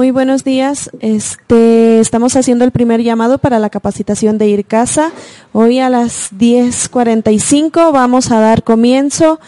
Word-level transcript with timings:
Muy 0.00 0.12
buenos 0.12 0.44
días. 0.44 0.90
Este, 1.00 2.00
estamos 2.00 2.34
haciendo 2.34 2.64
el 2.64 2.70
primer 2.70 3.02
llamado 3.02 3.36
para 3.36 3.58
la 3.58 3.68
capacitación 3.68 4.38
de 4.38 4.48
Ir 4.48 4.64
Casa. 4.64 5.12
Hoy 5.52 5.78
a 5.78 5.90
las 5.90 6.32
10:45 6.32 7.92
vamos 7.92 8.30
a 8.30 8.40
dar 8.40 8.64
comienzo 8.64 9.40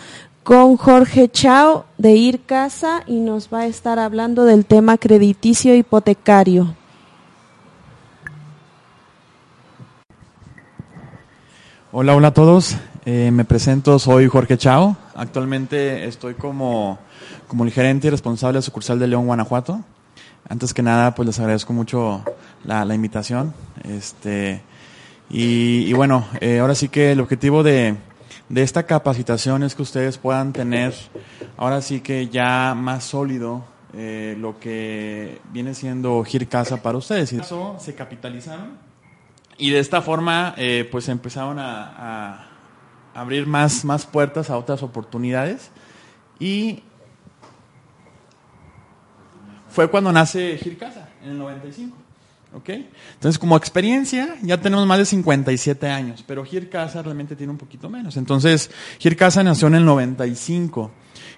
con 0.43 0.77
Jorge 0.77 1.31
Chao 1.31 1.87
de 1.97 2.17
Ir 2.17 2.45
Casa 2.45 3.03
y 3.07 3.21
nos 3.21 3.49
va 3.49 3.61
a 3.61 3.67
estar 3.67 3.99
hablando 3.99 4.45
del 4.45 4.67
tema 4.67 4.99
crediticio 4.99 5.75
hipotecario. 5.75 6.77
Hola, 11.93 12.15
hola 12.15 12.29
a 12.29 12.35
todos. 12.35 12.77
Eh, 13.07 13.31
me 13.33 13.47
presento, 13.47 13.99
soy 13.99 14.29
Jorge 14.29 14.59
Chao. 14.59 14.99
Actualmente 15.15 16.05
estoy 16.05 16.35
como, 16.35 16.99
como 17.49 17.65
el 17.65 17.71
gerente 17.71 18.09
y 18.09 18.11
responsable 18.11 18.59
de 18.59 18.63
sucursal 18.63 18.99
de 18.99 19.07
León, 19.07 19.25
Guanajuato. 19.25 19.81
Antes 20.49 20.75
que 20.75 20.83
nada, 20.83 21.15
pues 21.15 21.27
les 21.27 21.39
agradezco 21.39 21.73
mucho 21.73 22.25
la, 22.65 22.95
invitación. 22.95 23.55
Este, 23.85 24.63
y, 25.31 25.85
y 25.89 25.93
bueno, 25.93 26.27
eh, 26.41 26.59
ahora 26.59 26.75
sí 26.75 26.89
que 26.89 27.13
el 27.13 27.21
objetivo 27.21 27.63
de, 27.63 27.97
de 28.49 28.63
esta 28.63 28.85
capacitación 28.85 29.63
es 29.63 29.75
que 29.75 29.83
ustedes 29.83 30.19
puedan 30.19 30.53
tener, 30.53 30.95
ahora 31.57 31.81
sí 31.81 32.01
que 32.01 32.29
ya 32.29 32.75
más 32.75 33.05
sólido 33.05 33.65
eh, 33.95 34.37
lo 34.39 34.59
que 34.59 35.41
viene 35.53 35.75
siendo 35.75 36.23
Gir 36.25 36.49
Casa 36.49 36.83
para 36.83 36.99
ustedes. 36.99 37.33
Y 37.33 37.39
eso 37.39 37.77
se 37.79 37.95
capitalizaron 37.95 38.93
y 39.59 39.71
de 39.71 39.79
esta 39.79 40.03
forma 40.03 40.55
eh, 40.57 40.89
pues 40.91 41.09
empezaron 41.09 41.59
a, 41.59 41.93
a 41.97 42.47
abrir 43.15 43.47
más, 43.47 43.85
más 43.85 44.07
puertas 44.07 44.51
a 44.51 44.57
otras 44.57 44.83
oportunidades 44.83 45.71
y 46.39 46.83
fue 49.73 49.89
cuando 49.89 50.13
nace 50.13 50.59
Gircasa, 50.59 51.09
en 51.25 51.31
el 51.31 51.39
95. 51.39 51.97
¿Ok? 52.55 52.69
Entonces, 53.15 53.39
como 53.39 53.57
experiencia, 53.57 54.37
ya 54.43 54.61
tenemos 54.61 54.87
más 54.87 54.99
de 54.99 55.07
57 55.07 55.89
años, 55.89 56.23
pero 56.27 56.45
Gircasa 56.45 57.03
realmente 57.03 57.35
tiene 57.35 57.51
un 57.51 57.59
poquito 57.59 57.89
menos. 57.89 58.19
Entonces, 58.19 58.71
Gircasa 58.99 59.43
nació 59.43 59.69
en 59.69 59.77
el 59.77 59.87
95, 59.87 60.91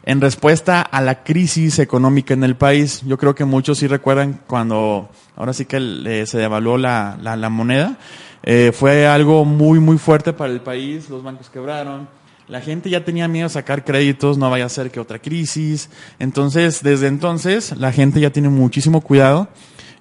en 0.04 0.20
respuesta 0.20 0.82
a 0.82 1.00
la 1.00 1.22
crisis 1.22 1.78
económica 1.78 2.34
en 2.34 2.42
el 2.42 2.56
país. 2.56 3.02
Yo 3.06 3.16
creo 3.16 3.32
que 3.36 3.44
muchos 3.44 3.78
sí 3.78 3.86
recuerdan 3.86 4.40
cuando, 4.48 5.08
ahora 5.36 5.52
sí 5.52 5.66
que 5.66 6.24
se 6.26 6.38
devaluó 6.38 6.78
la, 6.78 7.16
la, 7.22 7.36
la 7.36 7.48
moneda. 7.48 7.96
Eh, 8.42 8.72
fue 8.74 9.06
algo 9.06 9.44
muy, 9.44 9.78
muy 9.78 9.98
fuerte 9.98 10.32
para 10.32 10.52
el 10.52 10.60
país, 10.60 11.08
los 11.08 11.22
bancos 11.22 11.48
quebraron, 11.48 12.08
la 12.48 12.60
gente 12.60 12.90
ya 12.90 13.04
tenía 13.04 13.28
miedo 13.28 13.46
a 13.46 13.50
sacar 13.50 13.84
créditos, 13.84 14.36
no 14.38 14.50
vaya 14.50 14.66
a 14.66 14.68
ser 14.68 14.90
que 14.90 15.00
otra 15.00 15.18
crisis. 15.18 15.88
Entonces, 16.18 16.82
desde 16.82 17.06
entonces, 17.06 17.76
la 17.76 17.92
gente 17.92 18.20
ya 18.20 18.30
tiene 18.30 18.48
muchísimo 18.48 19.00
cuidado 19.00 19.48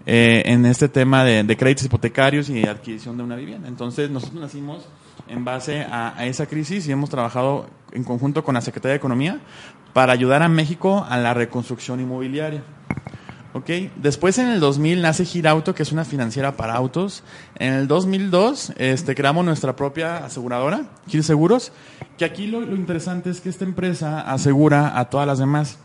eh, 0.05 0.43
en 0.45 0.65
este 0.65 0.89
tema 0.89 1.23
de, 1.23 1.55
créditos 1.55 1.85
hipotecarios 1.85 2.49
y 2.49 2.63
adquisición 2.63 3.17
de 3.17 3.23
una 3.23 3.35
vivienda. 3.35 3.67
Entonces, 3.67 4.09
nosotros 4.09 4.41
nacimos 4.41 4.85
en 5.27 5.45
base 5.45 5.81
a, 5.81 6.17
a, 6.17 6.25
esa 6.25 6.45
crisis 6.45 6.87
y 6.87 6.91
hemos 6.91 7.09
trabajado 7.09 7.67
en 7.91 8.03
conjunto 8.03 8.43
con 8.43 8.55
la 8.55 8.61
Secretaría 8.61 8.93
de 8.93 8.97
Economía 8.97 9.39
para 9.93 10.11
ayudar 10.11 10.41
a 10.41 10.49
México 10.49 11.05
a 11.07 11.17
la 11.17 11.33
reconstrucción 11.33 12.01
inmobiliaria. 12.01 12.63
¿Ok? 13.53 13.69
Después 13.95 14.37
en 14.37 14.49
el 14.49 14.59
2000 14.59 15.01
nace 15.01 15.25
Girauto, 15.25 15.73
que 15.73 15.83
es 15.83 15.91
una 15.91 16.05
financiera 16.05 16.55
para 16.57 16.73
autos. 16.73 17.23
En 17.55 17.73
el 17.73 17.87
2002 17.87 18.73
este, 18.77 19.15
creamos 19.15 19.45
nuestra 19.45 19.75
propia 19.75 20.25
aseguradora, 20.25 20.85
Gir 21.07 21.23
Seguros, 21.23 21.71
que 22.17 22.25
aquí 22.25 22.47
lo, 22.47 22.61
lo, 22.61 22.75
interesante 22.75 23.29
es 23.29 23.41
que 23.41 23.49
esta 23.49 23.63
empresa 23.63 24.21
asegura 24.21 24.99
a 24.99 25.09
todas 25.09 25.27
las 25.27 25.39
demás. 25.39 25.77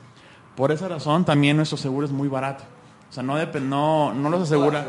Por 0.56 0.72
esa 0.72 0.88
razón 0.88 1.24
también 1.24 1.56
nuestro 1.56 1.78
seguro 1.78 2.06
es 2.06 2.12
muy 2.12 2.28
barato. 2.28 2.64
O 3.08 3.12
sea, 3.12 3.22
no, 3.22 3.36
no, 3.60 4.14
no 4.14 4.30
los 4.30 4.42
asegura. 4.42 4.86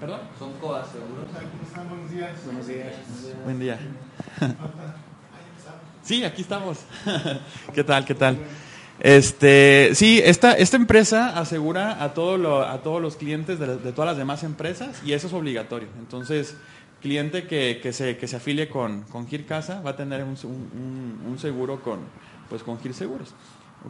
¿Perdón? 0.00 0.20
¿Son 0.38 0.52
coaseguros? 0.54 1.26
Buenos 1.88 2.10
días. 2.10 2.32
Buenos 2.44 2.66
días. 2.66 2.94
Buen 3.44 3.58
día. 3.60 3.78
Sí, 6.06 6.22
aquí 6.22 6.42
estamos. 6.42 6.78
¿Qué 7.74 7.82
tal? 7.82 8.04
¿Qué 8.04 8.14
tal? 8.14 8.38
Este, 9.00 9.90
sí, 9.94 10.20
esta, 10.24 10.52
esta 10.52 10.76
empresa 10.76 11.38
asegura 11.38 12.02
a, 12.02 12.14
todo 12.14 12.38
lo, 12.38 12.62
a 12.62 12.82
todos 12.82 13.02
los 13.02 13.16
clientes 13.16 13.58
de, 13.58 13.76
de, 13.76 13.92
todas 13.92 14.08
las 14.08 14.16
demás 14.16 14.42
empresas 14.42 15.02
y 15.04 15.12
eso 15.12 15.26
es 15.26 15.32
obligatorio. 15.32 15.88
Entonces, 15.98 16.56
cliente 17.02 17.46
que, 17.46 17.80
que, 17.82 17.92
se, 17.92 18.16
que 18.16 18.26
se 18.26 18.36
afilie 18.36 18.68
con, 18.68 19.02
con 19.02 19.28
Gir 19.28 19.46
Casa 19.46 19.80
va 19.82 19.90
a 19.90 19.96
tener 19.96 20.24
un, 20.24 20.36
un, 20.44 21.20
un 21.28 21.38
seguro 21.38 21.82
con, 21.82 22.00
pues, 22.48 22.62
con 22.62 22.80
Gir 22.80 22.94
Seguros. 22.94 23.34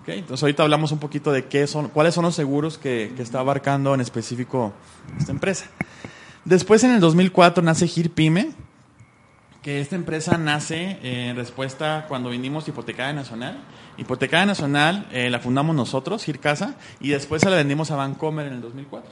Okay, 0.02 0.18
entonces 0.18 0.42
ahorita 0.42 0.62
hablamos 0.62 0.92
un 0.92 0.98
poquito 0.98 1.32
de 1.32 1.46
qué 1.46 1.66
son, 1.66 1.88
cuáles 1.88 2.12
son 2.12 2.24
los 2.24 2.34
seguros 2.34 2.76
que, 2.76 3.12
que 3.16 3.22
está 3.22 3.38
abarcando 3.38 3.94
en 3.94 4.00
específico 4.00 4.74
esta 5.16 5.32
empresa. 5.32 5.66
Después 6.44 6.84
en 6.84 6.90
el 6.90 7.00
2004 7.00 7.62
nace 7.62 7.86
Gir 7.86 8.10
Pyme, 8.10 8.50
que 9.66 9.80
esta 9.80 9.96
empresa 9.96 10.38
nace 10.38 10.96
en 11.02 11.34
respuesta 11.34 12.04
cuando 12.06 12.30
vendimos 12.30 12.68
Hipotecaria 12.68 13.12
Nacional. 13.12 13.58
Hipotecaria 13.98 14.46
Nacional 14.46 15.08
eh, 15.10 15.28
la 15.28 15.40
fundamos 15.40 15.74
nosotros, 15.74 16.22
Gircasa, 16.22 16.76
y 17.00 17.08
después 17.08 17.42
se 17.42 17.50
la 17.50 17.56
vendimos 17.56 17.90
a 17.90 17.96
Vancomer 17.96 18.46
en 18.46 18.52
el 18.52 18.60
2004. 18.60 19.10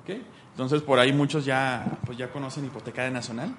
¿okay? 0.00 0.22
Entonces 0.52 0.80
por 0.80 0.98
ahí 0.98 1.12
muchos 1.12 1.44
ya, 1.44 1.98
pues 2.06 2.16
ya 2.16 2.32
conocen 2.32 2.64
Hipotecaria 2.64 3.10
Nacional. 3.10 3.54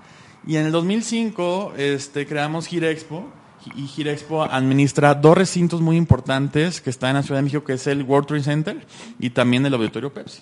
Y 0.48 0.56
en 0.56 0.66
el 0.66 0.72
2005 0.72 1.74
este, 1.78 2.26
creamos 2.26 2.66
Girexpo, 2.66 3.28
y 3.76 3.86
Girexpo 3.86 4.42
administra 4.42 5.14
dos 5.14 5.38
recintos 5.38 5.80
muy 5.80 5.96
importantes 5.96 6.82
que 6.82 6.90
están 6.90 7.12
en 7.12 7.16
la 7.18 7.22
Ciudad 7.22 7.38
de 7.38 7.44
México, 7.44 7.64
que 7.64 7.74
es 7.74 7.86
el 7.86 8.02
World 8.02 8.28
Trade 8.28 8.44
Center 8.44 8.88
y 9.20 9.30
también 9.30 9.64
el 9.68 9.76
Auditorio 9.76 10.12
Pepsi. 10.12 10.42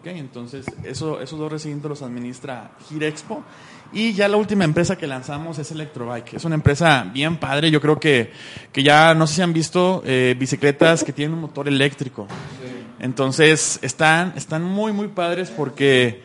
Okay, 0.00 0.18
entonces, 0.18 0.64
eso, 0.84 1.20
esos 1.20 1.38
dos 1.38 1.52
recintos 1.52 1.88
los 1.88 2.02
administra 2.02 2.70
Girexpo. 2.88 3.42
Y 3.92 4.14
ya 4.14 4.26
la 4.26 4.38
última 4.38 4.64
empresa 4.64 4.96
que 4.96 5.06
lanzamos 5.06 5.58
es 5.58 5.70
Electrobike. 5.70 6.34
Es 6.34 6.44
una 6.44 6.54
empresa 6.54 7.08
bien 7.12 7.36
padre. 7.36 7.70
Yo 7.70 7.80
creo 7.80 8.00
que, 8.00 8.32
que 8.72 8.82
ya, 8.82 9.14
no 9.14 9.26
sé 9.26 9.34
si 9.34 9.42
han 9.42 9.52
visto 9.52 10.02
eh, 10.06 10.34
bicicletas 10.38 11.04
que 11.04 11.12
tienen 11.12 11.34
un 11.34 11.42
motor 11.42 11.68
eléctrico. 11.68 12.26
Entonces, 13.00 13.78
están, 13.82 14.32
están 14.36 14.62
muy, 14.62 14.92
muy 14.92 15.08
padres 15.08 15.50
porque 15.50 16.22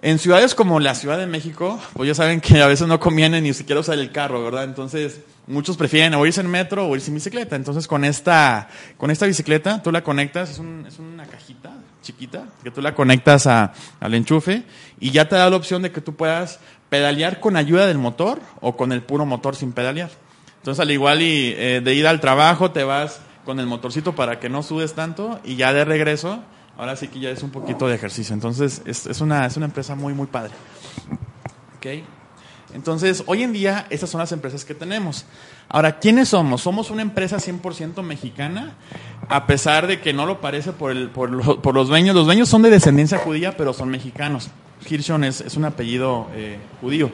en 0.00 0.18
ciudades 0.18 0.54
como 0.54 0.78
la 0.78 0.94
Ciudad 0.94 1.18
de 1.18 1.26
México, 1.26 1.80
pues 1.94 2.06
ya 2.06 2.14
saben 2.14 2.40
que 2.40 2.62
a 2.62 2.66
veces 2.66 2.86
no 2.86 3.00
conviene 3.00 3.40
ni 3.40 3.52
siquiera 3.52 3.80
usar 3.80 3.98
el 3.98 4.12
carro, 4.12 4.44
¿verdad? 4.44 4.64
Entonces, 4.64 5.20
muchos 5.46 5.76
prefieren 5.76 6.14
o 6.14 6.26
irse 6.26 6.40
en 6.40 6.50
metro 6.50 6.88
o 6.88 6.94
irse 6.94 7.10
en 7.10 7.14
bicicleta. 7.14 7.56
Entonces, 7.56 7.86
con 7.86 8.04
esta, 8.04 8.68
con 8.96 9.10
esta 9.10 9.26
bicicleta, 9.26 9.82
tú 9.82 9.92
la 9.92 10.02
conectas, 10.02 10.50
es, 10.50 10.58
un, 10.58 10.84
es 10.86 10.98
una 10.98 11.26
cajita 11.26 11.72
chiquita, 12.02 12.44
que 12.62 12.70
tú 12.70 12.82
la 12.82 12.94
conectas 12.94 13.46
a, 13.46 13.72
al 13.98 14.14
enchufe 14.14 14.64
y 15.00 15.10
ya 15.10 15.28
te 15.28 15.36
da 15.36 15.48
la 15.48 15.56
opción 15.56 15.82
de 15.82 15.90
que 15.90 16.00
tú 16.00 16.14
puedas 16.14 16.60
pedalear 16.90 17.40
con 17.40 17.56
ayuda 17.56 17.86
del 17.86 17.98
motor 17.98 18.40
o 18.60 18.76
con 18.76 18.92
el 18.92 19.02
puro 19.02 19.26
motor 19.26 19.56
sin 19.56 19.72
pedalear. 19.72 20.10
Entonces, 20.58 20.80
al 20.80 20.90
igual 20.90 21.22
y 21.22 21.54
eh, 21.56 21.80
de 21.82 21.94
ir 21.94 22.06
al 22.06 22.20
trabajo, 22.20 22.70
te 22.70 22.84
vas 22.84 23.20
con 23.44 23.60
el 23.60 23.66
motorcito 23.66 24.14
para 24.14 24.38
que 24.38 24.48
no 24.48 24.62
sudes 24.62 24.94
tanto 24.94 25.40
y 25.44 25.56
ya 25.56 25.72
de 25.72 25.84
regreso, 25.84 26.42
ahora 26.78 26.96
sí 26.96 27.08
que 27.08 27.20
ya 27.20 27.30
es 27.30 27.42
un 27.42 27.50
poquito 27.50 27.88
de 27.88 27.94
ejercicio. 27.94 28.34
Entonces, 28.34 28.82
es, 28.86 29.06
es, 29.06 29.20
una, 29.20 29.46
es 29.46 29.56
una 29.56 29.66
empresa 29.66 29.94
muy, 29.94 30.14
muy 30.14 30.26
padre. 30.26 30.52
¿Okay? 31.76 32.04
Entonces, 32.74 33.22
hoy 33.26 33.42
en 33.42 33.52
día, 33.52 33.86
estas 33.88 34.10
son 34.10 34.18
las 34.18 34.32
empresas 34.32 34.64
que 34.64 34.74
tenemos. 34.74 35.24
Ahora, 35.68 35.98
¿quiénes 36.00 36.28
somos? 36.30 36.60
Somos 36.62 36.90
una 36.90 37.02
empresa 37.02 37.36
100% 37.36 38.02
mexicana, 38.02 38.74
a 39.28 39.46
pesar 39.46 39.86
de 39.86 40.00
que 40.00 40.12
no 40.12 40.26
lo 40.26 40.40
parece 40.40 40.72
por, 40.72 40.90
el, 40.90 41.08
por, 41.08 41.30
lo, 41.30 41.62
por, 41.62 41.74
los 41.74 41.88
dueños. 41.88 42.14
Los 42.14 42.26
dueños 42.26 42.48
son 42.48 42.62
de 42.62 42.70
descendencia 42.70 43.18
judía, 43.18 43.56
pero 43.56 43.72
son 43.72 43.88
mexicanos. 43.88 44.50
Hirschon 44.88 45.24
es, 45.24 45.56
un 45.56 45.64
apellido 45.64 46.28
eh, 46.34 46.58
judío. 46.80 47.10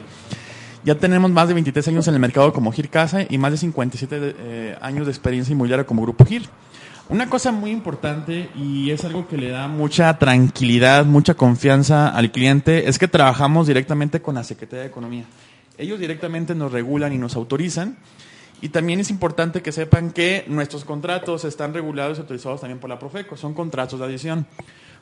Ya 0.83 0.95
tenemos 0.95 1.29
más 1.29 1.47
de 1.47 1.53
23 1.53 1.87
años 1.89 2.07
en 2.07 2.15
el 2.15 2.19
mercado 2.19 2.51
como 2.53 2.71
Gir 2.71 2.89
Casa 2.89 3.19
y 3.29 3.37
más 3.37 3.51
de 3.51 3.57
57 3.57 4.19
de, 4.19 4.35
eh, 4.39 4.77
años 4.81 5.05
de 5.05 5.11
experiencia 5.11 5.53
inmobiliaria 5.53 5.85
como 5.85 6.01
Grupo 6.01 6.25
Gir. 6.25 6.49
Una 7.07 7.29
cosa 7.29 7.51
muy 7.51 7.71
importante 7.71 8.49
y 8.55 8.89
es 8.89 9.03
algo 9.05 9.27
que 9.27 9.37
le 9.37 9.49
da 9.49 9.67
mucha 9.67 10.17
tranquilidad, 10.17 11.05
mucha 11.05 11.33
confianza 11.33 12.07
al 12.07 12.31
cliente, 12.31 12.89
es 12.89 12.97
que 12.97 13.07
trabajamos 13.07 13.67
directamente 13.67 14.21
con 14.21 14.35
la 14.35 14.43
Secretaría 14.43 14.83
de 14.83 14.89
Economía. 14.89 15.25
Ellos 15.77 15.99
directamente 15.99 16.55
nos 16.55 16.71
regulan 16.71 17.13
y 17.13 17.17
nos 17.17 17.35
autorizan 17.35 17.97
Y 18.61 18.69
también 18.69 18.99
es 18.99 19.09
importante 19.09 19.61
que 19.61 19.71
sepan 19.71 20.11
que 20.11 20.45
nuestros 20.47 20.85
contratos 20.85 21.45
están 21.45 21.73
regulados 21.73 22.17
y 22.17 22.21
autorizados 22.21 22.61
también 22.61 22.79
por 22.79 22.89
la 22.89 22.99
Profeco. 22.99 23.35
Son 23.35 23.53
contratos 23.53 23.99
de 23.99 24.05
adición. 24.05 24.45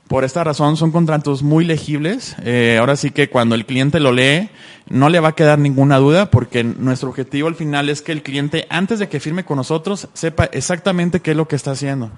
Por 0.07 0.23
esta 0.23 0.43
razón 0.43 0.75
son 0.75 0.91
contratos 0.91 1.43
muy 1.43 1.65
legibles. 1.65 2.35
Eh, 2.43 2.77
ahora 2.79 2.95
sí 2.95 3.11
que 3.11 3.29
cuando 3.29 3.53
el 3.53 3.65
cliente 3.65 3.99
lo 3.99 4.11
lee, 4.11 4.49
no 4.87 5.09
le 5.09 5.19
va 5.19 5.29
a 5.29 5.35
quedar 5.35 5.59
ninguna 5.59 5.97
duda 5.97 6.31
porque 6.31 6.63
nuestro 6.63 7.09
objetivo 7.09 7.47
al 7.47 7.55
final 7.55 7.89
es 7.89 8.01
que 8.01 8.11
el 8.11 8.23
cliente, 8.23 8.65
antes 8.69 8.97
de 8.97 9.07
que 9.07 9.19
firme 9.19 9.45
con 9.45 9.57
nosotros, 9.57 10.07
sepa 10.13 10.45
exactamente 10.45 11.19
qué 11.19 11.31
es 11.31 11.37
lo 11.37 11.47
que 11.47 11.55
está 11.55 11.71
haciendo. 11.71 12.09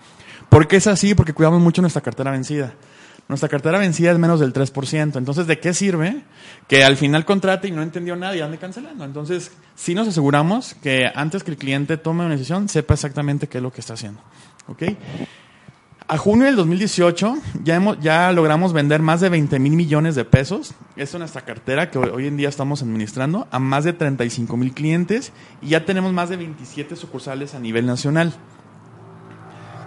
¿Por 0.48 0.68
qué 0.68 0.77
es 0.77 0.88
así? 0.88 1.15
Porque 1.15 1.33
cuidamos 1.33 1.62
mucho 1.62 1.81
nuestra 1.81 2.01
cartera 2.01 2.31
vencida. 2.31 2.75
Nuestra 3.27 3.47
cartera 3.47 3.79
vencida 3.79 4.12
es 4.12 4.18
menos 4.18 4.39
del 4.39 4.51
3%. 4.51 5.18
Entonces, 5.18 5.47
¿de 5.47 5.59
qué 5.59 5.73
sirve 5.73 6.21
que 6.68 6.83
al 6.83 6.97
final 6.97 7.23
contrate 7.25 7.68
y 7.68 7.71
no 7.71 7.81
entendió 7.81 8.15
nada 8.15 8.35
y 8.35 8.41
ande 8.41 8.57
cancelando? 8.57 9.06
Entonces, 9.06 9.51
sí 9.75 9.95
nos 9.95 10.07
aseguramos 10.07 10.73
que 10.75 11.09
antes 11.15 11.44
que 11.44 11.51
el 11.51 11.57
cliente 11.57 11.97
tome 11.97 12.25
una 12.25 12.35
decisión, 12.35 12.68
sepa 12.68 12.94
exactamente 12.94 13.47
qué 13.47 13.59
es 13.59 13.63
lo 13.63 13.71
que 13.71 13.79
está 13.79 13.94
haciendo. 13.94 14.21
¿Ok? 14.68 14.83
A 16.12 16.18
junio 16.18 16.45
del 16.45 16.57
2018 16.57 17.38
ya, 17.63 17.75
hemos, 17.75 17.97
ya 18.01 18.33
logramos 18.33 18.73
vender 18.73 19.01
más 19.01 19.21
de 19.21 19.29
20 19.29 19.59
mil 19.59 19.77
millones 19.77 20.13
de 20.13 20.25
pesos. 20.25 20.74
Es 20.97 21.17
nuestra 21.17 21.44
cartera 21.44 21.89
que 21.89 22.00
hoy 22.00 22.27
en 22.27 22.35
día 22.35 22.50
estamos 22.50 22.81
administrando 22.81 23.47
a 23.50 23.59
más 23.59 23.85
de 23.85 23.94
35 23.94 24.57
mil 24.57 24.74
clientes 24.74 25.31
y 25.62 25.69
ya 25.69 25.85
tenemos 25.85 26.12
más 26.12 26.27
de 26.27 26.35
27 26.35 26.97
sucursales 26.97 27.56
a 27.56 27.59
nivel 27.59 27.85
nacional. 27.85 28.33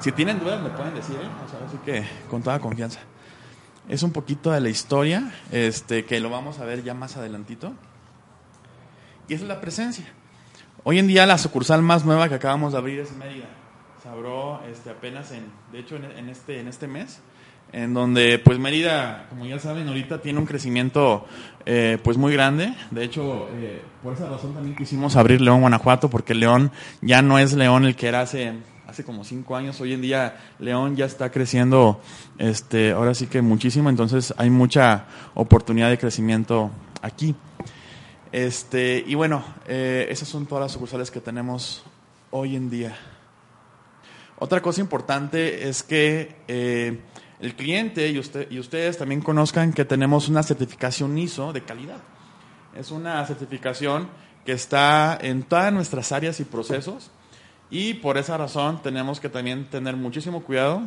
Si 0.01 0.13
tienen 0.13 0.39
dudas 0.39 0.63
me 0.63 0.71
pueden 0.71 0.95
decir, 0.95 1.17
¿eh? 1.17 1.29
así 1.67 1.77
que 1.85 2.05
con 2.31 2.43
toda 2.43 2.59
confianza. 2.59 3.01
Es 3.89 4.03
un 4.03 4.13
poquito 4.13 4.51
de 4.51 4.61
la 4.61 4.69
historia, 4.69 5.35
este, 5.53 6.05
que 6.05 6.21
lo 6.21 6.31
vamos 6.31 6.59
a 6.59 6.65
ver 6.65 6.83
ya 6.83 6.95
más 6.95 7.17
adelantito. 7.17 7.73
Y 9.29 9.35
es 9.35 9.43
la 9.43 9.61
presencia. 9.61 10.07
Hoy 10.85 10.99
en 10.99 11.07
día 11.07 11.27
la 11.27 11.39
sucursal 11.39 11.83
más 11.83 12.05
nueva 12.05 12.29
que 12.29 12.35
acabamos 12.35 12.73
de 12.73 12.79
abrir 12.79 13.01
es 13.01 13.13
Mérida 13.13 13.49
se 14.05 14.11
abrió 14.11 14.61
este, 14.71 14.91
apenas 14.91 15.33
en, 15.33 15.45
de 15.73 15.79
hecho 15.79 15.97
en, 15.97 16.29
este, 16.29 16.61
en 16.61 16.69
este 16.69 16.87
mes, 16.87 17.21
en 17.73 17.95
donde 17.95 18.39
pues 18.39 18.59
Mérida, 18.59 19.27
como 19.31 19.47
ya 19.47 19.59
saben, 19.59 19.89
ahorita 19.89 20.21
tiene 20.21 20.39
un 20.39 20.45
crecimiento 20.45 21.27
eh, 21.65 21.97
pues 22.05 22.19
muy 22.19 22.31
grande. 22.35 22.75
De 22.91 23.03
hecho, 23.03 23.49
eh, 23.55 23.81
por 24.03 24.13
esa 24.13 24.29
razón 24.29 24.53
también 24.53 24.77
quisimos 24.77 25.17
abrir 25.17 25.41
León, 25.41 25.63
Guanajuato, 25.63 26.11
porque 26.11 26.35
León 26.35 26.71
ya 27.01 27.23
no 27.23 27.39
es 27.39 27.55
León 27.55 27.87
el 27.87 27.97
que 27.97 28.09
era 28.09 28.21
hace 28.21 28.53
hace 28.95 29.03
como 29.03 29.25
cinco 29.25 29.57
años. 29.57 29.81
Hoy 29.81 29.93
en 29.93 30.01
día 30.01 30.37
León 30.61 30.95
ya 30.95 31.05
está 31.05 31.33
creciendo, 31.33 32.01
este, 32.39 32.93
ahora 32.93 33.13
sí 33.13 33.27
que 33.27 33.43
muchísimo, 33.43 33.91
entonces 33.91 34.33
hay 34.37 34.51
mucha 34.51 35.07
oportunidad 35.35 35.91
de 35.91 35.99
crecimiento 35.99 36.71
aquí. 37.03 37.35
Este, 38.31 39.03
y 39.05 39.17
bueno, 39.17 39.45
eh, 39.67 40.07
esas 40.11 40.29
son 40.29 40.47
todas 40.47 40.63
las 40.63 40.73
sucursales 40.73 41.11
que 41.11 41.21
tenemos 41.21 41.83
hoy 42.31 42.55
en 42.55 42.71
día. 42.71 42.97
Otra 44.39 44.63
cosa 44.63 44.81
importante 44.81 45.69
es 45.69 45.83
que 45.83 46.37
eh, 46.47 47.01
el 47.41 47.57
cliente 47.57 48.09
y, 48.11 48.19
usted, 48.21 48.49
y 48.49 48.61
ustedes 48.61 48.97
también 48.97 49.23
conozcan 49.23 49.73
que 49.73 49.85
tenemos 49.85 50.29
una 50.29 50.45
certificación 50.45 51.19
ISO 51.19 51.53
de 51.53 51.65
calidad. 51.65 51.99
Es 52.77 52.93
una 52.93 53.27
certificación 53.27 54.09
que 54.47 54.53
está 54.53 55.19
en 55.21 55.43
todas 55.43 55.73
nuestras 55.73 56.13
áreas 56.13 56.39
y 56.39 56.45
procesos 56.45 57.11
y 57.75 57.95
por 57.95 58.19
esa 58.19 58.37
razón 58.37 58.81
tenemos 58.85 59.19
que 59.19 59.29
también 59.29 59.65
tener 59.65 59.97
muchísimo 59.97 60.45
cuidado 60.45 60.83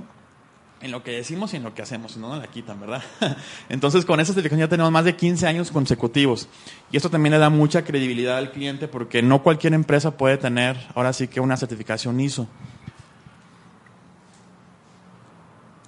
en 0.79 0.91
lo 0.91 1.03
que 1.03 1.11
decimos 1.11 1.53
y 1.53 1.57
en 1.57 1.63
lo 1.63 1.73
que 1.73 1.81
hacemos, 1.81 2.15
no 2.15 2.29
nos 2.29 2.39
la 2.39 2.47
quitan, 2.47 2.79
¿verdad? 2.79 3.03
Entonces, 3.69 4.05
con 4.05 4.21
esa 4.21 4.31
certificación 4.31 4.61
ya 4.61 4.69
tenemos 4.69 4.89
más 4.89 5.03
de 5.03 5.13
15 5.13 5.47
años 5.47 5.69
consecutivos. 5.69 6.47
Y 6.89 6.95
esto 6.95 7.09
también 7.09 7.33
le 7.33 7.39
da 7.39 7.49
mucha 7.49 7.83
credibilidad 7.83 8.37
al 8.37 8.53
cliente 8.53 8.87
porque 8.87 9.21
no 9.21 9.43
cualquier 9.43 9.73
empresa 9.73 10.15
puede 10.15 10.37
tener 10.37 10.77
ahora 10.95 11.11
sí 11.11 11.27
que 11.27 11.41
una 11.41 11.57
certificación 11.57 12.21
ISO. 12.21 12.47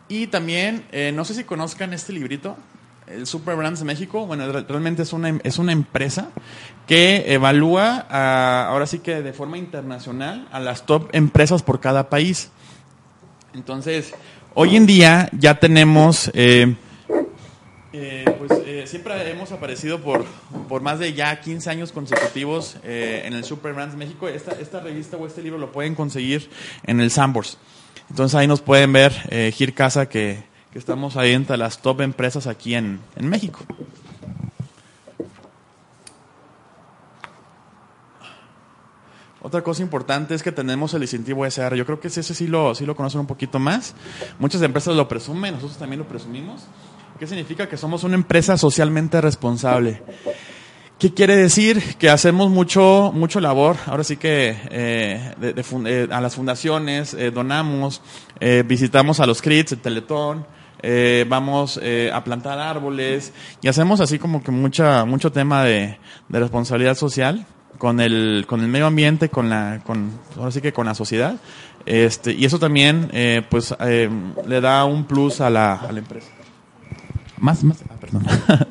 Y 0.10 0.28
también, 0.28 0.86
eh, 0.92 1.14
no 1.16 1.24
sé 1.24 1.34
si 1.34 1.46
conozcan 1.46 1.94
este 1.94 2.12
librito, 2.12 2.58
el 3.10 3.28
Super 3.28 3.56
Brands 3.56 3.84
México. 3.84 4.26
Bueno, 4.26 4.52
realmente 4.52 5.04
es 5.04 5.14
una, 5.14 5.40
es 5.44 5.58
una 5.58 5.72
empresa 5.72 6.30
que 6.88 7.34
evalúa, 7.34 8.06
ahora 8.68 8.86
sí 8.88 9.00
que 9.00 9.22
de 9.22 9.34
forma 9.34 9.58
internacional, 9.58 10.48
a 10.52 10.60
las 10.60 10.86
top 10.86 11.10
empresas 11.14 11.64
por 11.64 11.80
cada 11.80 12.10
país. 12.10 12.50
Entonces, 13.54 14.14
hoy 14.54 14.76
en 14.76 14.86
día 14.86 15.30
ya 15.34 15.60
tenemos, 15.60 16.32
eh, 16.34 16.76
eh, 17.94 18.26
pues 18.38 18.90
siempre 18.90 19.30
hemos 19.30 19.52
aparecido 19.52 20.02
por, 20.02 20.26
por 20.68 20.82
más 20.82 21.00
de 21.00 21.14
ya 21.14 21.40
15 21.40 21.70
años 21.70 21.92
consecutivos 21.92 22.78
en 22.84 23.34
el 23.34 23.44
Super 23.44 23.74
Brands 23.74 23.96
México. 23.96 24.28
Esta, 24.28 24.52
esta 24.60 24.80
revista 24.80 25.18
o 25.18 25.28
este 25.28 25.42
libro 25.42 25.58
lo 25.58 25.72
pueden 25.72 25.96
conseguir 25.96 26.50
en 26.86 27.00
el 27.00 27.12
Sambors. 27.12 27.58
Entonces 28.10 28.36
ahí 28.36 28.48
nos 28.48 28.62
pueden 28.62 28.92
ver 28.92 29.14
eh, 29.30 29.54
Gir 29.56 29.74
Casa 29.74 30.10
que, 30.10 30.44
estamos 30.78 31.18
ahí 31.18 31.34
entre 31.34 31.58
las 31.58 31.82
top 31.82 32.02
empresas 32.02 32.46
aquí 32.48 32.76
en, 32.76 33.00
México. 33.18 33.62
Otra 39.42 39.64
cosa 39.64 39.82
importante 39.82 40.36
es 40.36 40.44
que 40.44 40.52
tenemos 40.52 40.94
el 40.94 41.02
incentivo 41.02 41.46
SR. 41.46 41.76
Yo 41.78 41.86
creo 41.86 42.00
que 42.00 42.10
ese 42.10 42.22
sí 42.22 42.48
lo, 42.48 42.76
sí 42.76 42.86
lo 42.86 42.96
conocen 42.96 43.22
un 43.22 43.28
poquito 43.28 43.58
más. 43.58 43.96
Muchas 44.38 44.62
empresas 44.62 44.96
lo 44.96 45.08
presumen, 45.08 45.56
nosotros 45.56 45.80
también 45.80 46.00
lo 46.00 46.08
presumimos. 46.08 46.64
¿Qué 47.18 47.26
significa? 47.26 47.68
Que 47.68 47.78
somos 47.78 48.04
una 48.04 48.16
empresa 48.16 48.58
socialmente 48.58 49.20
responsable. 49.22 50.04
¿Qué 51.00 51.14
quiere 51.14 51.38
decir? 51.38 51.96
Que 51.98 52.10
hacemos 52.10 52.50
mucho, 52.50 53.12
mucho 53.16 53.40
labor, 53.40 53.78
ahora 53.86 54.04
sí 54.04 54.18
que 54.18 54.54
eh, 54.70 55.34
eh, 55.42 56.08
a 56.12 56.20
las 56.20 56.36
fundaciones, 56.36 57.14
eh, 57.14 57.32
donamos, 57.32 58.02
visitamos 58.66 59.22
a 59.22 59.26
los 59.26 59.42
CRITs, 59.42 59.72
el 59.72 59.80
Teletón, 59.80 60.46
vamos 61.28 61.80
a 62.14 62.24
plantar 62.24 62.60
árboles 62.60 63.34
y 63.62 63.68
hacemos 63.68 64.00
así 64.00 64.20
como 64.20 64.44
que 64.44 64.52
mucha, 64.52 65.06
mucho 65.06 65.32
tema 65.32 65.64
de, 65.64 65.98
responsabilidad 66.30 66.96
social 66.96 67.46
con 67.78 68.00
el, 68.00 68.46
con 68.48 68.62
el 68.62 68.68
medio 68.68 68.88
ambiente, 68.88 69.30
con 69.30 69.50
la, 69.50 69.82
con, 69.86 70.12
ahora 70.38 70.52
sí 70.52 70.62
que 70.62 70.74
con 70.74 70.86
la 70.86 70.96
sociedad. 70.96 71.36
Este, 71.86 72.34
y 72.34 72.46
eso 72.46 72.60
también, 72.60 73.10
pues, 73.50 73.76
le 73.80 74.62
da 74.62 74.86
un 74.86 75.06
plus 75.06 75.42
a 75.42 75.50
la, 75.50 75.74
a 75.76 75.92
la 75.92 76.00
empresa. 76.00 76.28
Más, 77.38 77.64
más, 77.64 77.84
ah, 77.90 77.96
perdón. 78.00 78.24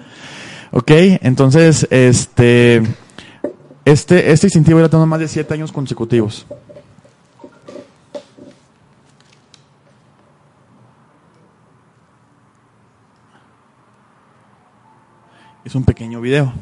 Ok, 0.70 0.90
entonces, 1.22 1.87
este, 1.90 2.82
este, 3.87 4.32
este 4.32 4.46
incentivo 4.49 4.81
ya 4.81 4.88
tengo 4.90 5.06
más 5.06 5.19
de 5.19 5.28
siete 5.28 5.55
años 5.55 5.72
consecutivos. 5.72 6.46
Es 15.65 15.74
un 15.74 15.84
pequeño 15.84 16.20
video. 16.20 16.53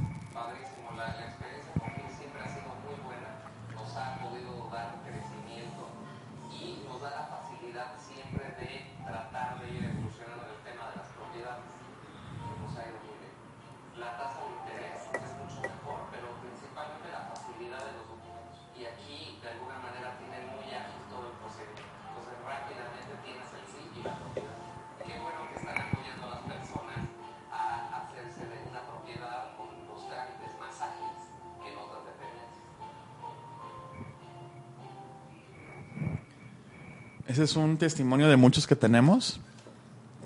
Es 37.39 37.57
un 37.57 37.77
testimonio 37.77 38.29
de 38.29 38.37
muchos 38.37 38.67
que 38.67 38.77
tenemos, 38.77 39.41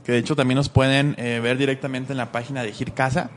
que 0.04 0.12
de 0.12 0.18
hecho 0.18 0.36
también 0.36 0.56
nos 0.56 0.68
pueden 0.68 1.16
eh, 1.18 1.40
ver 1.42 1.58
directamente 1.58 2.12
en 2.12 2.18
la 2.18 2.30
página 2.30 2.62
de 2.62 2.72
Gir 2.72 2.92
Casa. 2.92 3.30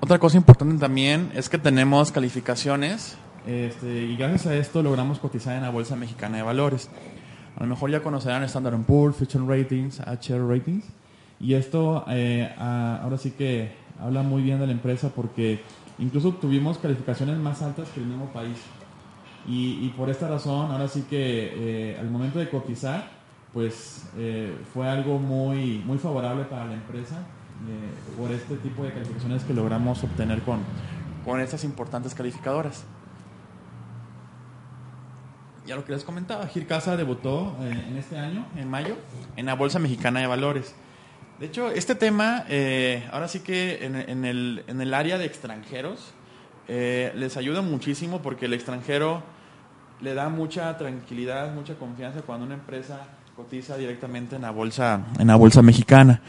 Otra 0.00 0.18
cosa 0.18 0.36
importante 0.36 0.78
también 0.78 1.30
es 1.34 1.48
que 1.48 1.58
tenemos 1.58 2.10
calificaciones 2.10 3.16
este, 3.46 4.02
y 4.02 4.16
gracias 4.16 4.46
a 4.46 4.56
esto 4.56 4.82
logramos 4.82 5.18
cotizar 5.20 5.54
en 5.54 5.62
la 5.62 5.70
Bolsa 5.70 5.94
Mexicana 5.94 6.38
de 6.38 6.42
Valores. 6.42 6.90
A 7.56 7.62
lo 7.62 7.68
mejor 7.68 7.90
ya 7.90 8.02
conocerán 8.02 8.42
Standard 8.44 8.80
Poor's, 8.82 9.16
Fitch 9.16 9.34
Ratings, 9.34 10.00
HR 10.00 10.48
Ratings. 10.48 10.84
Y 11.38 11.54
esto 11.54 12.04
eh, 12.08 12.52
ahora 12.58 13.16
sí 13.16 13.30
que 13.30 13.72
habla 14.00 14.22
muy 14.22 14.42
bien 14.42 14.58
de 14.58 14.66
la 14.66 14.72
empresa 14.72 15.10
porque 15.14 15.60
incluso 15.98 16.32
tuvimos 16.32 16.78
calificaciones 16.78 17.38
más 17.38 17.62
altas 17.62 17.88
que 17.90 18.00
el 18.00 18.06
mismo 18.06 18.26
país. 18.32 18.56
Y, 19.52 19.88
por 19.96 20.08
esta 20.10 20.28
razón, 20.28 20.70
ahora 20.70 20.86
sí 20.86 21.04
que 21.10 21.92
eh, 21.92 21.98
al 21.98 22.08
momento 22.08 22.38
de 22.38 22.48
cotizar, 22.48 23.10
pues 23.52 24.08
eh, 24.16 24.56
fue 24.72 24.88
algo 24.88 25.18
muy, 25.18 25.82
muy 25.84 25.98
favorable 25.98 26.44
para 26.44 26.66
la 26.66 26.74
empresa 26.74 27.16
eh, 27.16 28.16
por 28.16 28.30
este 28.30 28.56
tipo 28.58 28.84
de 28.84 28.92
calificaciones 28.92 29.42
que 29.42 29.52
logramos 29.52 30.04
obtener 30.04 30.40
con, 30.42 30.60
con 31.24 31.40
estas 31.40 31.64
importantes 31.64 32.14
calificadoras. 32.14 32.84
ya 35.66 35.76
lo 35.76 35.84
que 35.84 35.92
les 35.92 36.02
comentaba, 36.02 36.46
Gircasa 36.48 36.96
debutó 36.96 37.56
eh, 37.60 37.84
en 37.88 37.96
este 37.96 38.18
año, 38.18 38.46
en 38.56 38.68
mayo, 38.68 38.96
en 39.36 39.46
la 39.46 39.54
Bolsa 39.54 39.78
Mexicana 39.78 40.20
de 40.20 40.26
Valores. 40.26 40.74
De 41.38 41.46
hecho, 41.46 41.70
este 41.70 41.94
tema, 41.94 42.44
eh, 42.48 43.08
ahora 43.12 43.28
sí 43.28 43.40
que 43.40 43.84
en, 43.84 43.94
en, 43.94 44.24
el, 44.24 44.64
en, 44.66 44.80
el, 44.80 44.92
área 44.92 45.16
de 45.16 45.26
extranjeros, 45.26 46.12
eh, 46.66 47.12
les 47.14 47.36
ayuda 47.36 47.62
muchísimo 47.62 48.20
porque 48.20 48.46
el 48.46 48.54
extranjero 48.54 49.22
le 50.00 50.14
da 50.14 50.28
mucha 50.28 50.76
tranquilidad, 50.76 51.52
mucha 51.54 51.74
confianza 51.74 52.22
cuando 52.22 52.46
una 52.46 52.54
empresa 52.54 53.00
cotiza 53.36 53.76
directamente 53.76 54.36
en 54.36 54.42
la 54.42 54.50
bolsa, 54.50 55.06
en 55.18 55.26
la 55.26 55.36
bolsa 55.36 55.62
mexicana. 55.62 56.20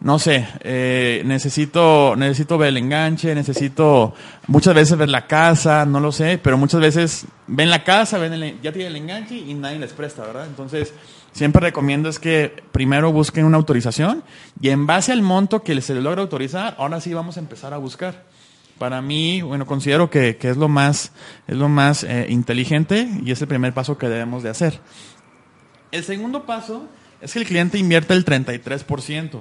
no 0.00 0.18
sé, 0.18 0.46
eh, 0.60 1.22
necesito, 1.24 2.14
necesito 2.16 2.56
ver 2.58 2.68
el 2.68 2.78
enganche, 2.78 3.34
necesito 3.34 4.14
muchas 4.46 4.74
veces 4.74 4.96
ver 4.96 5.08
la 5.08 5.26
casa, 5.26 5.84
no 5.84 6.00
lo 6.00 6.12
sé, 6.12 6.38
pero 6.42 6.56
muchas 6.56 6.80
veces 6.80 7.26
ven 7.46 7.70
la 7.70 7.84
casa, 7.84 8.18
ven 8.18 8.32
el, 8.32 8.60
ya 8.62 8.72
tiene 8.72 8.88
el 8.88 8.96
enganche 8.96 9.36
y 9.36 9.52
nadie 9.54 9.78
les 9.78 9.92
presta, 9.92 10.22
¿verdad? 10.22 10.46
Entonces, 10.46 10.94
siempre 11.32 11.60
recomiendo 11.60 12.08
es 12.08 12.18
que 12.18 12.62
primero 12.72 13.12
busquen 13.12 13.44
una 13.44 13.58
autorización 13.58 14.22
y 14.60 14.70
en 14.70 14.86
base 14.86 15.12
al 15.12 15.22
monto 15.22 15.62
que 15.62 15.78
se 15.82 15.94
les 15.94 16.02
logra 16.02 16.22
autorizar, 16.22 16.74
ahora 16.78 17.00
sí 17.00 17.12
vamos 17.12 17.36
a 17.36 17.40
empezar 17.40 17.74
a 17.74 17.78
buscar 17.78 18.24
para 18.80 19.02
mí, 19.02 19.42
bueno, 19.42 19.66
considero 19.66 20.08
que, 20.08 20.38
que, 20.38 20.48
es 20.48 20.56
lo 20.56 20.66
más, 20.66 21.12
es 21.46 21.54
lo 21.54 21.68
más 21.68 22.02
eh, 22.02 22.28
inteligente 22.30 23.06
y 23.22 23.30
es 23.30 23.42
el 23.42 23.46
primer 23.46 23.74
paso 23.74 23.98
que 23.98 24.08
debemos 24.08 24.42
de 24.42 24.48
hacer. 24.48 24.80
El 25.92 26.02
segundo 26.02 26.46
paso 26.46 26.88
es 27.20 27.34
que 27.34 27.40
el 27.40 27.44
cliente 27.44 27.76
invierte 27.76 28.14
el 28.14 28.24
33%, 28.24 29.38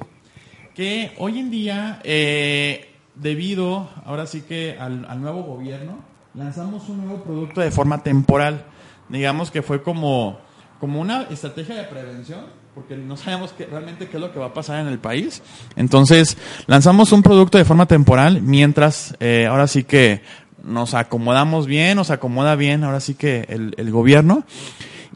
que 0.75 1.13
hoy 1.19 1.39
en 1.39 1.51
día, 1.51 2.01
eh, 2.03 2.93
debido, 3.15 3.89
ahora 4.03 4.27
sí 4.27 4.41
que 4.41 4.75
al, 4.77 5.05
al, 5.07 5.21
nuevo 5.21 5.43
gobierno, 5.43 5.99
lanzamos 6.33 6.89
un 6.89 7.05
nuevo 7.05 7.23
producto 7.23 7.61
de 7.61 7.71
forma 7.71 8.03
temporal. 8.03 8.65
Digamos 9.07 9.51
que 9.51 9.61
fue 9.61 9.81
como, 9.81 10.37
como 10.81 10.99
una 10.99 11.21
estrategia 11.29 11.75
de 11.75 11.85
prevención 11.85 12.41
porque 12.75 12.95
no 12.95 13.17
sabemos 13.17 13.53
qué, 13.57 13.65
realmente 13.65 14.07
qué 14.07 14.17
es 14.17 14.21
lo 14.21 14.31
que 14.31 14.39
va 14.39 14.47
a 14.47 14.53
pasar 14.53 14.79
en 14.79 14.87
el 14.87 14.99
país. 14.99 15.41
Entonces, 15.75 16.37
lanzamos 16.67 17.11
un 17.11 17.23
producto 17.23 17.57
de 17.57 17.65
forma 17.65 17.87
temporal 17.87 18.41
mientras, 18.41 19.15
eh, 19.19 19.47
ahora 19.47 19.67
sí 19.67 19.83
que 19.83 20.21
nos 20.63 20.93
acomodamos 20.93 21.67
bien, 21.67 21.97
nos 21.97 22.09
acomoda 22.09 22.55
bien, 22.55 22.83
ahora 22.83 22.99
sí 22.99 23.15
que 23.15 23.45
el, 23.49 23.73
el 23.77 23.91
gobierno. 23.91 24.43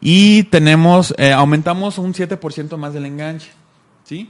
Y 0.01 0.43
tenemos, 0.43 1.13
eh, 1.17 1.31
aumentamos 1.31 1.97
un 1.97 2.13
7% 2.13 2.75
más 2.77 2.93
del 2.93 3.05
enganche, 3.05 3.51
¿sí? 4.03 4.29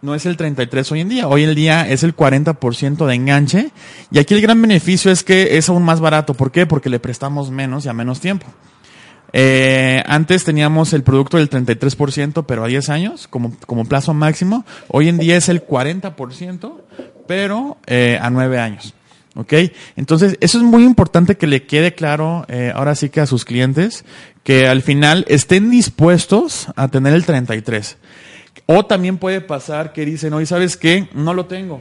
No 0.00 0.16
es 0.16 0.26
el 0.26 0.36
33 0.36 0.90
hoy 0.90 1.00
en 1.00 1.08
día, 1.08 1.28
hoy 1.28 1.44
en 1.44 1.54
día 1.54 1.88
es 1.88 2.02
el 2.02 2.16
40% 2.16 3.06
de 3.06 3.14
enganche. 3.14 3.70
Y 4.10 4.18
aquí 4.18 4.34
el 4.34 4.40
gran 4.40 4.60
beneficio 4.60 5.12
es 5.12 5.22
que 5.22 5.56
es 5.56 5.68
aún 5.68 5.84
más 5.84 6.00
barato. 6.00 6.34
¿Por 6.34 6.50
qué? 6.50 6.66
Porque 6.66 6.90
le 6.90 6.98
prestamos 6.98 7.52
menos 7.52 7.86
y 7.86 7.88
a 7.88 7.92
menos 7.92 8.18
tiempo. 8.18 8.48
Eh, 9.32 10.02
antes 10.06 10.44
teníamos 10.44 10.92
el 10.92 11.02
producto 11.02 11.38
del 11.38 11.48
33%, 11.48 12.44
pero 12.46 12.64
a 12.64 12.68
10 12.68 12.88
años, 12.90 13.28
como, 13.28 13.56
como 13.66 13.84
plazo 13.84 14.14
máximo. 14.14 14.64
Hoy 14.88 15.08
en 15.08 15.18
día 15.18 15.36
es 15.36 15.48
el 15.48 15.66
40%, 15.66 16.72
pero 17.26 17.78
eh, 17.86 18.18
a 18.20 18.30
9 18.30 18.58
años. 18.58 18.94
¿Ok? 19.34 19.54
Entonces, 19.96 20.36
eso 20.40 20.58
es 20.58 20.64
muy 20.64 20.84
importante 20.84 21.36
que 21.36 21.46
le 21.46 21.64
quede 21.64 21.94
claro, 21.94 22.44
eh, 22.48 22.70
ahora 22.74 22.94
sí 22.94 23.08
que 23.08 23.22
a 23.22 23.26
sus 23.26 23.46
clientes, 23.46 24.04
que 24.42 24.68
al 24.68 24.82
final 24.82 25.24
estén 25.28 25.70
dispuestos 25.70 26.68
a 26.76 26.88
tener 26.88 27.14
el 27.14 27.24
33. 27.24 27.96
O 28.66 28.84
también 28.84 29.16
puede 29.16 29.40
pasar 29.40 29.94
que 29.94 30.04
dicen, 30.04 30.34
oye, 30.34 30.44
¿sabes 30.44 30.76
qué? 30.76 31.08
No 31.14 31.32
lo 31.32 31.46
tengo. 31.46 31.80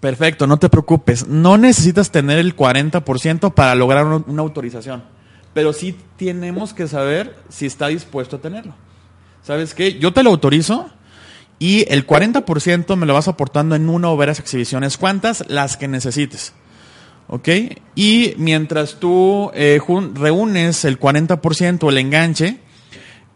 Perfecto, 0.00 0.46
no 0.46 0.58
te 0.58 0.68
preocupes. 0.68 1.26
No 1.26 1.56
necesitas 1.56 2.10
tener 2.10 2.38
el 2.38 2.54
40% 2.54 3.54
para 3.54 3.74
lograr 3.74 4.04
una 4.04 4.42
autorización 4.42 5.15
pero 5.56 5.72
sí 5.72 5.96
tenemos 6.18 6.74
que 6.74 6.86
saber 6.86 7.34
si 7.48 7.64
está 7.64 7.86
dispuesto 7.86 8.36
a 8.36 8.40
tenerlo. 8.42 8.74
¿Sabes 9.42 9.72
qué? 9.72 9.98
Yo 9.98 10.12
te 10.12 10.22
lo 10.22 10.28
autorizo 10.28 10.90
y 11.58 11.90
el 11.90 12.06
40% 12.06 12.94
me 12.94 13.06
lo 13.06 13.14
vas 13.14 13.26
aportando 13.26 13.74
en 13.74 13.88
una 13.88 14.10
o 14.10 14.18
varias 14.18 14.38
exhibiciones. 14.38 14.98
¿Cuántas? 14.98 15.48
Las 15.48 15.78
que 15.78 15.88
necesites. 15.88 16.52
¿Ok? 17.28 17.48
Y 17.94 18.34
mientras 18.36 19.00
tú 19.00 19.50
eh, 19.54 19.80
reúnes 20.12 20.84
el 20.84 21.00
40%, 21.00 21.88
el 21.88 21.96
enganche, 21.96 22.58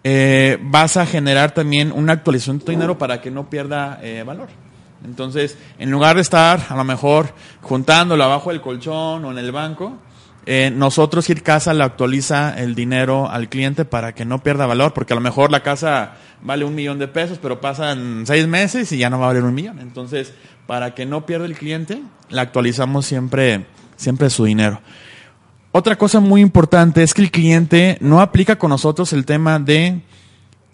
eh, 0.04 0.58
vas 0.60 0.98
a 0.98 1.06
generar 1.06 1.54
también 1.54 1.90
una 1.90 2.12
actualización 2.12 2.58
de 2.58 2.66
tu 2.66 2.72
dinero 2.72 2.98
para 2.98 3.22
que 3.22 3.30
no 3.30 3.48
pierda 3.48 3.98
eh, 4.02 4.24
valor. 4.26 4.48
Entonces, 5.06 5.56
en 5.78 5.90
lugar 5.90 6.16
de 6.16 6.20
estar 6.20 6.66
a 6.68 6.76
lo 6.76 6.84
mejor 6.84 7.32
juntándolo 7.62 8.22
abajo 8.24 8.50
del 8.50 8.60
colchón 8.60 9.24
o 9.24 9.30
en 9.30 9.38
el 9.38 9.52
banco, 9.52 9.96
eh, 10.46 10.72
nosotros 10.74 11.28
ir 11.28 11.42
casa 11.42 11.74
le 11.74 11.84
actualiza 11.84 12.58
el 12.58 12.74
dinero 12.74 13.28
al 13.30 13.48
cliente 13.48 13.84
para 13.84 14.14
que 14.14 14.24
no 14.24 14.42
pierda 14.42 14.66
valor, 14.66 14.94
porque 14.94 15.12
a 15.12 15.16
lo 15.16 15.20
mejor 15.20 15.50
la 15.50 15.62
casa 15.62 16.14
vale 16.42 16.64
un 16.64 16.74
millón 16.74 16.98
de 16.98 17.08
pesos, 17.08 17.38
pero 17.40 17.60
pasan 17.60 18.24
seis 18.26 18.46
meses 18.46 18.90
y 18.92 18.98
ya 18.98 19.10
no 19.10 19.18
va 19.18 19.26
a 19.26 19.28
valer 19.28 19.44
un 19.44 19.54
millón. 19.54 19.78
Entonces, 19.78 20.32
para 20.66 20.94
que 20.94 21.04
no 21.04 21.26
pierda 21.26 21.46
el 21.46 21.56
cliente, 21.56 22.02
le 22.30 22.40
actualizamos 22.40 23.04
siempre, 23.06 23.66
siempre 23.96 24.30
su 24.30 24.44
dinero. 24.44 24.80
Otra 25.72 25.96
cosa 25.96 26.20
muy 26.20 26.40
importante 26.40 27.02
es 27.02 27.14
que 27.14 27.22
el 27.22 27.30
cliente 27.30 27.98
no 28.00 28.20
aplica 28.20 28.56
con 28.56 28.70
nosotros 28.70 29.12
el 29.12 29.24
tema 29.24 29.58
de 29.58 30.00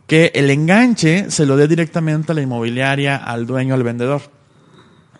que 0.06 0.30
el 0.34 0.50
enganche 0.50 1.30
se 1.30 1.44
lo 1.44 1.56
dé 1.56 1.68
directamente 1.68 2.32
a 2.32 2.34
la 2.34 2.42
inmobiliaria, 2.42 3.16
al 3.16 3.46
dueño, 3.46 3.74
al 3.74 3.82
vendedor. 3.82 4.22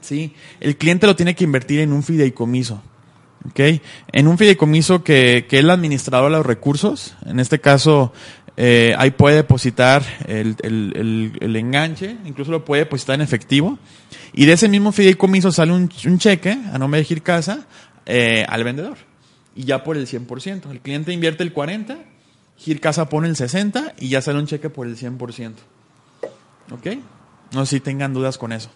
¿Sí? 0.00 0.34
El 0.60 0.76
cliente 0.76 1.06
lo 1.06 1.16
tiene 1.16 1.34
que 1.34 1.44
invertir 1.44 1.80
en 1.80 1.92
un 1.92 2.02
fideicomiso. 2.02 2.82
¿Okay? 3.50 3.80
En 4.12 4.28
un 4.28 4.38
fideicomiso 4.38 5.02
que, 5.02 5.46
que 5.48 5.58
es 5.58 5.64
el 5.64 5.70
administrador 5.70 6.30
de 6.30 6.38
los 6.38 6.46
recursos, 6.46 7.14
en 7.26 7.40
este 7.40 7.60
caso, 7.60 8.12
eh, 8.56 8.94
ahí 8.96 9.10
puede 9.10 9.36
depositar 9.36 10.02
el, 10.26 10.56
el, 10.62 10.92
el, 10.96 11.38
el, 11.40 11.56
enganche, 11.56 12.16
incluso 12.24 12.50
lo 12.50 12.64
puede 12.64 12.84
depositar 12.84 13.16
en 13.16 13.20
efectivo, 13.20 13.78
y 14.32 14.46
de 14.46 14.54
ese 14.54 14.68
mismo 14.68 14.92
fideicomiso 14.92 15.52
sale 15.52 15.72
un, 15.72 15.90
un 16.06 16.18
cheque 16.18 16.58
a 16.72 16.78
nombre 16.78 17.00
de 17.00 17.04
Gircasa 17.04 17.66
eh, 18.06 18.46
al 18.48 18.64
vendedor, 18.64 18.96
y 19.54 19.64
ya 19.64 19.84
por 19.84 19.96
el 19.96 20.06
100%. 20.06 20.70
El 20.70 20.80
cliente 20.80 21.12
invierte 21.12 21.42
el 21.42 21.54
40%, 21.54 21.98
Gircasa 22.58 23.08
pone 23.08 23.28
el 23.28 23.36
60% 23.36 23.92
y 23.98 24.08
ya 24.08 24.22
sale 24.22 24.38
un 24.38 24.46
cheque 24.46 24.70
por 24.70 24.86
el 24.86 24.96
100%. 24.96 25.52
¿Ok? 26.70 26.86
No 27.52 27.66
sé 27.66 27.76
si 27.76 27.80
tengan 27.80 28.14
dudas 28.14 28.38
con 28.38 28.52
eso. 28.52 28.70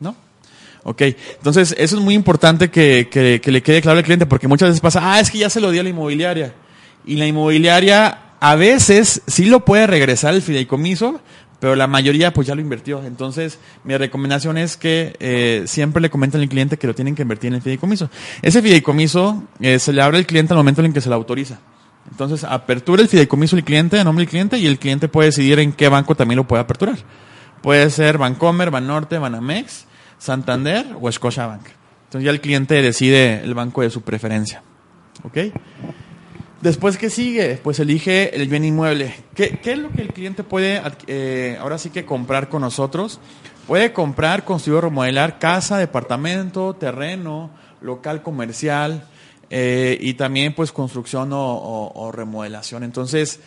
¿No? 0.00 0.16
Ok, 0.84 1.00
entonces 1.38 1.74
eso 1.78 1.96
es 1.96 2.02
muy 2.02 2.14
importante 2.14 2.70
que, 2.70 3.08
que, 3.10 3.40
que, 3.42 3.50
le 3.50 3.62
quede 3.62 3.80
claro 3.80 3.98
al 3.98 4.04
cliente 4.04 4.26
porque 4.26 4.48
muchas 4.48 4.68
veces 4.68 4.82
pasa, 4.82 5.00
ah, 5.02 5.18
es 5.18 5.30
que 5.30 5.38
ya 5.38 5.48
se 5.48 5.60
lo 5.60 5.70
di 5.70 5.78
a 5.78 5.82
la 5.82 5.88
inmobiliaria. 5.88 6.54
Y 7.06 7.16
la 7.16 7.26
inmobiliaria 7.26 8.18
a 8.38 8.54
veces 8.54 9.22
sí 9.26 9.46
lo 9.46 9.64
puede 9.64 9.86
regresar 9.86 10.34
el 10.34 10.42
fideicomiso, 10.42 11.22
pero 11.58 11.74
la 11.74 11.86
mayoría 11.86 12.34
pues 12.34 12.46
ya 12.46 12.54
lo 12.54 12.60
invirtió. 12.60 13.02
Entonces, 13.02 13.58
mi 13.84 13.96
recomendación 13.96 14.58
es 14.58 14.76
que 14.76 15.16
eh, 15.20 15.62
siempre 15.66 16.02
le 16.02 16.10
comenten 16.10 16.42
al 16.42 16.48
cliente 16.50 16.76
que 16.76 16.86
lo 16.86 16.94
tienen 16.94 17.14
que 17.14 17.22
invertir 17.22 17.48
en 17.48 17.54
el 17.54 17.62
fideicomiso. 17.62 18.10
Ese 18.42 18.60
fideicomiso 18.60 19.42
eh, 19.60 19.78
se 19.78 19.94
le 19.94 20.02
abre 20.02 20.18
al 20.18 20.26
cliente 20.26 20.52
al 20.52 20.58
momento 20.58 20.84
en 20.84 20.92
que 20.92 21.00
se 21.00 21.08
lo 21.08 21.14
autoriza. 21.14 21.60
Entonces, 22.10 22.44
apertura 22.44 23.00
el 23.00 23.08
fideicomiso 23.08 23.56
el 23.56 23.64
cliente, 23.64 23.98
a 23.98 24.04
nombre 24.04 24.24
del 24.24 24.30
cliente, 24.30 24.58
y 24.58 24.66
el 24.66 24.78
cliente 24.78 25.08
puede 25.08 25.28
decidir 25.28 25.58
en 25.58 25.72
qué 25.72 25.88
banco 25.88 26.14
también 26.14 26.36
lo 26.36 26.46
puede 26.46 26.62
aperturar. 26.62 26.98
Puede 27.62 27.88
ser 27.88 28.18
Bancomer, 28.18 28.70
Banorte, 28.70 29.16
Banamex, 29.16 29.86
Santander 30.24 30.86
o 30.98 31.12
Scotiabank. 31.12 31.66
Entonces 32.04 32.24
ya 32.24 32.30
el 32.30 32.40
cliente 32.40 32.80
decide 32.80 33.42
el 33.44 33.52
banco 33.52 33.82
de 33.82 33.90
su 33.90 34.00
preferencia. 34.00 34.62
¿Ok? 35.22 35.36
Después, 36.62 36.96
¿qué 36.96 37.10
sigue? 37.10 37.60
Pues 37.62 37.78
elige 37.78 38.34
el 38.34 38.48
bien 38.48 38.64
inmueble. 38.64 39.14
¿Qué, 39.34 39.60
es 39.62 39.78
lo 39.78 39.90
que 39.90 40.00
el 40.00 40.14
cliente 40.14 40.42
puede 40.42 40.80
eh, 41.08 41.58
ahora 41.60 41.76
sí 41.76 41.90
que 41.90 42.06
comprar 42.06 42.48
con 42.48 42.62
nosotros? 42.62 43.20
Puede 43.66 43.92
comprar, 43.92 44.46
construir 44.46 44.78
o 44.78 44.80
remodelar 44.80 45.38
casa, 45.38 45.76
departamento, 45.76 46.72
terreno, 46.72 47.50
local 47.82 48.22
comercial 48.22 49.06
eh, 49.50 49.98
y 50.00 50.14
también 50.14 50.54
pues 50.54 50.72
construcción 50.72 51.30
o 51.34 52.10
remodelación. 52.14 52.82
Entonces, 52.82 53.40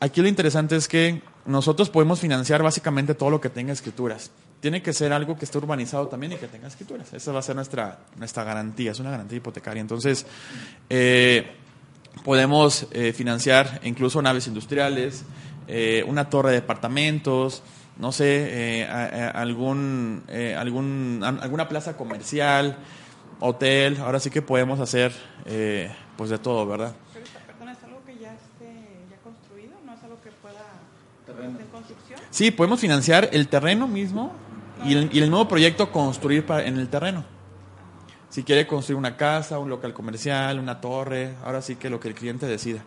aquí 0.00 0.20
lo 0.20 0.28
interesante 0.28 0.76
es 0.76 0.86
que 0.86 1.22
nosotros 1.46 1.88
podemos 1.88 2.20
financiar 2.20 2.62
básicamente 2.62 3.14
todo 3.14 3.30
lo 3.30 3.40
que 3.40 3.48
tenga 3.48 3.72
escrituras. 3.72 4.30
Tiene 4.60 4.82
que 4.82 4.92
ser 4.92 5.12
algo 5.12 5.38
que 5.38 5.46
esté 5.46 5.56
urbanizado 5.56 6.06
también 6.08 6.32
y 6.32 6.36
que 6.36 6.46
tenga 6.46 6.68
escrituras. 6.68 7.10
Esa 7.14 7.32
va 7.32 7.38
a 7.38 7.42
ser 7.42 7.56
nuestra, 7.56 8.00
nuestra 8.16 8.44
garantía, 8.44 8.92
es 8.92 9.00
una 9.00 9.10
garantía 9.10 9.38
hipotecaria. 9.38 9.80
Entonces, 9.80 10.26
eh, 10.90 11.50
podemos 12.24 12.86
eh, 12.90 13.14
financiar 13.14 13.80
incluso 13.84 14.20
naves 14.20 14.46
industriales, 14.48 15.24
eh, 15.66 16.04
una 16.06 16.28
torre 16.28 16.50
de 16.50 16.56
departamentos, 16.56 17.62
no 17.96 18.12
sé, 18.12 18.86
algún, 19.34 20.24
algún, 20.56 21.22
alguna 21.22 21.68
plaza 21.68 21.96
comercial, 21.96 22.76
hotel. 23.40 23.98
Ahora 24.00 24.20
sí 24.20 24.30
que 24.30 24.42
podemos 24.42 24.80
hacer 24.80 25.12
pues 26.16 26.30
de 26.30 26.38
todo, 26.38 26.66
¿verdad? 26.66 26.94
Pero 27.12 27.26
perdón, 27.46 27.68
¿es 27.70 27.84
algo 27.84 28.02
que 28.04 28.16
ya 28.18 28.32
esté 28.32 28.86
ya 29.10 29.16
construido? 29.22 29.72
¿No 29.84 29.94
es 29.94 30.02
algo 30.02 30.18
que 30.22 30.30
pueda 30.30 30.64
estar 31.20 31.44
en 31.44 31.66
construcción? 31.70 32.20
Sí, 32.30 32.50
podemos 32.50 32.80
financiar 32.80 33.28
el 33.32 33.48
terreno 33.48 33.86
mismo 33.86 34.32
y 34.84 35.18
el, 35.18 35.30
nuevo 35.30 35.48
proyecto 35.48 35.90
construir 35.90 36.44
en 36.48 36.78
el 36.78 36.88
terreno. 36.88 37.24
Si 38.28 38.44
quiere 38.44 38.66
construir 38.66 38.96
una 38.96 39.16
casa, 39.16 39.58
un 39.58 39.68
local 39.68 39.92
comercial, 39.92 40.58
una 40.58 40.80
torre, 40.80 41.34
ahora 41.44 41.62
sí 41.62 41.76
que 41.76 41.90
lo 41.90 41.98
que 41.98 42.08
el 42.08 42.14
cliente 42.14 42.46
decida. 42.46 42.84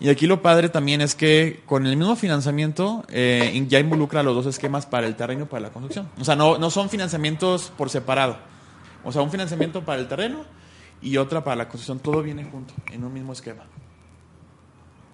Y 0.00 0.08
aquí 0.08 0.26
lo 0.26 0.42
padre 0.42 0.68
también 0.68 1.00
es 1.00 1.14
que 1.14 1.62
con 1.64 1.86
el 1.86 1.96
mismo 1.96 2.16
financiamiento 2.16 3.04
eh, 3.08 3.64
ya 3.68 3.78
involucra 3.78 4.24
los 4.24 4.34
dos 4.34 4.46
esquemas 4.46 4.84
para 4.84 5.06
el 5.06 5.14
terreno 5.14 5.44
y 5.44 5.46
para 5.46 5.60
la 5.60 5.70
construcción. 5.70 6.08
O 6.18 6.24
sea, 6.24 6.34
no, 6.34 6.58
no 6.58 6.70
son 6.70 6.88
financiamientos 6.88 7.72
por 7.78 7.88
separado. 7.88 8.36
O 9.04 9.12
sea, 9.12 9.22
un 9.22 9.30
financiamiento 9.30 9.84
para 9.84 10.00
el 10.00 10.08
terreno 10.08 10.44
y 11.00 11.16
otra 11.16 11.44
para 11.44 11.56
la 11.56 11.68
construcción. 11.68 12.00
Todo 12.00 12.22
viene 12.22 12.44
junto, 12.44 12.74
en 12.90 13.04
un 13.04 13.12
mismo 13.12 13.32
esquema. 13.32 13.62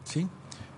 ¿Sí? 0.05 0.27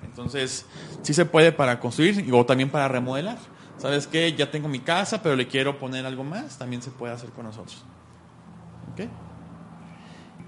Entonces, 0.05 0.67
sí 1.03 1.15
se 1.15 1.25
puede 1.25 1.53
para 1.53 1.79
construir 1.79 2.27
o 2.33 2.45
también 2.45 2.71
para 2.71 2.89
remodelar. 2.89 3.39
¿Sabes 3.81 4.07
qué? 4.07 4.35
Ya 4.35 4.51
tengo 4.51 4.69
mi 4.69 4.81
casa, 4.81 5.23
pero 5.23 5.37
le 5.37 5.49
quiero 5.49 5.79
poner 5.79 6.05
algo 6.05 6.23
más. 6.23 6.59
También 6.59 6.83
se 6.83 6.91
puede 6.91 7.15
hacer 7.15 7.31
con 7.31 7.47
nosotros. 7.47 7.83
¿Ok? 8.93 9.09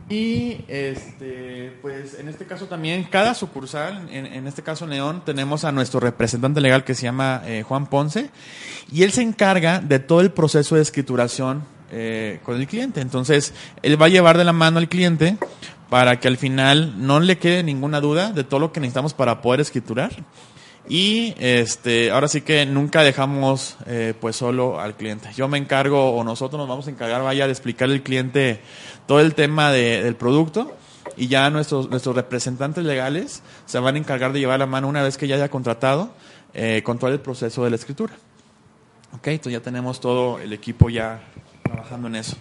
Y 0.08 0.64
este, 0.68 1.78
pues 1.80 2.18
en 2.18 2.28
este 2.28 2.44
caso 2.44 2.66
también, 2.66 3.04
cada 3.04 3.34
sucursal, 3.34 4.08
en, 4.10 4.46
este 4.46 4.62
caso 4.62 4.84
en 4.84 4.90
León, 4.90 5.22
tenemos 5.24 5.64
a 5.64 5.72
nuestro 5.72 6.00
representante 6.00 6.60
legal 6.60 6.84
que 6.84 6.94
se 6.94 7.04
llama 7.04 7.40
eh, 7.46 7.62
Juan 7.62 7.86
Ponce, 7.86 8.28
y 8.90 9.04
él 9.04 9.12
se 9.12 9.22
encarga 9.22 9.80
de 9.80 10.00
todo 10.00 10.20
el 10.20 10.30
proceso 10.30 10.74
de 10.74 10.82
escrituración 10.82 11.64
eh, 11.90 12.40
con 12.42 12.60
el 12.60 12.66
cliente. 12.66 13.00
Entonces, 13.00 13.54
él 13.82 14.00
va 14.00 14.06
a 14.06 14.10
llevar 14.10 14.36
de 14.36 14.44
la 14.44 14.52
mano 14.52 14.78
al 14.78 14.88
cliente 14.88 15.38
para 15.88 16.20
que 16.20 16.28
al 16.28 16.36
final 16.36 17.06
no 17.06 17.20
le 17.20 17.38
quede 17.38 17.62
ninguna 17.62 18.00
duda 18.00 18.32
de 18.32 18.44
todo 18.44 18.60
lo 18.60 18.72
que 18.72 18.80
necesitamos 18.80 19.14
para 19.14 19.40
poder 19.40 19.60
escriturar. 19.60 20.10
Y 20.88 21.34
este, 21.38 22.10
ahora 22.10 22.28
sí 22.28 22.40
que 22.40 22.66
nunca 22.66 23.02
dejamos 23.02 23.76
eh, 23.86 24.14
pues 24.20 24.36
solo 24.36 24.80
al 24.80 24.96
cliente. 24.96 25.30
Yo 25.34 25.48
me 25.48 25.58
encargo 25.58 26.12
o 26.12 26.24
nosotros 26.24 26.58
nos 26.58 26.68
vamos 26.68 26.86
a 26.86 26.90
encargar 26.90 27.22
vaya 27.22 27.46
de 27.46 27.52
explicarle 27.52 27.94
al 27.94 28.02
cliente 28.02 28.60
todo 29.06 29.20
el 29.20 29.34
tema 29.34 29.70
de, 29.70 30.02
del 30.02 30.16
producto 30.16 30.76
y 31.16 31.28
ya 31.28 31.50
nuestros, 31.50 31.88
nuestros 31.90 32.16
representantes 32.16 32.84
legales 32.84 33.42
se 33.66 33.78
van 33.78 33.94
a 33.94 33.98
encargar 33.98 34.32
de 34.32 34.40
llevar 34.40 34.58
la 34.58 34.66
mano 34.66 34.88
una 34.88 35.02
vez 35.02 35.16
que 35.16 35.28
ya 35.28 35.36
haya 35.36 35.50
contratado 35.50 36.10
eh, 36.54 36.82
con 36.84 36.98
todo 36.98 37.10
el 37.10 37.20
proceso 37.20 37.64
de 37.64 37.70
la 37.70 37.76
escritura. 37.76 38.14
Ok, 39.14 39.28
entonces 39.28 39.52
ya 39.52 39.60
tenemos 39.60 40.00
todo 40.00 40.38
el 40.38 40.52
equipo 40.52 40.88
ya 40.88 41.22
trabajando 41.62 42.08
en 42.08 42.16
eso. 42.16 42.36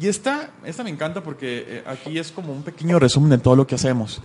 Y 0.00 0.08
esta, 0.08 0.50
esta 0.64 0.82
me 0.82 0.90
encanta 0.90 1.22
porque 1.22 1.64
eh, 1.68 1.84
aquí 1.86 2.18
es 2.18 2.32
como 2.32 2.52
un 2.52 2.62
pequeño 2.62 2.98
resumen 2.98 3.30
de 3.30 3.38
todo 3.38 3.54
lo 3.54 3.66
que 3.66 3.74
hacemos. 3.74 4.22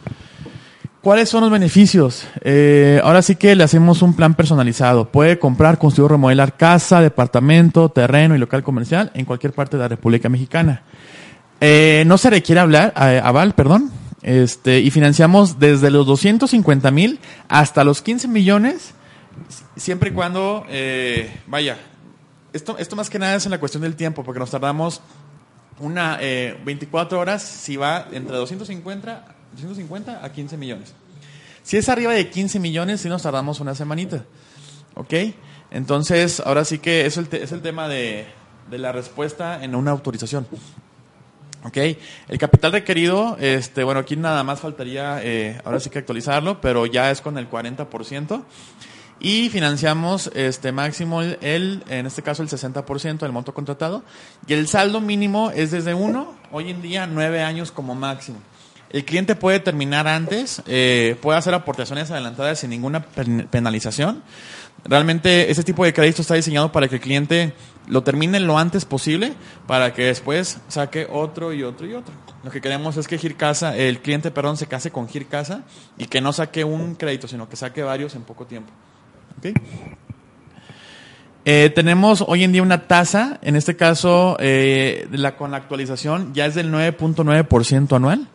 ¿Cuáles 1.02 1.30
son 1.30 1.42
los 1.42 1.52
beneficios? 1.52 2.26
Eh, 2.42 3.00
ahora 3.04 3.22
sí 3.22 3.36
que 3.36 3.56
le 3.56 3.64
hacemos 3.64 4.02
un 4.02 4.16
plan 4.16 4.34
personalizado. 4.34 5.12
Puede 5.12 5.38
comprar, 5.38 5.78
construir, 5.78 6.10
remodelar 6.10 6.58
casa, 6.58 7.02
departamento, 7.02 7.90
terreno 7.90 8.36
y 8.36 8.40
local 8.40 8.64
comercial 8.64 9.12
en 9.14 9.26
cualquier 9.26 9.54
parte 9.54 9.78
de 9.78 9.84
la 9.84 9.88
República 9.90 10.30
Mexicana. 10.30 10.82
Eh, 11.62 12.04
no 12.08 12.18
se 12.18 12.30
requiere 12.30 12.62
hablar, 12.62 12.94
eh, 13.00 13.22
aval, 13.24 13.54
perdón. 13.54 13.92
Este, 14.22 14.80
y 14.80 14.90
financiamos 14.90 15.60
desde 15.60 15.92
los 15.92 16.08
250 16.08 16.90
mil 16.90 17.20
hasta 17.48 17.84
los 17.84 18.02
15 18.02 18.28
millones, 18.28 18.96
siempre 19.76 20.10
y 20.10 20.14
cuando, 20.14 20.66
eh, 20.68 21.32
vaya, 21.46 21.78
esto, 22.52 22.78
esto 22.80 22.96
más 22.96 23.12
que 23.12 23.20
nada 23.20 23.36
es 23.36 23.46
en 23.46 23.52
la 23.52 23.60
cuestión 23.60 23.84
del 23.84 23.96
tiempo, 23.96 24.24
porque 24.24 24.40
nos 24.40 24.50
tardamos 24.50 25.02
una 25.80 26.18
eh, 26.22 26.58
24 26.64 27.20
horas 27.20 27.42
si 27.44 27.76
va 27.78 28.08
entre 28.12 28.36
250, 28.36 29.26
250 29.54 30.24
a 30.26 30.32
15 30.32 30.58
millones. 30.58 30.94
Si 31.64 31.78
es 31.78 31.90
arriba 31.90 32.14
de 32.14 32.30
15 32.30 32.60
millones, 32.60 33.02
sí 33.02 33.10
nos 33.10 33.24
tardamos 33.24 33.60
una 33.60 33.74
semanita. 33.76 34.24
¿Ok? 34.96 35.14
Entonces, 35.72 36.40
ahora 36.40 36.64
sí 36.64 36.78
que 36.80 37.06
es 37.06 37.18
el, 37.18 37.28
te- 37.28 37.44
es 37.44 37.52
el 37.52 37.62
tema 37.62 37.88
de, 37.88 38.26
de 38.70 38.78
la 38.78 38.92
respuesta 38.92 39.64
en 39.64 39.76
una 39.76 39.92
autorización. 39.92 40.48
¿Ok? 41.64 41.78
El 42.28 42.38
capital 42.38 42.72
requerido, 42.72 43.36
este, 43.40 43.84
bueno, 43.84 44.00
aquí 44.00 44.16
nada 44.16 44.44
más 44.44 44.60
faltaría, 44.60 45.20
eh, 45.24 45.60
ahora 45.66 45.80
sí 45.80 45.90
que 45.90 45.98
actualizarlo, 46.00 46.62
pero 46.62 46.86
ya 46.86 47.10
es 47.10 47.20
con 47.22 47.38
el 47.40 47.50
40%. 47.50 48.44
Y 49.20 49.50
financiamos 49.50 50.30
este 50.36 50.72
máximo 50.72 51.22
el, 51.22 51.84
en 51.88 52.06
este 52.06 52.22
caso 52.22 52.44
el 52.44 52.50
60% 52.50 53.20
del 53.20 53.32
monto 53.32 53.54
contratado. 53.54 54.04
Y 54.46 54.54
el 54.54 54.68
saldo 54.68 55.00
mínimo 55.02 55.52
es 55.52 55.72
desde 55.72 55.94
uno, 55.94 56.34
hoy 56.52 56.70
en 56.70 56.82
día 56.82 57.08
nueve 57.08 57.42
años 57.42 57.72
como 57.72 57.96
máximo. 57.96 58.40
El 58.90 59.04
cliente 59.04 59.36
puede 59.36 59.60
terminar 59.60 60.08
antes, 60.08 60.62
eh, 60.68 61.18
puede 61.22 61.38
hacer 61.38 61.54
aportaciones 61.54 62.12
adelantadas 62.12 62.60
sin 62.60 62.70
ninguna 62.70 63.02
pen- 63.04 63.48
penalización. 63.50 64.22
Realmente 64.84 65.50
ese 65.50 65.64
tipo 65.64 65.84
de 65.84 65.94
crédito 65.94 66.22
está 66.22 66.36
diseñado 66.36 66.72
para 66.72 66.88
que 66.88 66.96
el 66.96 67.02
cliente 67.02 67.54
lo 67.88 68.04
termine 68.04 68.40
lo 68.40 68.58
antes 68.58 68.86
posible 68.86 69.34
para 69.68 69.94
que 69.94 70.04
después 70.06 70.60
saque 70.68 71.08
otro 71.12 71.52
y 71.54 71.64
otro 71.64 71.88
y 71.88 71.94
otro. 71.94 72.14
Lo 72.44 72.52
que 72.52 72.62
queremos 72.62 72.96
es 72.98 73.08
que 73.08 73.18
Gircasa, 73.18 73.76
el 73.76 74.00
cliente, 74.02 74.30
perdón, 74.30 74.58
se 74.58 74.68
case 74.68 74.92
con 74.92 75.08
Gircasa 75.10 75.64
y 75.98 76.06
que 76.06 76.22
no 76.22 76.32
saque 76.34 76.64
un 76.64 76.96
crédito, 76.96 77.28
sino 77.28 77.50
que 77.50 77.56
saque 77.56 77.82
varios 77.82 78.14
en 78.16 78.22
poco 78.22 78.46
tiempo. 78.46 78.72
¿Ok? 79.38 79.58
Eh, 81.48 81.72
tenemos 81.76 82.24
hoy 82.28 82.44
en 82.44 82.52
día 82.52 82.64
una 82.64 82.88
tasa, 82.88 83.40
en 83.44 83.56
este 83.56 83.76
caso, 83.76 84.36
eh, 84.40 85.08
la, 85.12 85.38
con 85.38 85.52
la 85.52 85.58
actualización 85.58 86.34
ya 86.34 86.48
es 86.48 86.56
del 86.56 86.72
9.9% 86.72 87.96
anual 87.96 88.28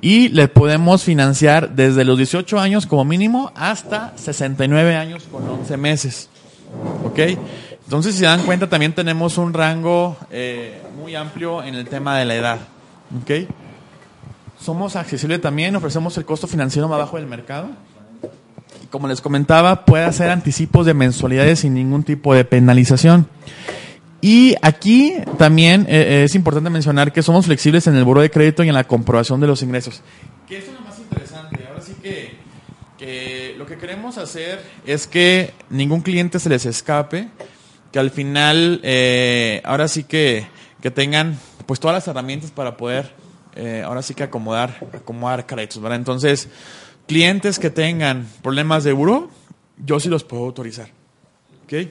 y 0.00 0.28
le 0.28 0.48
podemos 0.48 1.02
financiar 1.02 1.70
desde 1.70 2.04
los 2.04 2.18
18 2.18 2.60
años 2.60 2.86
como 2.86 3.04
mínimo 3.06 3.52
hasta 3.54 4.12
69 4.16 4.96
años 4.96 5.26
con 5.30 5.48
11 5.48 5.76
meses. 5.78 6.28
¿Ok? 7.04 7.18
Entonces, 7.84 8.14
si 8.14 8.20
se 8.20 8.26
dan 8.26 8.42
cuenta, 8.42 8.68
también 8.68 8.92
tenemos 8.92 9.38
un 9.38 9.54
rango 9.54 10.18
eh, 10.30 10.82
muy 10.94 11.14
amplio 11.14 11.62
en 11.62 11.74
el 11.74 11.88
tema 11.88 12.18
de 12.18 12.26
la 12.26 12.34
edad. 12.34 12.58
¿Ok? 13.22 13.48
Somos 14.60 14.94
accesibles 14.94 15.40
también, 15.40 15.74
ofrecemos 15.74 16.18
el 16.18 16.26
costo 16.26 16.46
financiero 16.46 16.86
más 16.86 16.98
bajo 16.98 17.16
del 17.16 17.26
mercado. 17.26 17.68
Como 18.90 19.08
les 19.08 19.20
comentaba, 19.20 19.84
puede 19.84 20.04
hacer 20.04 20.30
anticipos 20.30 20.86
de 20.86 20.94
mensualidades 20.94 21.60
sin 21.60 21.74
ningún 21.74 22.04
tipo 22.04 22.34
de 22.34 22.44
penalización. 22.44 23.28
Y 24.20 24.56
aquí 24.62 25.14
también 25.36 25.86
eh, 25.88 26.22
es 26.24 26.34
importante 26.34 26.70
mencionar 26.70 27.12
que 27.12 27.22
somos 27.22 27.46
flexibles 27.46 27.86
en 27.86 27.96
el 27.96 28.04
buro 28.04 28.20
de 28.20 28.30
crédito 28.30 28.64
y 28.64 28.68
en 28.68 28.74
la 28.74 28.84
comprobación 28.84 29.40
de 29.40 29.46
los 29.46 29.62
ingresos. 29.62 30.02
Que 30.48 30.58
es 30.58 30.72
lo 30.72 30.80
más 30.80 30.98
interesante. 30.98 31.66
Ahora 31.68 31.82
sí 31.82 31.94
que, 32.02 32.36
que 32.98 33.54
lo 33.58 33.66
que 33.66 33.76
queremos 33.76 34.18
hacer 34.18 34.60
es 34.86 35.06
que 35.06 35.52
ningún 35.70 36.00
cliente 36.00 36.40
se 36.40 36.48
les 36.48 36.66
escape, 36.66 37.28
que 37.92 37.98
al 37.98 38.10
final, 38.10 38.80
eh, 38.82 39.62
ahora 39.64 39.86
sí 39.86 40.04
que, 40.04 40.46
que 40.80 40.90
tengan 40.90 41.38
pues 41.66 41.78
todas 41.78 41.94
las 41.94 42.08
herramientas 42.08 42.50
para 42.50 42.76
poder 42.76 43.12
eh, 43.60 43.82
ahora 43.84 44.02
sí 44.02 44.14
que 44.14 44.22
acomodar, 44.22 44.78
acomodar 44.94 45.44
créditos, 45.44 45.82
¿verdad? 45.82 45.98
Entonces, 45.98 46.48
clientes 47.08 47.58
que 47.58 47.70
tengan 47.70 48.28
problemas 48.42 48.84
de 48.84 48.90
euro, 48.90 49.30
yo 49.84 49.98
sí 49.98 50.08
los 50.08 50.22
puedo 50.22 50.44
autorizar. 50.44 50.90
¿Ok? 51.64 51.88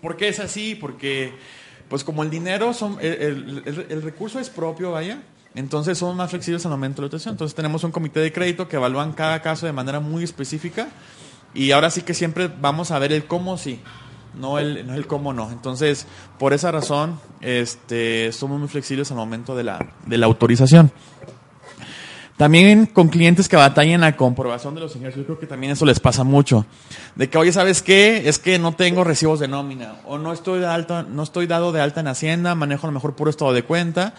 ¿Por 0.00 0.16
qué 0.16 0.28
es 0.28 0.40
así? 0.40 0.74
Porque, 0.74 1.32
pues 1.88 2.02
como 2.02 2.24
el 2.24 2.30
dinero, 2.30 2.72
son, 2.72 2.98
el, 3.00 3.62
el, 3.88 4.02
recurso 4.02 4.40
es 4.40 4.50
propio, 4.50 4.90
vaya, 4.90 5.22
entonces 5.54 5.98
son 5.98 6.16
más 6.16 6.30
flexibles 6.30 6.64
al 6.64 6.72
momento 6.72 6.96
de 6.96 7.02
la 7.02 7.06
autorización. 7.06 7.34
Entonces 7.34 7.54
tenemos 7.54 7.84
un 7.84 7.92
comité 7.92 8.18
de 8.18 8.32
crédito 8.32 8.66
que 8.66 8.76
evalúan 8.76 9.12
cada 9.12 9.40
caso 9.42 9.66
de 9.66 9.72
manera 9.72 10.00
muy 10.00 10.24
específica 10.24 10.88
y 11.54 11.70
ahora 11.70 11.90
sí 11.90 12.02
que 12.02 12.14
siempre 12.14 12.48
vamos 12.48 12.90
a 12.90 12.98
ver 12.98 13.12
el 13.12 13.26
cómo 13.26 13.58
sí, 13.58 13.80
no 14.34 14.58
el, 14.58 14.86
no 14.86 14.94
el 14.94 15.06
cómo 15.06 15.32
no. 15.34 15.50
Entonces, 15.50 16.06
por 16.38 16.54
esa 16.54 16.72
razón, 16.72 17.20
este, 17.42 18.32
somos 18.32 18.58
muy 18.58 18.68
flexibles 18.68 19.10
al 19.10 19.18
momento 19.18 19.54
de 19.54 19.64
la, 19.64 19.94
de 20.06 20.18
la 20.18 20.26
autorización. 20.26 20.90
También 22.36 22.86
con 22.86 23.08
clientes 23.08 23.48
que 23.48 23.56
batallan 23.56 24.00
la 24.00 24.16
comprobación 24.16 24.74
de 24.74 24.80
los 24.80 24.96
ingresos, 24.96 25.18
yo 25.18 25.26
creo 25.26 25.38
que 25.38 25.46
también 25.46 25.72
eso 25.72 25.84
les 25.84 26.00
pasa 26.00 26.24
mucho. 26.24 26.66
De 27.14 27.28
que, 27.28 27.38
oye, 27.38 27.52
¿sabes 27.52 27.82
qué? 27.82 28.28
Es 28.28 28.38
que 28.38 28.58
no 28.58 28.72
tengo 28.72 29.04
recibos 29.04 29.38
de 29.38 29.48
nómina, 29.48 29.96
o 30.06 30.18
no 30.18 30.32
estoy, 30.32 30.60
de 30.60 30.66
alta, 30.66 31.02
no 31.02 31.22
estoy 31.22 31.46
dado 31.46 31.72
de 31.72 31.80
alta 31.80 32.00
en 32.00 32.08
Hacienda, 32.08 32.54
manejo 32.54 32.86
a 32.86 32.90
lo 32.90 32.94
mejor 32.94 33.14
puro 33.14 33.30
estado 33.30 33.52
de 33.52 33.62
cuenta, 33.62 34.14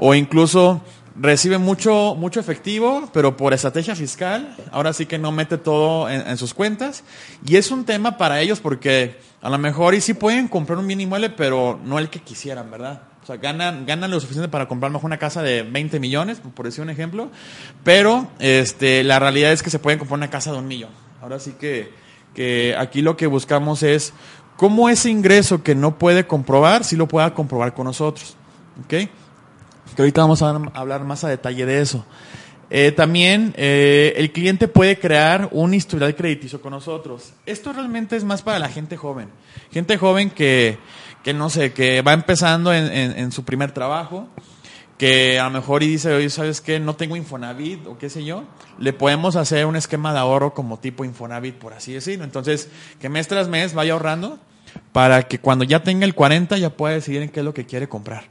o 0.00 0.14
incluso 0.14 0.82
recibe 1.20 1.58
mucho, 1.58 2.14
mucho 2.16 2.40
efectivo, 2.40 3.10
pero 3.12 3.36
por 3.36 3.52
estrategia 3.52 3.94
fiscal, 3.94 4.56
ahora 4.70 4.92
sí 4.92 5.06
que 5.06 5.18
no 5.18 5.32
mete 5.32 5.58
todo 5.58 6.08
en, 6.08 6.36
sus 6.36 6.54
cuentas. 6.54 7.02
Y 7.44 7.56
es 7.56 7.70
un 7.70 7.84
tema 7.84 8.16
para 8.16 8.40
ellos 8.40 8.60
porque 8.60 9.18
a 9.42 9.50
lo 9.50 9.58
mejor 9.58 9.94
y 9.94 10.00
sí 10.00 10.14
pueden 10.14 10.48
comprar 10.48 10.78
un 10.78 10.86
bien 10.86 11.00
inmueble, 11.00 11.30
pero 11.30 11.78
no 11.84 11.98
el 11.98 12.08
que 12.08 12.20
quisieran, 12.20 12.70
¿verdad? 12.70 13.02
Sea, 13.28 13.36
ganan, 13.36 13.84
ganan 13.84 14.10
lo 14.10 14.18
suficiente 14.20 14.48
para 14.48 14.66
comprar 14.68 14.90
mejor 14.90 15.04
una 15.04 15.18
casa 15.18 15.42
de 15.42 15.62
20 15.62 16.00
millones, 16.00 16.40
por 16.54 16.64
decir 16.64 16.80
un 16.80 16.88
ejemplo, 16.88 17.30
pero 17.84 18.26
este, 18.38 19.04
la 19.04 19.18
realidad 19.18 19.52
es 19.52 19.62
que 19.62 19.68
se 19.68 19.78
pueden 19.78 19.98
comprar 19.98 20.16
una 20.16 20.30
casa 20.30 20.50
de 20.50 20.56
un 20.56 20.66
millón. 20.66 20.88
Ahora 21.20 21.38
sí 21.38 21.52
que, 21.60 21.92
que 22.34 22.74
aquí 22.78 23.02
lo 23.02 23.18
que 23.18 23.26
buscamos 23.26 23.82
es 23.82 24.14
cómo 24.56 24.88
ese 24.88 25.10
ingreso 25.10 25.62
que 25.62 25.74
no 25.74 25.98
puede 25.98 26.26
comprobar, 26.26 26.84
sí 26.84 26.96
lo 26.96 27.06
pueda 27.06 27.34
comprobar 27.34 27.74
con 27.74 27.84
nosotros. 27.84 28.34
¿Ok? 28.82 28.88
Que 28.88 29.10
ahorita 29.98 30.22
vamos 30.22 30.40
a 30.40 30.48
hablar 30.72 31.04
más 31.04 31.22
a 31.22 31.28
detalle 31.28 31.66
de 31.66 31.82
eso. 31.82 32.06
Eh, 32.70 32.92
también 32.92 33.54
eh, 33.56 34.14
el 34.16 34.30
cliente 34.30 34.68
puede 34.68 34.98
crear 34.98 35.48
un 35.52 35.74
historial 35.74 36.14
crediticio 36.14 36.62
con 36.62 36.70
nosotros. 36.70 37.34
Esto 37.44 37.74
realmente 37.74 38.16
es 38.16 38.24
más 38.24 38.40
para 38.40 38.58
la 38.58 38.70
gente 38.70 38.96
joven. 38.96 39.28
Gente 39.70 39.98
joven 39.98 40.30
que, 40.30 40.78
que 41.22 41.34
no 41.34 41.50
sé, 41.50 41.72
que 41.72 42.02
va 42.02 42.12
empezando 42.12 42.72
en, 42.72 42.90
en, 42.92 43.32
su 43.32 43.44
primer 43.44 43.72
trabajo, 43.72 44.28
que 44.96 45.38
a 45.38 45.44
lo 45.44 45.50
mejor 45.50 45.82
y 45.82 45.88
dice, 45.88 46.12
oye, 46.12 46.30
¿sabes 46.30 46.60
qué? 46.60 46.80
No 46.80 46.94
tengo 46.94 47.16
Infonavit 47.16 47.86
o 47.86 47.98
qué 47.98 48.08
sé 48.10 48.24
yo. 48.24 48.44
Le 48.78 48.92
podemos 48.92 49.36
hacer 49.36 49.66
un 49.66 49.76
esquema 49.76 50.12
de 50.12 50.18
ahorro 50.18 50.54
como 50.54 50.78
tipo 50.78 51.04
Infonavit, 51.04 51.56
por 51.56 51.72
así 51.72 51.92
decirlo. 51.92 52.24
Entonces, 52.24 52.68
que 53.00 53.08
mes 53.08 53.28
tras 53.28 53.48
mes 53.48 53.74
vaya 53.74 53.92
ahorrando 53.92 54.38
para 54.92 55.22
que 55.24 55.38
cuando 55.38 55.64
ya 55.64 55.82
tenga 55.82 56.04
el 56.04 56.14
40 56.14 56.58
ya 56.58 56.70
pueda 56.70 56.94
decidir 56.94 57.22
en 57.22 57.28
qué 57.30 57.40
es 57.40 57.44
lo 57.44 57.54
que 57.54 57.66
quiere 57.66 57.88
comprar. 57.88 58.24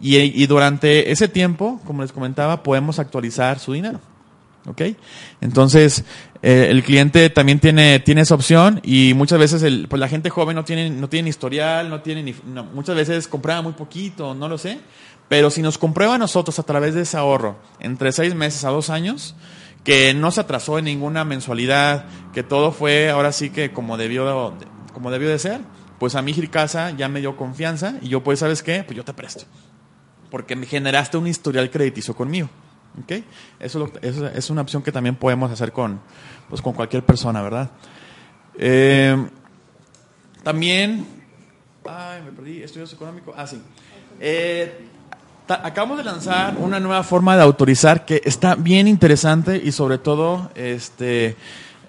Y, 0.00 0.16
y 0.16 0.46
durante 0.46 1.10
ese 1.10 1.28
tiempo, 1.28 1.80
como 1.86 2.02
les 2.02 2.12
comentaba, 2.12 2.62
podemos 2.62 2.98
actualizar 2.98 3.58
su 3.58 3.72
dinero. 3.72 4.00
¿Ok? 4.66 4.82
Entonces, 5.40 6.04
eh, 6.42 6.68
el 6.70 6.82
cliente 6.82 7.28
también 7.28 7.60
tiene, 7.60 8.00
tiene 8.00 8.22
esa 8.22 8.34
opción 8.34 8.80
y 8.82 9.12
muchas 9.14 9.38
veces 9.38 9.62
el, 9.62 9.88
pues 9.88 10.00
la 10.00 10.08
gente 10.08 10.30
joven 10.30 10.56
no 10.56 10.64
tiene, 10.64 10.88
no 10.88 11.08
historial, 11.28 11.90
no 11.90 12.00
tiene 12.00 12.22
ni, 12.22 12.34
muchas 12.72 12.96
veces 12.96 13.28
comprueba 13.28 13.60
muy 13.60 13.74
poquito, 13.74 14.34
no 14.34 14.48
lo 14.48 14.56
sé. 14.56 14.80
Pero 15.28 15.50
si 15.50 15.62
nos 15.62 15.78
comprueba 15.78 16.16
a 16.16 16.18
nosotros 16.18 16.58
a 16.58 16.64
través 16.64 16.94
de 16.94 17.02
ese 17.02 17.16
ahorro 17.16 17.56
entre 17.78 18.10
seis 18.10 18.34
meses 18.34 18.64
a 18.64 18.70
dos 18.70 18.90
años, 18.90 19.36
que 19.84 20.12
no 20.14 20.30
se 20.30 20.40
atrasó 20.40 20.78
en 20.78 20.86
ninguna 20.86 21.24
mensualidad, 21.24 22.06
que 22.32 22.42
todo 22.42 22.72
fue 22.72 23.10
ahora 23.10 23.32
sí 23.32 23.50
que 23.50 23.70
como 23.70 23.96
debió, 23.96 24.54
como 24.92 25.10
debió 25.10 25.28
de 25.28 25.38
ser, 25.38 25.60
pues 25.98 26.14
a 26.14 26.22
mí 26.22 26.32
Gilcasa 26.32 26.90
ya 26.92 27.08
me 27.08 27.20
dio 27.20 27.36
confianza 27.36 27.94
y 28.00 28.08
yo 28.08 28.24
pues, 28.24 28.38
¿sabes 28.40 28.62
qué? 28.62 28.82
Pues 28.82 28.96
yo 28.96 29.04
te 29.04 29.12
presto. 29.12 29.44
Porque 30.30 30.56
me 30.56 30.66
generaste 30.66 31.16
un 31.16 31.26
historial 31.26 31.70
crediticio 31.70 32.16
conmigo. 32.16 32.48
¿Okay? 33.04 33.24
Eso, 33.58 33.90
es 34.02 34.50
una 34.50 34.62
opción 34.62 34.82
que 34.82 34.92
también 34.92 35.16
podemos 35.16 35.50
hacer 35.50 35.72
con, 35.72 36.00
pues, 36.48 36.60
con 36.60 36.72
cualquier 36.72 37.04
persona, 37.04 37.42
¿verdad? 37.42 37.70
Eh, 38.58 39.16
también, 40.42 41.06
ay, 41.88 42.22
me 42.22 42.32
perdí, 42.32 42.62
estudios 42.62 42.92
económicos, 42.92 43.34
ah, 43.36 43.46
sí. 43.46 43.60
Eh, 44.20 44.86
acabamos 45.48 45.98
de 45.98 46.04
lanzar 46.04 46.56
una 46.58 46.80
nueva 46.80 47.02
forma 47.02 47.36
de 47.36 47.42
autorizar 47.42 48.04
que 48.04 48.20
está 48.24 48.54
bien 48.54 48.88
interesante 48.88 49.60
y 49.62 49.72
sobre 49.72 49.98
todo, 49.98 50.50
este, 50.54 51.36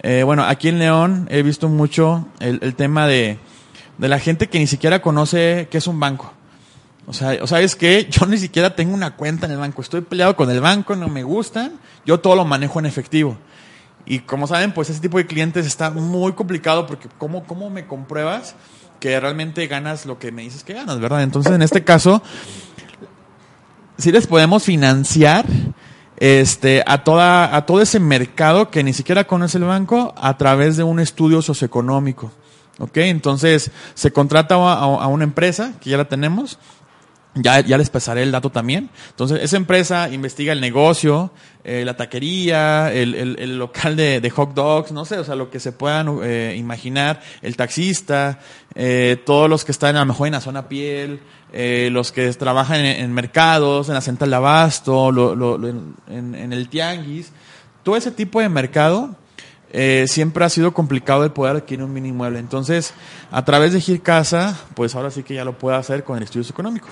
eh, 0.02 0.22
bueno, 0.24 0.44
aquí 0.44 0.68
en 0.68 0.78
León 0.78 1.28
he 1.30 1.42
visto 1.42 1.68
mucho 1.68 2.28
el, 2.40 2.58
el 2.62 2.74
tema 2.74 3.06
de, 3.06 3.38
de 3.98 4.08
la 4.08 4.18
gente 4.18 4.48
que 4.48 4.58
ni 4.58 4.66
siquiera 4.66 5.02
conoce 5.02 5.68
qué 5.70 5.78
es 5.78 5.86
un 5.86 6.00
banco. 6.00 6.32
O 7.06 7.12
sea, 7.12 7.38
o 7.42 7.46
¿sabes 7.46 7.76
qué? 7.76 8.08
Yo 8.10 8.26
ni 8.26 8.38
siquiera 8.38 8.74
tengo 8.74 8.94
una 8.94 9.16
cuenta 9.16 9.46
en 9.46 9.52
el 9.52 9.58
banco. 9.58 9.82
Estoy 9.82 10.02
peleado 10.02 10.36
con 10.36 10.50
el 10.50 10.60
banco, 10.60 10.96
no 10.96 11.08
me 11.08 11.22
gustan. 11.22 11.72
Yo 12.04 12.20
todo 12.20 12.36
lo 12.36 12.44
manejo 12.44 12.78
en 12.78 12.86
efectivo. 12.86 13.36
Y 14.04 14.20
como 14.20 14.46
saben, 14.46 14.72
pues 14.72 14.90
ese 14.90 15.00
tipo 15.00 15.18
de 15.18 15.26
clientes 15.26 15.66
está 15.66 15.90
muy 15.90 16.32
complicado 16.32 16.86
porque 16.86 17.08
¿cómo, 17.18 17.44
cómo 17.44 17.70
me 17.70 17.86
compruebas 17.86 18.56
que 18.98 19.18
realmente 19.18 19.66
ganas 19.66 20.06
lo 20.06 20.18
que 20.18 20.32
me 20.32 20.42
dices 20.42 20.64
que 20.64 20.74
ganas, 20.74 20.98
verdad? 20.98 21.22
Entonces, 21.22 21.52
en 21.52 21.62
este 21.62 21.84
caso, 21.84 22.22
sí 23.96 24.10
les 24.10 24.26
podemos 24.26 24.64
financiar 24.64 25.46
este, 26.16 26.82
a, 26.86 27.04
toda, 27.04 27.56
a 27.56 27.64
todo 27.66 27.80
ese 27.80 28.00
mercado 28.00 28.70
que 28.70 28.82
ni 28.82 28.92
siquiera 28.92 29.24
conoce 29.24 29.58
el 29.58 29.64
banco 29.64 30.14
a 30.16 30.36
través 30.36 30.76
de 30.76 30.82
un 30.82 30.98
estudio 30.98 31.42
socioeconómico. 31.42 32.32
¿Ok? 32.78 32.96
Entonces, 32.98 33.70
se 33.94 34.12
contrata 34.12 34.54
a 34.54 35.06
una 35.06 35.24
empresa, 35.24 35.74
que 35.80 35.90
ya 35.90 35.96
la 35.96 36.08
tenemos, 36.08 36.58
ya, 37.34 37.60
ya 37.60 37.78
les 37.78 37.90
pasaré 37.90 38.22
el 38.22 38.32
dato 38.32 38.50
también. 38.50 38.90
Entonces, 39.10 39.40
esa 39.42 39.56
empresa 39.56 40.08
investiga 40.10 40.52
el 40.52 40.60
negocio, 40.60 41.30
eh, 41.64 41.84
la 41.84 41.96
taquería, 41.96 42.92
el, 42.92 43.14
el, 43.14 43.38
el 43.38 43.58
local 43.58 43.96
de, 43.96 44.20
de, 44.20 44.30
hot 44.30 44.54
dogs, 44.54 44.92
no 44.92 45.04
sé, 45.04 45.18
o 45.18 45.24
sea, 45.24 45.34
lo 45.34 45.50
que 45.50 45.60
se 45.60 45.72
puedan 45.72 46.18
eh, 46.22 46.54
imaginar, 46.58 47.22
el 47.40 47.56
taxista, 47.56 48.40
eh, 48.74 49.22
todos 49.24 49.48
los 49.48 49.64
que 49.64 49.72
están 49.72 49.96
a 49.96 50.00
lo 50.00 50.06
mejor 50.06 50.26
en 50.26 50.34
la 50.34 50.40
zona 50.40 50.68
piel, 50.68 51.20
eh, 51.52 51.88
los 51.92 52.12
que 52.12 52.32
trabajan 52.32 52.80
en, 52.80 53.04
en, 53.04 53.12
mercados, 53.12 53.88
en 53.88 53.94
la 53.94 54.00
central 54.00 54.30
de 54.30 54.36
abasto, 54.36 55.12
lo, 55.12 55.34
lo, 55.34 55.56
en, 55.68 55.94
en, 56.08 56.52
el 56.52 56.68
tianguis, 56.68 57.32
todo 57.82 57.96
ese 57.96 58.10
tipo 58.10 58.40
de 58.40 58.48
mercado. 58.48 59.16
Eh, 59.74 60.04
siempre 60.06 60.44
ha 60.44 60.50
sido 60.50 60.74
complicado 60.74 61.24
el 61.24 61.32
poder 61.32 61.56
adquirir 61.56 61.82
un 61.82 61.94
mini 61.94 62.10
inmueble. 62.10 62.38
Entonces, 62.38 62.92
a 63.30 63.42
través 63.42 63.72
de 63.72 63.80
Gir 63.80 64.02
Casa, 64.02 64.54
pues 64.74 64.94
ahora 64.94 65.10
sí 65.10 65.22
que 65.22 65.32
ya 65.32 65.46
lo 65.46 65.56
puede 65.56 65.78
hacer 65.78 66.04
con 66.04 66.18
el 66.18 66.24
estudio 66.24 66.46
económico. 66.46 66.88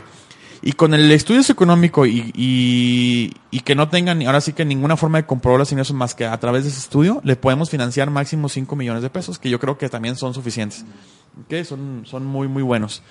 Y 0.62 0.73
con 0.73 0.92
el 0.92 1.11
estudio 1.11 1.40
económico 1.49 2.05
y, 2.07 3.35
que 3.64 3.75
no 3.75 3.88
tengan 3.88 4.20
ahora 4.27 4.40
sí 4.40 4.53
que 4.53 4.64
ninguna 4.64 4.96
forma 4.96 5.18
de 5.18 5.27
comprobar 5.27 5.59
los 5.59 5.73
ingresos 5.73 5.96
más 5.96 6.14
que 6.14 6.27
a 6.27 6.38
través 6.38 6.64
de 6.64 6.70
ese 6.70 6.81
estudio, 6.81 7.20
le 7.25 7.37
podemos 7.37 7.70
financiar 7.70 8.11
máximo 8.11 8.49
5 8.49 8.77
millones 8.77 9.03
de 9.03 9.11
pesos, 9.11 9.38
que 9.38 9.49
yo 9.49 9.59
creo 9.59 9.79
que 9.79 9.88
también 9.88 10.16
son 10.16 10.35
suficientes. 10.35 10.85
¿Okay? 11.44 11.64
Son, 11.64 12.03
son 12.05 12.27
muy, 12.27 12.49
muy 12.49 12.62
buenos. 12.62 13.03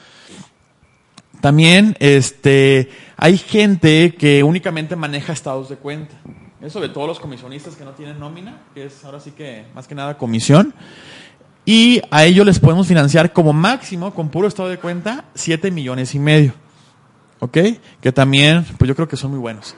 También 1.41 1.95
este, 1.99 2.89
hay 3.17 3.37
gente 3.37 4.13
que 4.15 4.43
únicamente 4.43 4.95
maneja 4.95 5.33
estados 5.33 5.69
de 5.69 5.77
cuenta. 5.77 6.15
Eso 6.61 6.81
de 6.81 6.89
todos 6.89 7.07
los 7.07 7.19
comisionistas 7.19 7.75
que 7.75 7.85
no 7.85 7.91
tienen 7.91 8.19
nómina, 8.19 8.61
que 8.73 8.85
es 8.85 9.05
ahora 9.05 9.21
sí 9.21 9.31
que 9.31 9.65
más 9.73 9.87
que 9.87 9.95
nada 9.95 10.17
comisión. 10.17 10.73
Y 11.65 12.01
a 12.11 12.25
ellos 12.25 12.45
les 12.45 12.59
podemos 12.59 12.87
financiar 12.87 13.31
como 13.31 13.53
máximo, 13.53 14.13
con 14.13 14.29
puro 14.29 14.47
estado 14.47 14.69
de 14.69 14.77
cuenta, 14.77 15.25
7 15.35 15.71
millones 15.71 16.13
y 16.15 16.19
medio. 16.19 16.53
¿Ok? 17.39 17.57
Que 18.01 18.11
también, 18.11 18.65
pues 18.77 18.87
yo 18.87 18.95
creo 18.95 19.07
que 19.07 19.17
son 19.17 19.31
muy 19.31 19.39
buenos. 19.39 19.75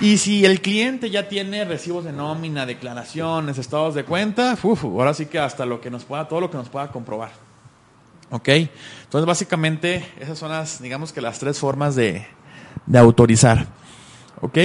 Y 0.00 0.18
si 0.18 0.44
el 0.44 0.60
cliente 0.60 1.08
ya 1.10 1.28
tiene 1.28 1.64
recibos 1.64 2.04
de 2.04 2.12
nómina, 2.12 2.66
declaraciones, 2.66 3.56
estados 3.56 3.94
de 3.94 4.04
cuenta, 4.04 4.56
uf, 4.62 4.84
ahora 4.84 5.14
sí 5.14 5.26
que 5.26 5.38
hasta 5.38 5.64
lo 5.64 5.80
que 5.80 5.90
nos 5.90 6.04
pueda, 6.04 6.28
todo 6.28 6.40
lo 6.40 6.50
que 6.50 6.58
nos 6.58 6.68
pueda 6.68 6.88
comprobar. 6.88 7.30
¿Ok? 8.30 8.48
Entonces, 8.48 9.26
básicamente, 9.26 10.06
esas 10.18 10.38
son 10.38 10.50
las, 10.50 10.82
digamos 10.82 11.12
que 11.12 11.20
las 11.20 11.38
tres 11.38 11.58
formas 11.58 11.94
de, 11.94 12.26
de 12.84 12.98
autorizar. 12.98 13.66
¿Ok? 14.40 14.58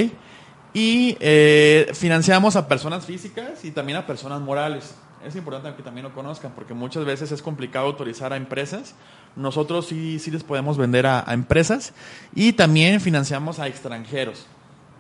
Y 0.74 1.18
eh, 1.20 1.92
financiamos 1.94 2.56
a 2.56 2.68
personas 2.68 3.06
físicas 3.06 3.64
y 3.64 3.72
también 3.72 3.98
a 4.00 4.08
personas 4.08 4.42
morales. 4.42 4.96
Es 5.26 5.36
importante 5.36 5.76
que 5.76 5.84
también 5.84 6.06
lo 6.06 6.14
conozcan 6.14 6.52
porque 6.56 6.74
muchas 6.74 7.06
veces 7.06 7.32
es 7.32 7.42
complicado 7.42 7.86
autorizar 7.86 8.34
a 8.34 8.38
empresas 8.38 8.96
nosotros 9.36 9.88
sí, 9.88 10.20
sí 10.20 10.32
les 10.32 10.44
podemos 10.44 10.78
vender 10.78 11.06
a, 11.08 11.26
empresas 11.30 11.94
y 12.36 12.54
también 12.54 13.02
financiamos 13.02 13.60
a 13.60 13.68
extranjeros. 13.68 14.46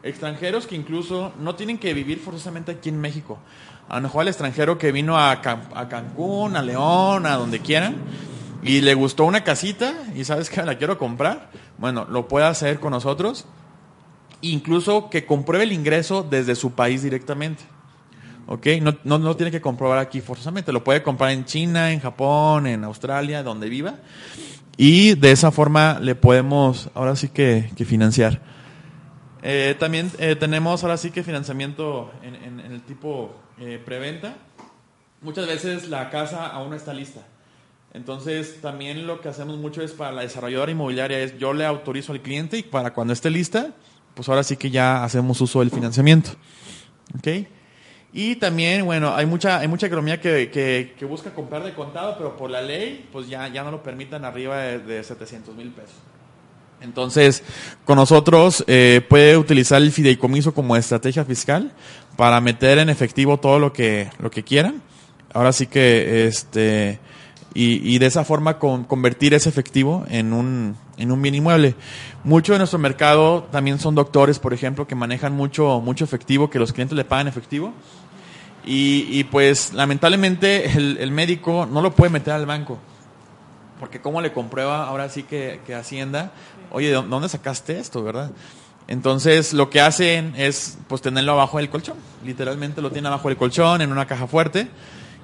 Extranjeros 0.03 0.67
que 0.67 0.75
incluso 0.75 1.31
no 1.39 1.55
tienen 1.55 1.77
que 1.77 1.93
vivir 1.93 2.19
forzosamente 2.19 2.71
aquí 2.71 2.89
en 2.89 2.99
México. 2.99 3.39
A 3.87 3.97
lo 3.97 4.03
mejor 4.03 4.23
el 4.23 4.29
extranjero 4.29 4.77
que 4.77 4.91
vino 4.91 5.17
a, 5.17 5.31
a 5.31 5.89
Cancún, 5.89 6.55
a 6.55 6.61
León, 6.61 7.25
a 7.25 7.35
donde 7.35 7.59
quieran, 7.59 7.97
y 8.63 8.81
le 8.81 8.93
gustó 8.93 9.25
una 9.25 9.43
casita 9.43 9.93
y 10.15 10.23
sabes 10.23 10.49
que 10.49 10.61
la 10.65 10.77
quiero 10.77 10.97
comprar, 10.97 11.51
bueno, 11.77 12.05
lo 12.09 12.27
puede 12.27 12.45
hacer 12.45 12.79
con 12.79 12.91
nosotros 12.91 13.45
incluso 14.41 15.09
que 15.09 15.25
compruebe 15.25 15.63
el 15.63 15.71
ingreso 15.71 16.23
desde 16.23 16.55
su 16.55 16.71
país 16.71 17.03
directamente. 17.03 17.63
¿Ok? 18.51 18.67
No, 18.81 18.97
no, 19.05 19.17
no, 19.17 19.37
tiene 19.37 19.49
que 19.49 19.61
comprobar 19.61 19.97
aquí 19.97 20.19
forzosamente, 20.19 20.73
lo 20.73 20.83
puede 20.83 21.01
comprar 21.01 21.31
en 21.31 21.45
China, 21.45 21.93
en 21.93 22.01
Japón, 22.01 22.67
en 22.67 22.83
Australia, 22.83 23.43
donde 23.43 23.69
viva. 23.69 23.95
Y 24.75 25.15
de 25.15 25.31
esa 25.31 25.51
forma 25.51 25.99
le 26.01 26.15
podemos 26.15 26.89
ahora 26.93 27.15
sí 27.15 27.29
que, 27.29 27.71
que 27.77 27.85
financiar. 27.85 28.41
Eh, 29.41 29.77
también 29.79 30.11
eh, 30.19 30.35
tenemos 30.35 30.83
ahora 30.83 30.97
sí 30.97 31.11
que 31.11 31.23
financiamiento 31.23 32.11
en, 32.23 32.59
el 32.59 32.81
tipo 32.81 33.33
eh, 33.57 33.81
preventa. 33.83 34.35
Muchas 35.21 35.47
veces 35.47 35.87
la 35.87 36.09
casa 36.09 36.47
aún 36.47 36.71
no 36.71 36.75
está 36.75 36.93
lista. 36.93 37.21
Entonces, 37.93 38.59
también 38.59 39.07
lo 39.07 39.21
que 39.21 39.29
hacemos 39.29 39.57
mucho 39.59 39.81
es 39.81 39.93
para 39.93 40.11
la 40.11 40.23
desarrolladora 40.23 40.73
inmobiliaria 40.73 41.19
es 41.19 41.37
yo 41.37 41.53
le 41.53 41.65
autorizo 41.65 42.11
al 42.11 42.21
cliente 42.21 42.57
y 42.57 42.63
para 42.63 42.93
cuando 42.93 43.13
esté 43.13 43.29
lista, 43.29 43.71
pues 44.13 44.27
ahora 44.27 44.43
sí 44.43 44.57
que 44.57 44.69
ya 44.69 45.05
hacemos 45.05 45.39
uso 45.39 45.61
del 45.61 45.71
financiamiento. 45.71 46.31
¿Ok? 47.17 47.47
Y 48.13 48.35
también, 48.35 48.85
bueno, 48.85 49.15
hay 49.15 49.25
mucha, 49.25 49.59
hay 49.59 49.67
mucha 49.69 49.87
economía 49.87 50.19
que, 50.19 50.49
que, 50.51 50.95
que, 50.99 51.05
busca 51.05 51.33
comprar 51.33 51.63
de 51.63 51.73
contado, 51.73 52.15
pero 52.17 52.35
por 52.35 52.49
la 52.49 52.61
ley, 52.61 53.07
pues 53.11 53.29
ya, 53.29 53.47
ya 53.47 53.63
no 53.63 53.71
lo 53.71 53.81
permitan 53.81 54.25
arriba 54.25 54.57
de, 54.57 54.79
de 54.79 55.03
700 55.03 55.55
mil 55.55 55.69
pesos. 55.69 55.95
Entonces, 56.81 57.43
con 57.85 57.95
nosotros 57.95 58.65
eh, 58.67 59.01
puede 59.07 59.37
utilizar 59.37 59.81
el 59.81 59.91
fideicomiso 59.91 60.53
como 60.53 60.75
estrategia 60.75 61.23
fiscal 61.23 61.71
para 62.17 62.41
meter 62.41 62.79
en 62.79 62.89
efectivo 62.89 63.39
todo 63.39 63.59
lo 63.59 63.71
que, 63.71 64.09
lo 64.19 64.29
que 64.29 64.43
quieran. 64.43 64.81
Ahora 65.33 65.53
sí 65.53 65.67
que, 65.67 66.27
este, 66.27 66.99
y, 67.53 67.95
y 67.95 67.99
de 67.99 68.07
esa 68.07 68.25
forma 68.25 68.57
con, 68.57 68.83
convertir 68.83 69.33
ese 69.33 69.47
efectivo 69.47 70.05
en 70.09 70.33
un, 70.33 70.75
en 70.97 71.11
un 71.11 71.21
bien 71.21 71.35
inmueble. 71.35 71.75
Mucho 72.23 72.53
de 72.53 72.59
nuestro 72.59 72.79
mercado 72.79 73.43
también 73.51 73.79
son 73.79 73.95
doctores, 73.95 74.39
por 74.39 74.53
ejemplo, 74.53 74.87
que 74.87 74.95
manejan 74.95 75.33
mucho, 75.33 75.81
mucho 75.81 76.03
efectivo, 76.03 76.49
que 76.49 76.59
los 76.59 76.73
clientes 76.73 76.97
le 76.97 77.05
pagan 77.05 77.27
efectivo. 77.27 77.73
Y, 78.63 79.07
y 79.09 79.23
pues 79.23 79.73
lamentablemente 79.73 80.71
el, 80.77 81.11
médico 81.11 81.65
no 81.65 81.81
lo 81.81 81.95
puede 81.95 82.11
meter 82.11 82.33
al 82.33 82.45
banco. 82.45 82.79
Porque 83.79 83.99
cómo 83.99 84.21
le 84.21 84.31
comprueba 84.31 84.85
ahora 84.85 85.09
sí 85.09 85.23
que, 85.23 85.61
que 85.65 85.73
Hacienda, 85.73 86.31
oye, 86.69 86.87
¿de 86.87 86.93
dónde 86.93 87.29
sacaste 87.29 87.79
esto, 87.79 88.03
verdad? 88.03 88.31
Entonces 88.87 89.53
lo 89.53 89.69
que 89.69 89.81
hacen 89.81 90.33
es 90.35 90.77
pues 90.87 91.01
tenerlo 91.01 91.31
abajo 91.31 91.57
del 91.57 91.69
colchón. 91.69 91.97
Literalmente 92.23 92.81
lo 92.81 92.91
tienen 92.91 93.07
abajo 93.07 93.29
del 93.29 93.37
colchón, 93.37 93.81
en 93.81 93.91
una 93.91 94.05
caja 94.05 94.27
fuerte. 94.27 94.67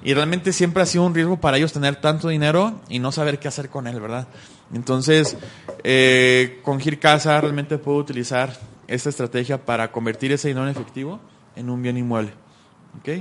Y 0.02 0.14
realmente 0.14 0.52
siempre 0.52 0.82
ha 0.82 0.86
sido 0.86 1.04
un 1.04 1.14
riesgo 1.14 1.40
para 1.40 1.56
ellos 1.56 1.72
tener 1.72 1.96
tanto 1.96 2.28
dinero 2.28 2.80
y 2.88 2.98
no 2.98 3.12
saber 3.12 3.38
qué 3.38 3.48
hacer 3.48 3.68
con 3.68 3.86
él, 3.86 4.00
¿verdad? 4.00 4.28
Entonces, 4.72 5.36
eh, 5.82 6.60
con 6.62 6.78
Gircasa 6.78 7.40
realmente 7.40 7.78
puedo 7.78 7.98
utilizar 7.98 8.56
esta 8.86 9.08
estrategia 9.08 9.64
para 9.64 9.90
convertir 9.90 10.32
ese 10.32 10.48
dinero 10.48 10.66
en 10.66 10.70
efectivo 10.70 11.20
en 11.56 11.68
un 11.68 11.82
bien 11.82 11.96
inmueble. 11.96 12.32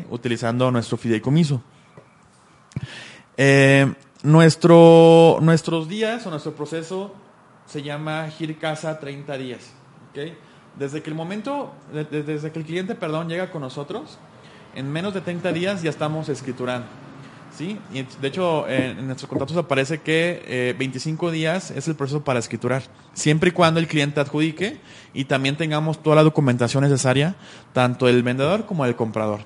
Utilizando 0.10 0.71
nuestro 0.71 0.97
fideicomiso. 0.97 1.62
Eh, 3.38 3.93
nuestro, 4.23 5.38
nuestros 5.41 5.88
días 5.88 6.25
o 6.25 6.30
nuestro 6.30 6.53
proceso 6.53 7.13
se 7.65 7.84
llama 7.84 8.27
Gir 8.30 8.58
Casa 8.58 8.99
30 8.99 9.38
días. 9.38 9.73
¿okay? 10.10 10.38
Desde 10.77 11.01
que 11.01 11.10
el 11.10 11.15
momento, 11.15 11.73
desde 11.91 12.51
que 12.51 12.60
el 12.60 12.65
cliente, 12.65 12.95
perdón, 12.95 13.30
llega 13.30 13.51
con 13.51 13.62
nosotros, 13.62 14.17
en 14.75 14.91
menos 14.91 15.13
de 15.13 15.21
30 15.21 15.51
días 15.53 15.82
ya 15.82 15.89
estamos 15.89 16.30
escriturando. 16.30 16.88
¿Sí? 17.58 17.80
Y 17.91 18.04
de 18.04 18.28
hecho, 18.28 18.67
en 18.70 19.06
nuestros 19.08 19.28
contratos 19.28 19.58
aparece 19.58 20.00
que 20.00 20.43
eh, 20.46 20.76
25 20.78 21.32
días 21.32 21.72
es 21.72 21.88
el 21.88 21.96
proceso 21.96 22.24
para 22.24 22.39
escriturar, 22.39 22.84
siempre 23.13 23.50
y 23.50 23.52
cuando 23.52 23.80
el 23.80 23.88
cliente 23.88 24.20
adjudique 24.20 24.78
y 25.13 25.26
también 25.26 25.58
tengamos 25.58 26.04
toda 26.04 26.15
la 26.15 26.24
documentación 26.24 26.84
necesaria, 26.84 27.36
tanto 27.74 28.08
el 28.08 28.22
vendedor 28.24 28.65
como 28.65 28.86
el 28.86 28.96
comprador. 28.96 29.41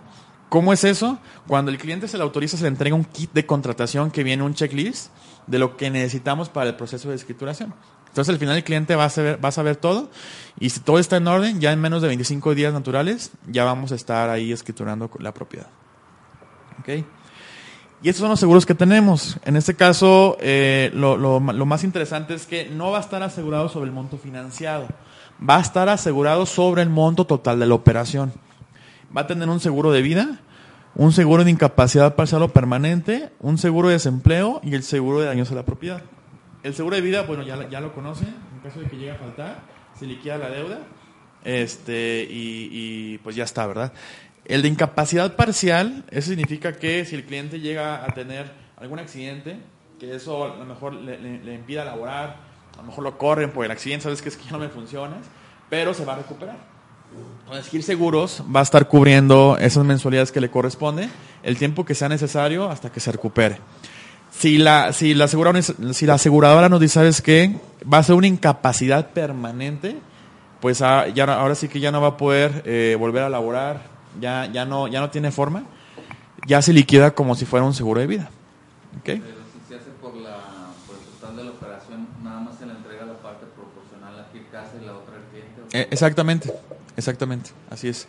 ¿Cómo 0.49 0.73
es 0.73 0.83
eso? 0.83 1.17
Cuando 1.47 1.71
el 1.71 1.77
cliente 1.77 2.09
se 2.09 2.17
le 2.17 2.23
autoriza, 2.23 2.57
se 2.57 2.63
le 2.63 2.67
entrega 2.67 2.93
un 2.93 3.05
kit 3.05 3.31
de 3.31 3.45
contratación 3.45 4.11
que 4.11 4.23
viene 4.23 4.43
un 4.43 4.53
checklist 4.53 5.11
de 5.47 5.59
lo 5.59 5.77
que 5.77 5.89
necesitamos 5.89 6.49
para 6.49 6.69
el 6.71 6.75
proceso 6.75 7.09
de 7.09 7.15
escrituración. 7.15 7.73
Entonces 8.09 8.33
al 8.33 8.39
final 8.39 8.57
el 8.57 8.63
cliente 8.65 8.95
va 8.97 9.05
a, 9.05 9.09
saber, 9.09 9.43
va 9.43 9.47
a 9.47 9.53
saber 9.53 9.77
todo 9.77 10.11
y 10.59 10.69
si 10.71 10.81
todo 10.81 10.99
está 10.99 11.15
en 11.15 11.27
orden, 11.27 11.61
ya 11.61 11.71
en 11.71 11.79
menos 11.79 12.01
de 12.01 12.09
25 12.09 12.53
días 12.53 12.73
naturales, 12.73 13.31
ya 13.47 13.63
vamos 13.63 13.93
a 13.93 13.95
estar 13.95 14.29
ahí 14.29 14.51
escriturando 14.51 15.09
la 15.19 15.33
propiedad. 15.33 15.67
¿Okay? 16.81 17.05
Y 18.03 18.09
estos 18.09 18.21
son 18.21 18.29
los 18.29 18.39
seguros 18.39 18.65
que 18.65 18.73
tenemos. 18.73 19.37
En 19.45 19.55
este 19.55 19.75
caso, 19.75 20.37
eh, 20.41 20.89
lo, 20.93 21.39
más 21.39 21.83
interesante 21.83 22.33
es 22.33 22.45
que 22.47 22.69
no 22.69 22.91
va 22.91 22.97
a 22.97 23.01
estar 23.01 23.21
asegurado 23.21 23.69
sobre 23.69 23.85
el 23.85 23.91
monto 23.91 24.17
financiado, 24.17 24.87
va 25.47 25.57
a 25.57 25.61
estar 25.61 25.87
asegurado 25.89 26.45
sobre 26.45 26.81
el 26.81 26.89
monto 26.89 27.25
total 27.25 27.59
de 27.59 27.67
la 27.67 27.75
operación 27.75 28.33
va 29.15 29.21
a 29.21 29.27
tener 29.27 29.49
un 29.49 29.59
seguro 29.59 29.91
de 29.91 30.01
vida, 30.01 30.39
un 30.95 31.11
seguro 31.11 31.43
de 31.43 31.51
incapacidad 31.51 32.15
parcial 32.15 32.43
o 32.43 32.49
permanente, 32.49 33.29
un 33.39 33.57
seguro 33.57 33.89
de 33.89 33.95
desempleo 33.95 34.59
y 34.63 34.75
el 34.75 34.83
seguro 34.83 35.19
de 35.19 35.27
daños 35.27 35.51
a 35.51 35.55
la 35.55 35.65
propiedad. 35.65 36.01
El 36.63 36.73
seguro 36.73 36.95
de 36.95 37.01
vida, 37.01 37.23
bueno, 37.23 37.43
ya, 37.43 37.69
ya 37.69 37.81
lo 37.81 37.93
conocen, 37.93 38.27
en 38.27 38.59
caso 38.61 38.79
de 38.79 38.87
que 38.87 38.97
llegue 38.97 39.11
a 39.11 39.15
faltar, 39.15 39.59
se 39.97 40.05
liquida 40.05 40.37
la 40.37 40.49
deuda 40.49 40.79
este, 41.43 42.27
y 42.29 43.17
pues 43.19 43.35
ya 43.35 43.43
está, 43.43 43.65
¿verdad? 43.65 43.93
El 44.51 44.61
de 44.63 44.67
incapacidad 44.67 45.37
parcial, 45.37 46.03
eso 46.11 46.27
significa 46.31 46.73
que 46.73 47.05
si 47.05 47.15
el 47.15 47.23
cliente 47.23 47.61
llega 47.61 48.03
a 48.03 48.07
tener 48.13 48.51
algún 48.75 48.99
accidente, 48.99 49.57
que 49.97 50.13
eso 50.13 50.43
a 50.43 50.57
lo 50.57 50.65
mejor 50.65 50.93
le, 50.93 51.53
impida 51.55 51.85
laborar, 51.85 52.35
a 52.73 52.81
lo 52.81 52.83
mejor 52.83 53.05
lo 53.05 53.17
corren 53.17 53.51
por 53.51 53.63
el 53.63 53.71
accidente, 53.71 54.03
sabes 54.03 54.21
que 54.21 54.27
es 54.27 54.35
que 54.35 54.43
ya 54.43 54.51
no 54.51 54.59
me 54.59 54.67
funciona, 54.67 55.15
pero 55.69 55.93
se 55.93 56.03
va 56.03 56.15
a 56.15 56.17
recuperar. 56.17 56.57
Entonces, 57.45 57.71
Gil 57.71 57.81
Seguros 57.81 58.43
va 58.53 58.59
a 58.59 58.63
estar 58.63 58.89
cubriendo 58.89 59.57
esas 59.57 59.85
mensualidades 59.85 60.33
que 60.33 60.41
le 60.41 60.51
corresponde 60.51 61.07
el 61.43 61.57
tiempo 61.57 61.85
que 61.85 61.95
sea 61.95 62.09
necesario 62.09 62.69
hasta 62.69 62.91
que 62.91 62.99
se 62.99 63.09
recupere. 63.09 63.57
Si 64.31 64.57
la, 64.57 64.91
si 64.91 65.13
la, 65.13 65.25
aseguradora, 65.25 65.61
si 65.61 66.05
la 66.05 66.15
aseguradora 66.15 66.67
nos 66.67 66.81
dice, 66.81 66.95
¿sabes 66.95 67.21
qué? 67.21 67.55
Va 67.91 67.99
a 67.99 68.03
ser 68.03 68.15
una 68.15 68.27
incapacidad 68.27 69.11
permanente, 69.11 69.95
pues 70.59 70.79
ya, 70.79 71.05
ahora 71.39 71.55
sí 71.55 71.69
que 71.69 71.79
ya 71.79 71.93
no 71.93 72.01
va 72.01 72.09
a 72.09 72.17
poder 72.17 72.63
eh, 72.65 72.97
volver 72.99 73.23
a 73.23 73.29
laborar, 73.29 74.00
ya, 74.19 74.45
ya, 74.51 74.65
no, 74.65 74.87
ya 74.87 74.99
no 74.99 75.09
tiene 75.09 75.31
forma, 75.31 75.63
ya 76.47 76.61
se 76.61 76.73
liquida 76.73 77.11
como 77.11 77.35
si 77.35 77.45
fuera 77.45 77.65
un 77.65 77.73
seguro 77.73 78.01
de 78.01 78.07
vida. 78.07 78.29
¿Okay? 78.99 79.19
Pero 79.19 79.37
si 79.53 79.69
se 79.69 79.75
hace 79.79 79.91
por, 80.01 80.15
la, 80.15 80.37
por 80.85 80.95
el 80.95 81.01
total 81.03 81.37
de 81.37 81.43
la 81.45 81.51
operación, 81.51 82.07
nada 82.23 82.39
más 82.41 82.57
se 82.57 82.65
le 82.65 82.73
entrega 82.73 83.05
la 83.05 83.13
parte 83.13 83.45
proporcional 83.55 84.19
a 84.19 84.51
Casa 84.51 84.71
y 84.81 84.85
la 84.85 84.93
otra 84.93 85.15
al 85.15 85.23
cliente. 85.29 85.77
Eh, 85.77 85.87
exactamente. 85.91 86.53
Exactamente, 86.97 87.51
así 87.69 87.87
es. 87.87 88.07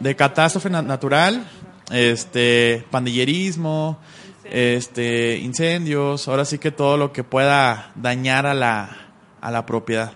de 0.00 0.16
catástrofe 0.16 0.70
natural, 0.70 1.46
este, 1.90 2.84
pandillerismo, 2.90 3.98
este, 4.44 5.38
incendios, 5.38 6.28
ahora 6.28 6.44
sí 6.44 6.58
que 6.58 6.70
todo 6.70 6.96
lo 6.96 7.12
que 7.12 7.24
pueda 7.24 7.92
dañar 7.94 8.46
a 8.46 8.54
la, 8.54 9.12
a 9.40 9.50
la 9.50 9.64
propiedad. 9.64 10.12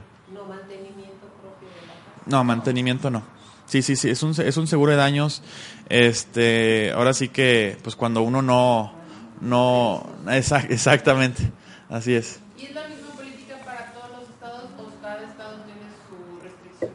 No, 2.27 2.43
mantenimiento 2.43 3.11
no. 3.11 3.23
Sí, 3.67 3.83
sí, 3.83 3.97
sí, 3.97 4.11
es 4.11 4.23
un, 4.23 4.35
es 4.41 4.57
un 4.57 4.67
seguro 4.67 4.93
de 4.93 4.99
daños. 4.99 5.43
Este, 5.89 6.93
ahora 6.93 7.15
sí 7.15 7.29
que, 7.29 7.79
pues 7.83 7.97
cuando 7.97 8.23
uno 8.23 8.43
no, 8.43 8.93
no, 9.41 10.07
exactamente, 10.29 11.53
así 11.89 12.15
es. 12.15 12.41
¿Y 12.59 12.67
es 12.67 12.75
la 12.75 12.87
misma 12.89 13.09
política 13.15 13.57
para 13.65 13.93
todos 13.93 14.11
los 14.11 14.29
estados 14.29 14.65
o 14.77 15.01
cada 15.01 15.23
estado 15.23 15.59
tiene 15.65 15.87
su 16.09 16.43
restricción 16.43 16.91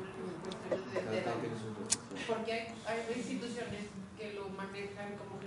en 0.69 1.11
de, 1.11 1.21
daños? 1.21 1.59
Porque 2.27 2.51
hay, 2.53 2.67
hay, 2.85 3.17
instituciones 3.17 3.87
que 4.17 4.33
lo 4.33 4.49
manejan 4.49 5.15
como 5.17 5.39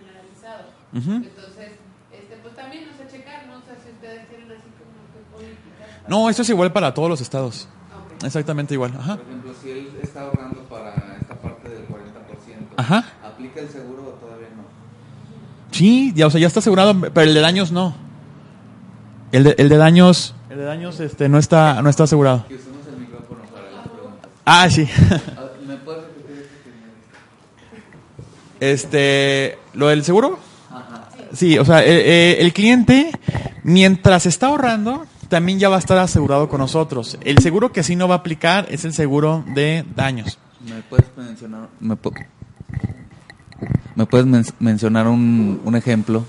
generalizado. 1.02 1.46
Entonces, 1.46 1.72
este, 2.12 2.36
pues 2.42 2.54
también, 2.56 2.84
no 2.86 2.96
sé, 2.96 3.10
checar, 3.16 3.46
no 3.46 3.58
sé 3.60 3.72
si 3.84 3.90
ustedes 3.90 4.28
tienen 4.28 4.50
así 4.52 4.70
como 4.78 4.98
que 5.12 5.20
política. 5.32 6.04
No, 6.08 6.28
esto 6.30 6.42
es 6.42 6.50
igual 6.50 6.72
para 6.72 6.94
todos 6.94 7.08
los 7.08 7.20
estados. 7.20 7.68
Exactamente 8.24 8.74
igual. 8.74 8.92
Ajá. 8.98 9.16
Por 9.16 9.26
ejemplo, 9.26 9.52
si 9.60 9.70
él 9.70 9.88
está 10.02 10.22
ahorrando 10.22 10.60
para 10.64 10.94
esta 11.20 11.34
parte 11.34 11.68
del 11.68 11.86
40%, 11.88 11.92
Ajá. 12.76 13.04
¿aplica 13.24 13.60
el 13.60 13.68
seguro 13.68 14.02
o 14.04 14.10
todavía 14.12 14.48
no? 14.56 14.64
Sí, 15.72 16.12
ya, 16.14 16.26
o 16.28 16.30
sea, 16.30 16.40
ya 16.40 16.46
está 16.46 16.60
asegurado, 16.60 16.94
pero 17.12 17.22
el 17.28 17.34
de 17.34 17.40
daños 17.40 17.72
no. 17.72 17.94
El 19.32 19.42
de, 19.44 19.54
el 19.58 19.68
de 19.68 19.76
daños, 19.76 20.34
el 20.48 20.58
de 20.58 20.64
daños 20.64 21.00
este, 21.00 21.28
no 21.28 21.38
está, 21.38 21.82
no 21.82 21.90
está 21.90 22.04
asegurado. 22.04 22.46
Que 22.46 22.54
usemos 22.54 22.86
el 22.86 22.96
micrófono 22.98 23.40
para 23.52 23.68
las 23.70 23.88
preguntas. 23.88 24.30
Ah, 24.44 24.70
sí. 24.70 24.88
Ah, 25.36 25.48
¿Me 25.66 25.76
puedes 25.78 26.02
repetir 26.04 26.46
Este, 28.60 29.58
lo 29.74 29.88
del 29.88 30.04
seguro. 30.04 30.38
Sí, 31.34 31.58
o 31.58 31.64
sea, 31.64 31.84
eh, 31.84 31.86
eh, 31.88 32.36
el 32.40 32.52
cliente, 32.52 33.10
mientras 33.62 34.26
está 34.26 34.46
ahorrando, 34.48 35.04
también 35.28 35.58
ya 35.58 35.68
va 35.68 35.76
a 35.76 35.80
estar 35.80 35.98
asegurado 35.98 36.48
con 36.48 36.60
nosotros. 36.60 37.18
El 37.22 37.38
seguro 37.38 37.72
que 37.72 37.82
sí 37.82 37.96
no 37.96 38.08
va 38.08 38.14
a 38.14 38.18
aplicar 38.18 38.66
es 38.70 38.84
el 38.84 38.92
seguro 38.92 39.44
de 39.54 39.84
daños. 39.96 40.38
¿Me 40.64 40.80
puedes 40.82 41.06
mencionar, 41.16 41.68
me, 41.80 41.96
puedes 44.06 44.26
mencionar 44.60 45.08
un, 45.08 45.60
un, 45.64 45.76
ejemplo? 45.76 46.24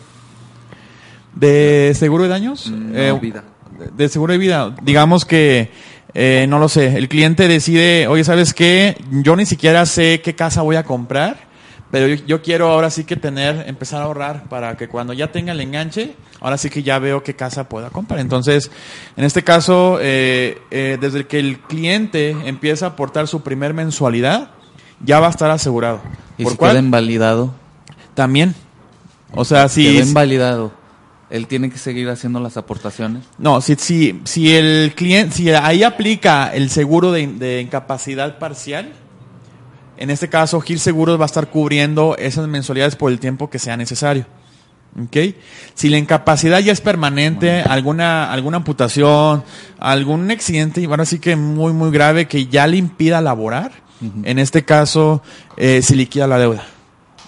¿De 1.33 1.93
seguro 1.95 2.23
de 2.23 2.29
daños? 2.29 2.69
Mm, 2.69 2.95
eh, 2.95 3.19
vida. 3.21 3.43
De, 3.95 4.09
seguro 4.09 4.33
de 4.33 4.39
vida. 4.39 4.75
Digamos 4.81 5.23
que, 5.23 5.71
eh, 6.13 6.47
no 6.49 6.59
lo 6.59 6.67
sé, 6.67 6.97
el 6.97 7.07
cliente 7.07 7.47
decide, 7.47 8.07
oye, 8.07 8.23
¿sabes 8.23 8.53
qué? 8.53 8.97
Yo 9.11 9.35
ni 9.35 9.45
siquiera 9.45 9.85
sé 9.85 10.21
qué 10.21 10.35
casa 10.35 10.63
voy 10.63 10.75
a 10.75 10.83
comprar 10.83 11.37
pero 11.91 12.07
yo, 12.07 12.41
quiero 12.41 12.69
ahora 12.69 12.89
sí 12.89 13.03
que 13.03 13.15
tener, 13.15 13.65
empezar 13.67 14.01
a 14.01 14.05
ahorrar 14.05 14.49
para 14.49 14.75
que 14.75 14.87
cuando 14.87 15.13
ya 15.13 15.31
tenga 15.31 15.53
el 15.53 15.61
enganche, 15.61 16.15
ahora 16.41 16.57
sí 16.57 16.69
que 16.69 16.83
ya 16.83 16.99
veo 16.99 17.23
qué 17.23 17.35
casa 17.35 17.69
pueda 17.69 17.89
comprar. 17.89 18.19
Entonces, 18.19 18.71
en 19.15 19.23
este 19.23 19.43
caso, 19.43 19.99
eh, 20.01 20.61
eh, 20.71 20.97
desde 20.99 21.27
que 21.27 21.39
el 21.39 21.59
cliente 21.59 22.31
empieza 22.45 22.87
a 22.87 22.89
aportar 22.89 23.27
su 23.27 23.43
primer 23.43 23.73
mensualidad, 23.73 24.51
ya 25.03 25.19
va 25.19 25.27
a 25.27 25.29
estar 25.29 25.51
asegurado. 25.51 26.01
¿Y 26.37 26.43
¿Por 26.43 26.53
si 26.53 26.57
queda 26.57 26.79
invalidado? 26.79 27.53
También. 28.13 28.55
O 29.33 29.45
sea, 29.45 29.69
si... 29.69 29.83
Queda 29.85 30.05
invalidado. 30.05 30.73
¿Él 31.29 31.47
tiene 31.47 31.69
que 31.69 31.77
seguir 31.77 32.09
haciendo 32.09 32.39
las 32.39 32.57
aportaciones? 32.57 33.23
No, 33.37 33.61
si, 33.61 33.75
si, 33.75 34.21
si 34.25 34.55
el 34.55 34.93
cliente, 34.95 35.35
si 35.35 35.49
ahí 35.51 35.83
aplica 35.83 36.53
el 36.53 36.69
seguro 36.69 37.11
de, 37.11 37.25
de 37.27 37.61
incapacidad 37.61 38.37
parcial, 38.37 38.93
en 39.97 40.09
este 40.09 40.29
caso, 40.29 40.59
Gil 40.61 40.79
Seguros 40.79 41.19
va 41.19 41.23
a 41.23 41.27
estar 41.27 41.49
cubriendo 41.49 42.15
esas 42.17 42.47
mensualidades 42.47 42.95
por 42.95 43.11
el 43.11 43.19
tiempo 43.19 43.49
que 43.49 43.59
sea 43.59 43.77
necesario. 43.77 44.25
¿Okay? 45.07 45.35
Si 45.73 45.89
la 45.89 45.97
incapacidad 45.97 46.59
ya 46.59 46.71
es 46.71 46.79
permanente, 46.79 47.61
alguna, 47.61 48.31
alguna 48.31 48.57
amputación, 48.57 49.43
algún 49.77 50.31
accidente, 50.31 50.85
bueno, 50.87 51.05
sí 51.05 51.19
que 51.19 51.35
muy, 51.35 51.73
muy 51.73 51.91
grave 51.91 52.27
que 52.27 52.47
ya 52.47 52.65
le 52.67 52.77
impida 52.77 53.21
laborar, 53.21 53.71
en 54.23 54.39
este 54.39 54.63
caso 54.63 55.21
eh, 55.57 55.81
se 55.81 55.95
liquida 55.95 56.27
la 56.27 56.37
deuda. 56.37 56.65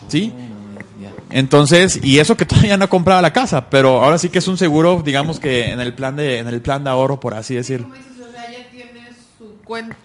¿Sí? 0.08 0.34
Entonces, 1.30 2.00
y 2.02 2.20
eso 2.20 2.38
que 2.38 2.46
todavía 2.46 2.78
no 2.78 2.86
ha 2.86 2.90
comprado 2.90 3.22
la 3.22 3.34
casa, 3.34 3.70
pero 3.70 4.02
ahora 4.02 4.18
sí 4.18 4.30
que 4.30 4.40
es 4.40 4.48
un 4.48 4.58
seguro, 4.58 5.02
digamos 5.04 5.40
que 5.40 5.72
en 5.72 5.82
el 5.82 5.94
plan 5.94 6.16
de, 6.16 6.40
en 6.40 6.48
el 6.48 6.62
plan 6.62 6.86
de 6.86 6.90
ahorro, 6.90 7.20
por 7.20 7.34
así 7.34 7.56
decirlo 7.56 7.90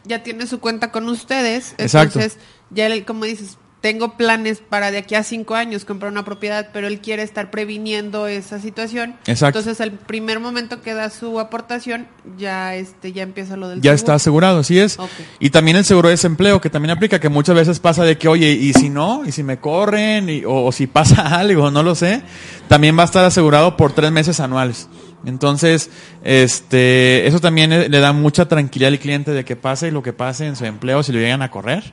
ya 0.05 0.23
tiene 0.23 0.47
su 0.47 0.61
cuenta 0.61 0.91
con 0.91 1.09
ustedes. 1.09 1.75
Entonces, 1.79 2.39
ya 2.71 2.87
él, 2.87 3.05
como 3.05 3.25
dices, 3.25 3.59
tengo 3.83 4.17
planes 4.17 4.63
para 4.67 4.91
de 4.93 4.99
aquí 4.99 5.17
a 5.17 5.25
cinco 5.25 5.57
años 5.57 5.85
comprar 5.85 6.11
una 6.11 6.25
propiedad, 6.25 6.69
pero 6.73 6.87
él 6.87 7.01
quiere 7.01 7.25
estar 7.25 7.51
previniendo 7.51 8.29
esa 8.29 8.61
situación. 8.61 9.17
Exacto. 9.27 9.59
Entonces, 9.59 9.81
el 9.81 9.91
primer 9.93 10.39
momento 10.39 10.81
que 10.81 10.95
da 10.95 11.11
su 11.11 11.41
aportación, 11.41 12.07
ya 12.39 12.77
este 12.77 13.13
ya 13.13 13.25
empieza 13.25 13.57
lo 13.57 13.69
del 13.69 13.81
Ya 13.83 13.93
está 13.93 14.15
asegurado, 14.15 14.61
así 14.61 14.79
es. 14.79 14.99
Y 15.41 15.51
también 15.51 15.77
el 15.77 15.85
seguro 15.85 16.09
de 16.09 16.15
desempleo, 16.15 16.61
que 16.61 16.71
también 16.71 16.93
aplica, 16.93 17.19
que 17.19 17.29
muchas 17.29 17.57
veces 17.57 17.81
pasa 17.81 18.05
de 18.05 18.17
que, 18.17 18.29
oye, 18.29 18.53
y 18.53 18.73
si 18.73 18.89
no, 18.89 19.25
y 19.27 19.33
si 19.33 19.43
me 19.43 19.59
corren, 19.59 20.45
o 20.47 20.71
si 20.71 20.87
pasa 20.87 21.23
algo, 21.37 21.73
no 21.73 21.83
lo 21.83 21.97
sé, 21.97 22.23
también 22.69 22.97
va 22.97 23.03
a 23.03 23.07
estar 23.07 23.25
asegurado 23.25 23.77
por 23.77 23.93
tres 23.93 24.13
meses 24.13 24.39
anuales. 24.39 24.89
Entonces, 25.25 25.91
este, 26.25 27.27
eso 27.27 27.41
también 27.41 27.71
le 27.71 28.01
da 28.01 28.13
mucha 28.13 28.49
tranquilidad 28.49 28.93
al 28.93 28.99
cliente 28.99 29.31
de 29.33 29.45
que 29.45 29.57
pase 29.57 29.93
lo 29.93 30.03
que 30.03 30.13
pase 30.13 30.47
en 30.47 30.57
su 30.57 30.65
empleo 30.65 31.03
si 31.03 31.13
lo 31.13 31.19
llegan 31.19 31.43
a 31.43 31.51
correr. 31.51 31.93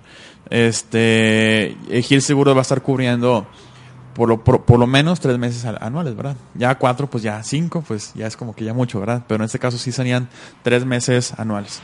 Este, 0.49 1.77
Gil 2.03 2.21
Seguro 2.21 2.55
va 2.55 2.61
a 2.61 2.63
estar 2.63 2.81
cubriendo 2.81 3.47
por 4.13 4.27
lo, 4.27 4.43
por, 4.43 4.79
lo 4.79 4.87
menos 4.87 5.19
tres 5.19 5.37
meses 5.37 5.63
anuales, 5.65 6.15
¿verdad? 6.15 6.35
Ya 6.55 6.75
cuatro, 6.75 7.09
pues 7.09 7.23
ya 7.23 7.41
cinco, 7.43 7.83
pues 7.87 8.13
ya 8.15 8.27
es 8.27 8.35
como 8.35 8.53
que 8.53 8.65
ya 8.65 8.73
mucho, 8.73 8.99
¿verdad? 8.99 9.23
Pero 9.27 9.43
en 9.43 9.45
este 9.45 9.59
caso 9.59 9.77
sí 9.77 9.91
serían 9.91 10.27
tres 10.63 10.85
meses 10.85 11.33
anuales. 11.37 11.81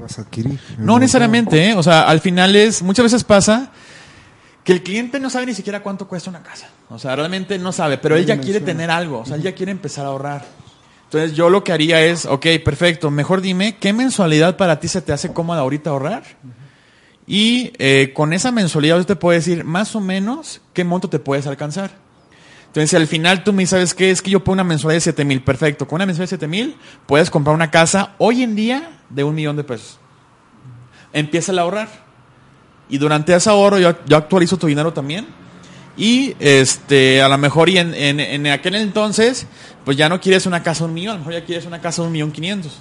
Vas 0.00 0.18
a 0.18 0.22
adquirir. 0.22 0.58
No 0.78 0.98
necesariamente, 0.98 1.70
¿eh? 1.70 1.74
o 1.74 1.82
sea, 1.82 2.02
al 2.02 2.20
final 2.20 2.54
es, 2.56 2.82
muchas 2.82 3.04
veces 3.04 3.24
pasa 3.24 3.70
que 4.64 4.72
el 4.72 4.82
cliente 4.82 5.18
no 5.20 5.30
sabe 5.30 5.46
ni 5.46 5.54
siquiera 5.54 5.82
cuánto 5.82 6.06
cuesta 6.06 6.30
una 6.30 6.42
casa. 6.42 6.68
O 6.90 6.98
sea, 6.98 7.16
realmente 7.16 7.58
no 7.58 7.72
sabe, 7.72 7.98
pero 7.98 8.16
él 8.16 8.26
ya 8.26 8.38
quiere 8.38 8.60
tener 8.60 8.90
algo, 8.90 9.20
o 9.20 9.26
sea, 9.26 9.36
él 9.36 9.42
ya 9.42 9.54
quiere 9.54 9.72
empezar 9.72 10.04
a 10.04 10.08
ahorrar. 10.08 10.44
Entonces 11.04 11.34
yo 11.34 11.48
lo 11.48 11.64
que 11.64 11.72
haría 11.72 12.04
es, 12.04 12.26
ok, 12.26 12.46
perfecto, 12.64 13.10
mejor 13.10 13.40
dime, 13.40 13.76
¿qué 13.76 13.94
mensualidad 13.94 14.56
para 14.56 14.78
ti 14.78 14.88
se 14.88 15.00
te 15.00 15.12
hace 15.12 15.32
cómoda 15.32 15.60
ahorita 15.60 15.90
ahorrar? 15.90 16.22
Y 17.26 17.72
eh, 17.78 18.12
con 18.14 18.32
esa 18.32 18.52
mensualidad 18.52 18.98
yo 18.98 19.06
te 19.06 19.16
puedo 19.16 19.38
decir 19.38 19.64
más 19.64 19.94
o 19.96 20.00
menos 20.00 20.60
qué 20.72 20.84
monto 20.84 21.08
te 21.08 21.18
puedes 21.18 21.46
alcanzar. 21.46 22.07
Entonces, 22.78 23.00
al 23.00 23.08
final 23.08 23.42
tú 23.42 23.52
me 23.52 23.66
sabes 23.66 23.92
qué 23.92 24.10
es 24.10 24.22
que 24.22 24.30
yo 24.30 24.44
pongo 24.44 24.54
una 24.54 24.64
mensualidad 24.64 24.98
de 24.98 25.00
7 25.00 25.24
mil, 25.24 25.42
perfecto. 25.42 25.88
Con 25.88 25.96
una 25.96 26.06
mensualidad 26.06 26.30
de 26.30 26.38
7 26.38 26.46
mil 26.46 26.76
puedes 27.06 27.28
comprar 27.28 27.52
una 27.52 27.72
casa 27.72 28.14
hoy 28.18 28.44
en 28.44 28.54
día 28.54 29.00
de 29.10 29.24
un 29.24 29.34
millón 29.34 29.56
de 29.56 29.64
pesos. 29.64 29.98
Empieza 31.12 31.50
a 31.52 31.60
ahorrar. 31.60 31.88
Y 32.88 32.98
durante 32.98 33.34
ese 33.34 33.50
ahorro 33.50 33.80
yo, 33.80 33.88
actualizo 34.16 34.56
tu 34.58 34.68
dinero 34.68 34.92
también. 34.92 35.26
Y 35.96 36.36
este, 36.38 37.20
a 37.20 37.28
lo 37.28 37.36
mejor 37.36 37.68
y 37.68 37.78
en, 37.78 37.94
en, 37.94 38.46
aquel 38.46 38.76
entonces, 38.76 39.48
pues 39.84 39.96
ya 39.96 40.08
no 40.08 40.20
quieres 40.20 40.46
una 40.46 40.62
casa 40.62 40.84
de 40.84 40.90
un 40.90 40.94
millón, 40.94 41.10
a 41.10 41.14
lo 41.14 41.18
mejor 41.24 41.32
ya 41.32 41.44
quieres 41.44 41.66
una 41.66 41.80
casa 41.80 42.02
de 42.02 42.06
un 42.06 42.12
millón 42.12 42.30
quinientos. 42.30 42.78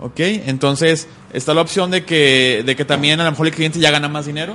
¿Ok? 0.00 0.20
Entonces, 0.20 1.08
está 1.32 1.54
la 1.54 1.62
opción 1.62 1.90
de 1.90 2.04
que, 2.04 2.62
de 2.66 2.76
que 2.76 2.84
también 2.84 3.18
a 3.20 3.24
lo 3.24 3.30
mejor 3.30 3.46
el 3.46 3.54
cliente 3.54 3.80
ya 3.80 3.90
gana 3.90 4.08
más 4.08 4.26
dinero, 4.26 4.54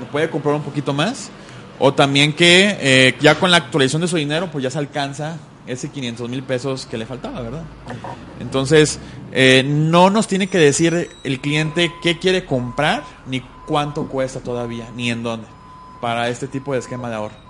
lo 0.00 0.06
puede 0.10 0.28
comprar 0.28 0.56
un 0.56 0.62
poquito 0.62 0.92
más 0.92 1.30
o 1.78 1.94
también 1.94 2.32
que 2.32 2.76
eh, 2.80 3.16
ya 3.20 3.36
con 3.36 3.50
la 3.50 3.58
actualización 3.58 4.02
de 4.02 4.08
su 4.08 4.16
dinero, 4.16 4.50
pues 4.50 4.64
ya 4.64 4.70
se 4.70 4.78
alcanza 4.78 5.36
ese 5.66 5.90
500 5.90 6.28
mil 6.28 6.42
pesos 6.42 6.86
que 6.86 6.96
le 6.96 7.06
faltaba, 7.06 7.40
¿verdad? 7.40 7.62
Entonces, 8.40 8.98
eh, 9.32 9.62
no 9.64 10.10
nos 10.10 10.26
tiene 10.26 10.48
que 10.48 10.58
decir 10.58 11.10
el 11.22 11.40
cliente 11.40 11.92
qué 12.02 12.18
quiere 12.18 12.44
comprar, 12.46 13.04
ni 13.26 13.42
cuánto 13.66 14.08
cuesta 14.08 14.40
todavía, 14.40 14.88
ni 14.96 15.10
en 15.10 15.22
dónde, 15.22 15.46
para 16.00 16.28
este 16.30 16.48
tipo 16.48 16.72
de 16.72 16.78
esquema 16.78 17.10
de 17.10 17.16
ahorro. 17.16 17.48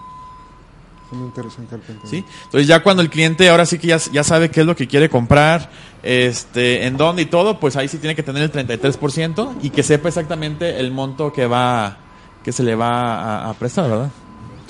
Muy 1.10 1.28
interesante 1.28 1.74
¿Sí? 2.04 2.22
Entonces 2.44 2.66
ya 2.66 2.82
cuando 2.82 3.02
el 3.02 3.08
cliente 3.08 3.48
ahora 3.48 3.64
sí 3.64 3.78
que 3.78 3.86
ya, 3.86 3.96
ya 3.96 4.22
sabe 4.22 4.50
qué 4.50 4.60
es 4.60 4.66
lo 4.66 4.76
que 4.76 4.86
quiere 4.86 5.08
comprar, 5.08 5.70
este, 6.02 6.86
en 6.86 6.98
dónde 6.98 7.22
y 7.22 7.26
todo, 7.26 7.58
pues 7.58 7.76
ahí 7.76 7.88
sí 7.88 7.96
tiene 7.96 8.14
que 8.14 8.22
tener 8.22 8.42
el 8.42 8.52
33% 8.52 9.56
y 9.62 9.70
que 9.70 9.82
sepa 9.82 10.08
exactamente 10.08 10.78
el 10.80 10.90
monto 10.90 11.32
que 11.32 11.46
va 11.46 11.96
que 12.44 12.52
se 12.52 12.62
le 12.62 12.74
va 12.74 13.48
a, 13.48 13.54
prestar, 13.54 13.88
¿verdad? 13.88 14.10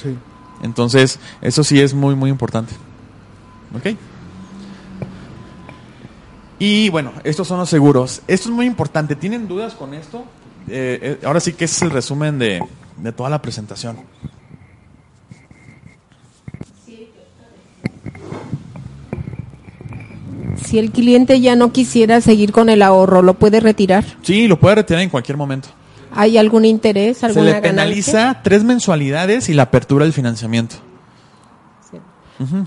Sí. 0.03 0.17
Entonces, 0.63 1.19
eso 1.41 1.63
sí 1.63 1.81
es 1.81 1.95
muy, 1.95 2.15
muy 2.15 2.31
importante. 2.31 2.75
¿Ok? 3.77 3.97
Y 6.59 6.89
bueno, 6.89 7.13
estos 7.23 7.47
son 7.47 7.59
los 7.59 7.69
seguros. 7.69 8.23
Esto 8.27 8.49
es 8.49 8.55
muy 8.55 8.67
importante. 8.67 9.15
¿Tienen 9.15 9.47
dudas 9.47 9.75
con 9.75 9.95
esto? 9.95 10.25
Eh, 10.69 11.19
eh, 11.21 11.27
ahora 11.27 11.41
sí 11.41 11.53
que 11.53 11.67
ese 11.67 11.77
es 11.77 11.83
el 11.83 11.91
resumen 11.91 12.39
de, 12.39 12.61
de 12.97 13.13
toda 13.13 13.31
la 13.31 13.41
presentación. 13.41 13.99
Si 20.69 20.79
el 20.79 20.91
cliente 20.91 21.41
ya 21.41 21.57
no 21.57 21.73
quisiera 21.73 22.21
seguir 22.21 22.53
con 22.53 22.69
el 22.69 22.83
ahorro, 22.83 23.23
¿lo 23.23 23.35
puede 23.35 23.59
retirar? 23.59 24.05
Sí, 24.21 24.47
lo 24.49 24.61
puede 24.61 24.75
retirar 24.75 25.01
en 25.03 25.09
cualquier 25.09 25.39
momento. 25.39 25.71
¿Hay 26.13 26.39
algún 26.39 26.65
interés? 26.65 27.19
Se 27.19 27.43
le 27.43 27.55
penaliza 27.61 28.41
tres 28.43 28.65
mensualidades 28.65 29.49
y 29.49 29.55
la 29.55 29.65
apertura 29.65 30.05
del 30.05 30.13
financiamiento. 30.13 30.77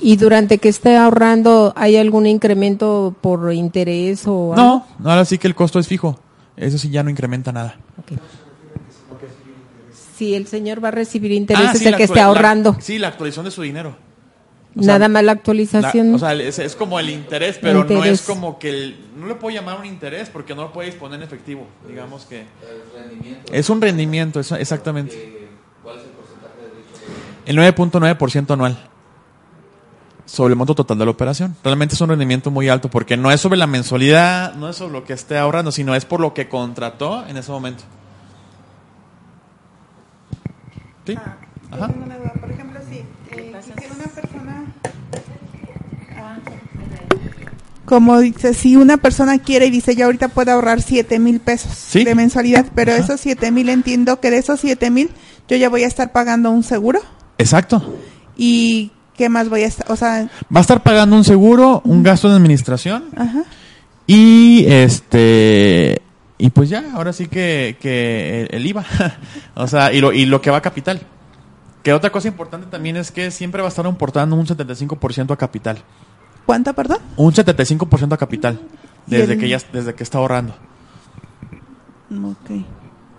Y 0.02 0.18
durante 0.18 0.58
que 0.58 0.70
esté 0.70 0.98
ahorrando, 0.98 1.72
¿hay 1.78 1.96
algún 1.96 2.28
incremento 2.28 3.16
por 3.22 3.54
interés 3.54 4.28
o 4.28 4.54
algo? 4.54 4.86
No, 5.00 5.10
ahora 5.10 5.24
sí 5.24 5.38
que 5.38 5.48
el 5.48 5.56
costo 5.56 5.80
es 5.80 5.88
fijo. 5.88 6.20
Eso 6.58 6.78
sí 6.78 6.90
ya 6.90 7.04
no 7.04 7.10
incrementa 7.10 7.52
nada. 7.52 7.78
Si 10.18 10.36
el 10.36 10.48
señor 10.48 10.84
va 10.84 10.90
a 10.90 10.92
recibir 10.92 11.32
intereses 11.32 11.86
ah, 11.86 11.90
el 11.90 11.96
que 11.96 12.04
esté 12.04 12.20
ahorrando. 12.20 12.76
sí, 12.80 13.00
la 13.00 13.08
actualización 13.08 13.46
de 13.46 13.52
su 13.52 13.62
dinero. 13.62 13.96
Nada 14.74 15.10
más 15.10 15.24
la 15.24 15.34
actualización. 15.34 16.16
o 16.16 16.20
sea, 16.20 16.34
es, 16.34 16.76
como 16.76 17.00
el 17.00 17.10
interés, 17.10 17.60
pero 17.62 17.84
no 17.84 18.04
es 18.06 18.22
como 18.22 18.58
que 18.58 18.70
el, 18.70 18.96
no 19.18 19.28
le 19.28 19.36
puedo 19.36 19.54
llamar 19.54 19.80
un 19.80 19.86
interés 19.86 20.30
porque 20.30 20.56
no 20.56 20.64
lo 20.64 20.74
puede 20.74 20.90
disponer 20.90 21.20
en 21.20 21.24
efectivo. 21.24 21.68
Digamos 21.88 22.26
que 22.26 22.46
es 23.52 23.70
un 23.70 23.82
rendimiento, 23.82 24.40
exactamente. 24.40 25.50
¿Cuál 25.84 25.98
es 25.98 26.04
el 26.04 26.12
porcentaje 26.12 26.56
de 27.46 27.52
El 27.52 27.58
9.9% 27.76 28.54
anual 28.54 28.92
sobre 30.32 30.54
el 30.54 30.58
monto 30.58 30.74
total 30.74 30.98
de 30.98 31.04
la 31.04 31.12
operación. 31.12 31.58
Realmente 31.62 31.96
es 31.96 32.02
un 32.02 32.08
rendimiento 32.08 32.52
muy 32.52 32.70
alto 32.70 32.90
porque 32.90 33.18
no 33.18 33.32
es 33.32 33.42
sobre 33.42 33.58
la 33.58 33.68
mensualidad, 33.68 34.54
no 34.56 34.70
es 34.70 34.78
sobre 34.78 34.94
lo 34.94 35.04
que 35.04 35.12
esté 35.12 35.38
ahorrando, 35.38 35.74
sino 35.74 35.94
es 35.94 36.06
por 36.06 36.22
lo 36.22 36.34
que 36.34 36.48
contrató 36.48 37.28
en 37.28 37.36
ese 37.36 37.52
momento. 37.52 37.84
¿Sí? 41.06 41.16
Ah, 41.18 41.38
Ajá. 41.72 41.88
Por 42.40 42.52
ejemplo, 42.52 42.80
si 42.88 43.00
eh, 43.36 43.54
una 43.94 44.08
persona 44.08 44.66
como 47.92 48.22
dice, 48.22 48.54
si 48.54 48.78
una 48.78 48.96
persona 48.96 49.38
quiere 49.40 49.66
y 49.66 49.70
dice, 49.70 49.98
yo 49.98 50.06
ahorita 50.06 50.30
puedo 50.30 50.54
ahorrar 50.54 50.82
7 50.82 51.20
mil 51.20 51.42
pesos 51.42 51.92
de 51.92 52.16
mensualidad, 52.16 52.68
pero 52.74 52.94
esos 52.94 53.20
7 53.20 53.52
mil 53.52 53.68
entiendo 53.68 54.22
que 54.22 54.32
de 54.32 54.38
esos 54.38 54.62
7 54.62 54.90
mil 54.90 55.10
yo 55.50 55.58
ya 55.58 55.68
voy 55.68 55.84
a 55.84 55.88
estar 55.88 56.14
pagando 56.14 56.52
un 56.52 56.64
seguro. 56.64 57.02
Exacto. 57.38 57.98
¿Y 58.38 58.94
qué 59.18 59.28
más 59.28 59.50
voy 59.50 59.64
a 59.64 59.68
estar? 59.68 59.92
O 59.92 59.98
sea, 59.98 60.30
va 60.44 60.60
a 60.60 60.62
estar 60.62 60.82
pagando 60.84 61.18
un 61.18 61.26
seguro, 61.26 61.82
un 61.84 62.02
gasto 62.02 62.30
de 62.30 62.38
administración. 62.38 63.10
Ajá. 63.18 63.44
Y 64.08 64.64
este 64.70 66.02
y 66.38 66.50
pues 66.52 66.70
ya, 66.70 66.94
ahora 66.94 67.12
sí 67.12 67.28
que, 67.28 67.76
que 67.82 68.48
el, 68.52 68.66
IVA, 68.68 68.86
o 69.56 69.68
sea, 69.68 69.92
y 69.92 70.00
lo, 70.00 70.14
y 70.14 70.26
lo 70.26 70.40
que 70.40 70.50
va 70.50 70.60
a 70.60 70.62
capital. 70.62 71.02
Que 71.84 71.92
otra 71.92 72.10
cosa 72.10 72.30
importante 72.30 72.68
también 72.68 72.96
es 72.96 73.12
que 73.12 73.32
siempre 73.32 73.62
va 73.62 73.68
a 73.68 73.70
estar 73.70 73.86
aportando 73.86 74.38
un 74.38 74.48
75% 74.48 75.34
a 75.34 75.36
capital. 75.36 75.84
¿Cuánto, 76.46 76.74
perdón? 76.74 77.00
Un 77.18 77.34
75% 77.34 78.14
a 78.14 78.18
capital, 78.18 78.60
desde 79.06 79.38
que 79.38 79.48
ya 79.48 79.60
desde 79.72 79.94
que 79.94 80.04
está 80.04 80.18
ahorrando. 80.18 80.54
Ok. 82.12 82.66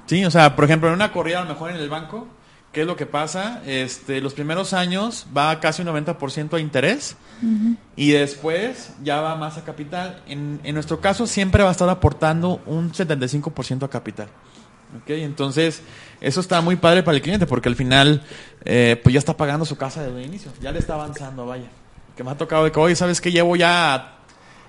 Sí, 0.06 0.24
o 0.24 0.30
sea, 0.30 0.54
por 0.56 0.64
ejemplo, 0.64 0.88
en 0.88 0.94
una 0.94 1.12
corrida 1.12 1.38
a 1.38 1.44
lo 1.44 1.48
mejor 1.48 1.70
en 1.70 1.76
el 1.76 1.88
banco, 1.88 2.26
¿qué 2.72 2.82
es 2.82 2.86
lo 2.86 2.96
que 2.96 3.06
pasa? 3.06 3.62
Este, 3.64 4.20
los 4.20 4.34
primeros 4.34 4.72
años 4.72 5.26
va 5.34 5.60
casi 5.60 5.82
un 5.82 5.88
90% 5.88 6.54
a 6.54 6.60
interés 6.60 7.16
y 7.96 8.10
después 8.12 8.92
ya 9.02 9.20
va 9.20 9.36
más 9.36 9.56
a 9.56 9.64
capital. 9.64 10.22
En, 10.26 10.60
en 10.64 10.74
nuestro 10.74 11.00
caso 11.00 11.26
siempre 11.26 11.62
va 11.62 11.70
a 11.70 11.72
estar 11.72 11.88
aportando 11.88 12.60
un 12.66 12.92
75% 12.92 13.84
a 13.84 13.88
capital. 13.88 14.28
¿ok? 15.00 15.10
Entonces, 15.10 15.82
eso 16.20 16.40
está 16.40 16.60
muy 16.60 16.76
padre 16.76 17.02
para 17.02 17.16
el 17.16 17.22
cliente 17.22 17.46
porque 17.46 17.68
al 17.68 17.76
final, 17.76 18.22
eh, 18.64 19.00
pues 19.02 19.14
ya 19.14 19.18
está 19.18 19.36
pagando 19.36 19.64
su 19.64 19.76
casa 19.76 20.02
desde 20.02 20.20
el 20.20 20.26
inicio, 20.26 20.52
ya 20.60 20.72
le 20.72 20.78
está 20.78 20.94
avanzando, 20.94 21.46
vaya 21.46 21.70
que 22.16 22.24
me 22.24 22.30
ha 22.30 22.36
tocado 22.36 22.64
de 22.64 22.72
que, 22.72 22.80
hoy 22.80 22.96
sabes 22.96 23.20
que 23.20 23.32
llevo 23.32 23.56
ya 23.56 24.18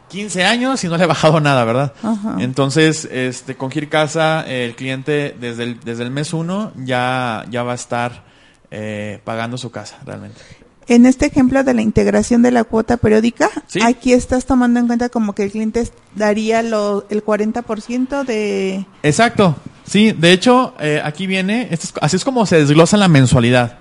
15 0.09 0.45
años 0.45 0.83
y 0.83 0.87
no 0.87 0.97
le 0.97 1.03
he 1.03 1.07
bajado 1.07 1.39
nada, 1.39 1.65
¿verdad? 1.65 1.93
Entonces, 2.39 3.07
este, 3.11 3.55
con 3.55 3.71
Gircasa, 3.71 4.41
el 4.47 4.75
cliente 4.75 5.35
desde 5.39 5.63
el, 5.63 5.79
desde 5.79 6.03
el 6.03 6.11
mes 6.11 6.33
1 6.33 6.73
ya, 6.77 7.45
ya 7.49 7.63
va 7.63 7.71
a 7.71 7.75
estar 7.75 8.23
eh, 8.71 9.19
pagando 9.23 9.57
su 9.57 9.71
casa, 9.71 9.97
realmente. 10.05 10.39
En 10.87 11.05
este 11.05 11.25
ejemplo 11.27 11.63
de 11.63 11.73
la 11.73 11.81
integración 11.81 12.41
de 12.41 12.51
la 12.51 12.63
cuota 12.63 12.97
periódica, 12.97 13.49
aquí 13.83 14.13
estás 14.13 14.45
tomando 14.45 14.79
en 14.79 14.87
cuenta 14.87 15.09
como 15.09 15.33
que 15.33 15.43
el 15.43 15.51
cliente 15.51 15.87
daría 16.13 16.61
lo, 16.61 17.05
el 17.09 17.23
40% 17.23 18.25
de... 18.25 18.85
Exacto, 19.01 19.55
sí, 19.85 20.11
de 20.11 20.33
hecho, 20.33 20.75
eh, 20.79 21.01
aquí 21.03 21.25
viene, 21.25 21.69
así 22.01 22.17
es 22.17 22.25
como 22.25 22.45
se 22.45 22.57
desglosa 22.57 22.97
la 22.97 23.07
mensualidad. 23.07 23.79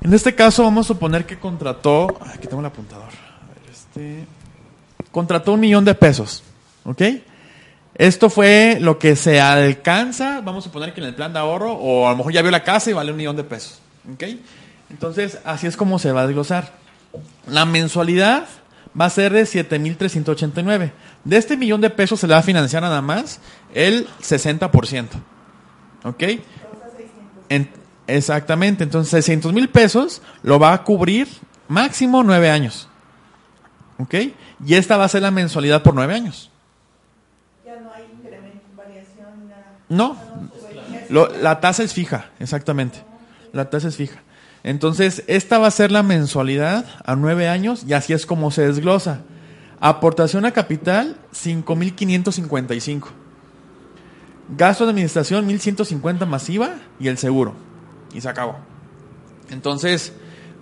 En 0.00 0.14
este 0.14 0.34
caso 0.34 0.62
vamos 0.62 0.86
a 0.86 0.88
suponer 0.88 1.26
que 1.26 1.38
contrató, 1.38 2.18
aquí 2.20 2.46
tengo 2.46 2.60
el 2.60 2.66
apuntador, 2.66 3.08
este, 3.70 4.24
contrató 5.10 5.52
un 5.52 5.60
millón 5.60 5.84
de 5.84 5.94
pesos, 5.94 6.42
¿ok? 6.84 7.02
Esto 7.94 8.28
fue 8.28 8.78
lo 8.80 8.98
que 8.98 9.16
se 9.16 9.40
alcanza, 9.40 10.42
vamos 10.42 10.64
a 10.64 10.68
suponer 10.68 10.92
que 10.92 11.00
en 11.00 11.06
el 11.06 11.14
plan 11.14 11.32
de 11.32 11.38
ahorro, 11.38 11.72
o 11.72 12.06
a 12.06 12.10
lo 12.10 12.18
mejor 12.18 12.32
ya 12.32 12.42
vio 12.42 12.50
la 12.50 12.62
casa 12.62 12.90
y 12.90 12.92
vale 12.92 13.10
un 13.10 13.16
millón 13.16 13.36
de 13.36 13.44
pesos, 13.44 13.80
¿ok? 14.12 14.24
Entonces, 14.90 15.38
así 15.44 15.66
es 15.66 15.76
como 15.76 15.98
se 15.98 16.12
va 16.12 16.22
a 16.22 16.26
desglosar. 16.26 16.72
La 17.46 17.64
mensualidad 17.64 18.46
va 18.98 19.06
a 19.06 19.10
ser 19.10 19.32
de 19.32 19.42
7.389. 19.42 20.92
De 21.24 21.36
este 21.36 21.56
millón 21.56 21.80
de 21.80 21.90
pesos 21.90 22.20
se 22.20 22.26
le 22.26 22.34
va 22.34 22.40
a 22.40 22.42
financiar 22.42 22.82
nada 22.82 23.02
más 23.02 23.40
el 23.74 24.06
60%. 24.22 25.06
¿Ok? 26.04 26.22
En, 27.48 27.68
Exactamente, 28.06 28.84
entonces 28.84 29.10
600 29.10 29.52
mil 29.52 29.68
pesos 29.68 30.22
lo 30.42 30.58
va 30.58 30.72
a 30.72 30.84
cubrir 30.84 31.28
máximo 31.68 32.22
nueve 32.22 32.50
años. 32.50 32.88
¿Ok? 33.98 34.14
Y 34.64 34.74
esta 34.74 34.96
va 34.96 35.04
a 35.04 35.08
ser 35.08 35.22
la 35.22 35.30
mensualidad 35.30 35.82
por 35.82 35.94
nueve 35.94 36.14
años. 36.14 36.50
Ya 37.64 37.80
no 37.80 37.92
hay 37.92 38.04
incremento, 38.12 38.60
variación, 38.76 39.48
nada. 39.48 39.78
No, 39.88 40.16
lo, 41.08 41.28
la 41.38 41.60
tasa 41.60 41.82
es 41.82 41.94
fija, 41.94 42.30
exactamente. 42.38 43.02
La 43.52 43.70
tasa 43.70 43.88
es 43.88 43.96
fija. 43.96 44.20
Entonces, 44.62 45.24
esta 45.26 45.58
va 45.58 45.68
a 45.68 45.70
ser 45.70 45.90
la 45.90 46.02
mensualidad 46.02 46.84
a 47.04 47.16
nueve 47.16 47.48
años 47.48 47.84
y 47.86 47.92
así 47.92 48.12
es 48.12 48.26
como 48.26 48.50
se 48.50 48.66
desglosa. 48.66 49.20
Aportación 49.80 50.44
a 50.44 50.52
capital, 50.52 51.16
5.555. 51.32 53.08
Gasto 54.56 54.84
de 54.84 54.90
administración, 54.90 55.48
1.150 55.48 56.26
masiva 56.26 56.76
y 57.00 57.08
el 57.08 57.18
seguro 57.18 57.65
y 58.12 58.20
se 58.20 58.28
acabó. 58.28 58.56
Entonces, 59.50 60.12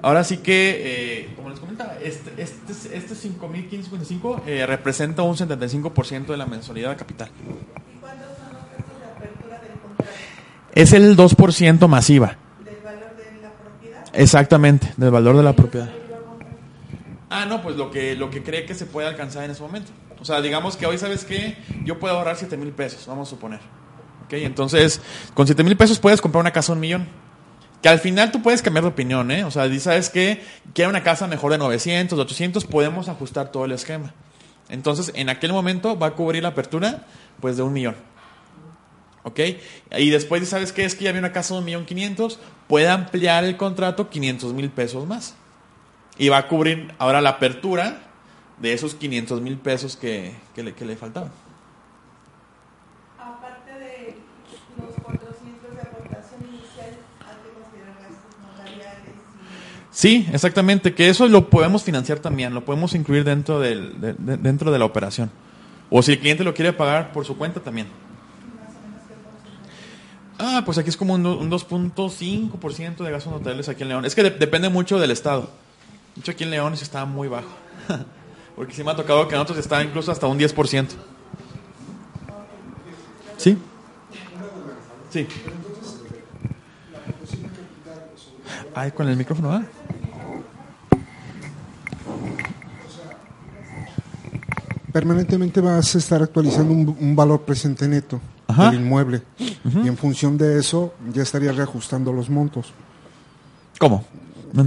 ahora 0.02 0.24
sí 0.24 0.38
que, 0.38 0.82
eh, 1.24 1.34
como 1.36 1.50
les 1.50 1.58
comentaba, 1.58 1.94
este, 2.02 2.42
este, 2.42 2.96
este 2.96 3.14
5.555 3.14 4.42
eh, 4.46 4.66
representa 4.66 5.22
un 5.22 5.36
75% 5.36 6.26
de 6.26 6.36
la 6.36 6.46
mensualidad 6.46 6.90
de 6.90 6.96
capital. 6.96 7.28
¿Y 7.28 7.98
cuántos 7.98 8.26
son 8.36 8.52
los 8.52 8.62
gastos 8.62 8.98
de 9.00 9.06
apertura 9.06 9.60
del 9.60 9.78
contrato? 9.80 10.12
Es 10.74 10.92
el 10.92 11.16
2% 11.16 11.88
masiva. 11.88 12.36
¿Del 12.64 12.76
valor 12.84 13.16
de 13.16 13.42
la 13.42 13.52
propiedad? 13.52 14.04
Exactamente, 14.12 14.92
del 14.96 15.10
valor 15.10 15.36
de 15.36 15.42
la 15.42 15.54
propiedad. 15.54 15.90
Ah, 17.30 17.46
no, 17.46 17.62
pues 17.62 17.76
lo 17.76 17.90
que, 17.90 18.14
lo 18.14 18.30
que 18.30 18.44
cree 18.44 18.64
que 18.64 18.74
se 18.74 18.86
puede 18.86 19.08
alcanzar 19.08 19.44
en 19.44 19.50
ese 19.50 19.60
momento. 19.60 19.90
O 20.20 20.24
sea, 20.24 20.40
digamos 20.40 20.76
que 20.76 20.86
hoy, 20.86 20.98
¿sabes 20.98 21.24
qué? 21.24 21.56
Yo 21.84 21.98
puedo 21.98 22.16
ahorrar 22.16 22.36
7 22.36 22.56
mil 22.56 22.70
pesos, 22.70 23.06
vamos 23.08 23.28
a 23.28 23.30
suponer. 23.30 23.58
¿Ok? 24.24 24.34
Entonces, 24.34 25.00
con 25.34 25.46
7 25.46 25.64
mil 25.64 25.76
pesos 25.76 25.98
puedes 25.98 26.20
comprar 26.20 26.40
una 26.40 26.52
casa 26.52 26.72
a 26.72 26.74
un 26.76 26.80
millón. 26.80 27.08
Que 27.84 27.90
al 27.90 27.98
final 27.98 28.32
tú 28.32 28.40
puedes 28.40 28.62
cambiar 28.62 28.84
de 28.84 28.88
opinión, 28.88 29.30
¿eh? 29.30 29.44
O 29.44 29.50
sea, 29.50 29.68
¿sabes 29.78 30.08
que 30.08 30.42
Quiero 30.72 30.88
una 30.88 31.02
casa 31.02 31.26
mejor 31.26 31.52
de 31.52 31.58
900, 31.58 32.16
de 32.16 32.22
800, 32.22 32.64
podemos 32.64 33.10
ajustar 33.10 33.52
todo 33.52 33.66
el 33.66 33.72
esquema. 33.72 34.14
Entonces, 34.70 35.12
en 35.14 35.28
aquel 35.28 35.52
momento 35.52 35.98
va 35.98 36.06
a 36.06 36.10
cubrir 36.12 36.44
la 36.44 36.48
apertura, 36.48 37.04
pues, 37.42 37.58
de 37.58 37.62
un 37.62 37.74
millón. 37.74 37.94
¿Ok? 39.22 39.38
Y 39.98 40.08
después, 40.08 40.48
¿sabes 40.48 40.72
qué? 40.72 40.86
Es 40.86 40.94
que 40.94 41.04
ya 41.04 41.10
había 41.10 41.20
una 41.20 41.32
casa 41.32 41.52
de 41.52 41.58
un 41.58 41.66
millón 41.66 41.84
quinientos, 41.84 42.38
puede 42.68 42.88
ampliar 42.88 43.44
el 43.44 43.58
contrato 43.58 44.08
500 44.08 44.54
mil 44.54 44.70
pesos 44.70 45.06
más. 45.06 45.34
Y 46.16 46.30
va 46.30 46.38
a 46.38 46.48
cubrir 46.48 46.94
ahora 46.96 47.20
la 47.20 47.28
apertura 47.28 47.98
de 48.60 48.72
esos 48.72 48.94
500 48.94 49.42
mil 49.42 49.58
pesos 49.58 49.98
que, 49.98 50.34
le, 50.56 50.72
que 50.72 50.86
le 50.86 50.96
faltaban. 50.96 51.32
Sí, 59.94 60.28
exactamente, 60.32 60.92
que 60.92 61.08
eso 61.08 61.28
lo 61.28 61.48
podemos 61.48 61.84
financiar 61.84 62.18
también, 62.18 62.52
lo 62.52 62.64
podemos 62.64 62.96
incluir 62.96 63.22
dentro, 63.22 63.60
del, 63.60 64.00
de, 64.00 64.14
dentro 64.38 64.72
de 64.72 64.78
la 64.80 64.86
operación. 64.86 65.30
O 65.88 66.02
si 66.02 66.10
el 66.10 66.18
cliente 66.18 66.42
lo 66.42 66.52
quiere 66.52 66.72
pagar 66.72 67.12
por 67.12 67.24
su 67.24 67.36
cuenta 67.36 67.60
también. 67.60 67.86
Ah, 70.36 70.62
pues 70.64 70.78
aquí 70.78 70.88
es 70.88 70.96
como 70.96 71.14
un, 71.14 71.22
2.5% 71.22 73.04
de 73.04 73.10
gastos 73.12 73.32
notariales 73.32 73.68
aquí 73.68 73.82
en 73.82 73.88
León. 73.88 74.04
Es 74.04 74.16
que 74.16 74.24
depende 74.24 74.68
mucho 74.68 74.98
del 74.98 75.12
estado. 75.12 75.48
Mucho 76.16 76.32
aquí 76.32 76.42
en 76.42 76.50
León 76.50 76.72
está 76.72 77.04
muy 77.04 77.28
bajo. 77.28 77.54
Porque 78.56 78.74
sí 78.74 78.82
me 78.82 78.90
ha 78.90 78.96
tocado 78.96 79.28
que 79.28 79.36
en 79.36 79.40
otros 79.40 79.58
está 79.58 79.80
incluso 79.80 80.10
hasta 80.10 80.26
un 80.26 80.40
10%. 80.40 80.88
¿Sí? 83.36 83.56
Sí. 85.10 85.28
Ay, 88.74 88.90
con 88.92 89.08
el 89.08 89.16
micrófono, 89.16 89.52
¿ah? 89.52 89.64
permanentemente 94.94 95.60
vas 95.60 95.92
a 95.96 95.98
estar 95.98 96.22
actualizando 96.22 96.72
un, 96.72 97.16
valor 97.16 97.42
presente 97.42 97.88
neto 97.88 98.20
del 98.56 98.74
inmueble 98.74 99.22
y 99.38 99.88
en 99.88 99.96
función 99.96 100.38
de 100.38 100.56
eso 100.60 100.94
ya 101.12 101.24
estaría 101.24 101.50
reajustando 101.50 102.12
los 102.12 102.30
montos. 102.30 102.72
¿Cómo? 103.80 104.04
No 104.52 104.62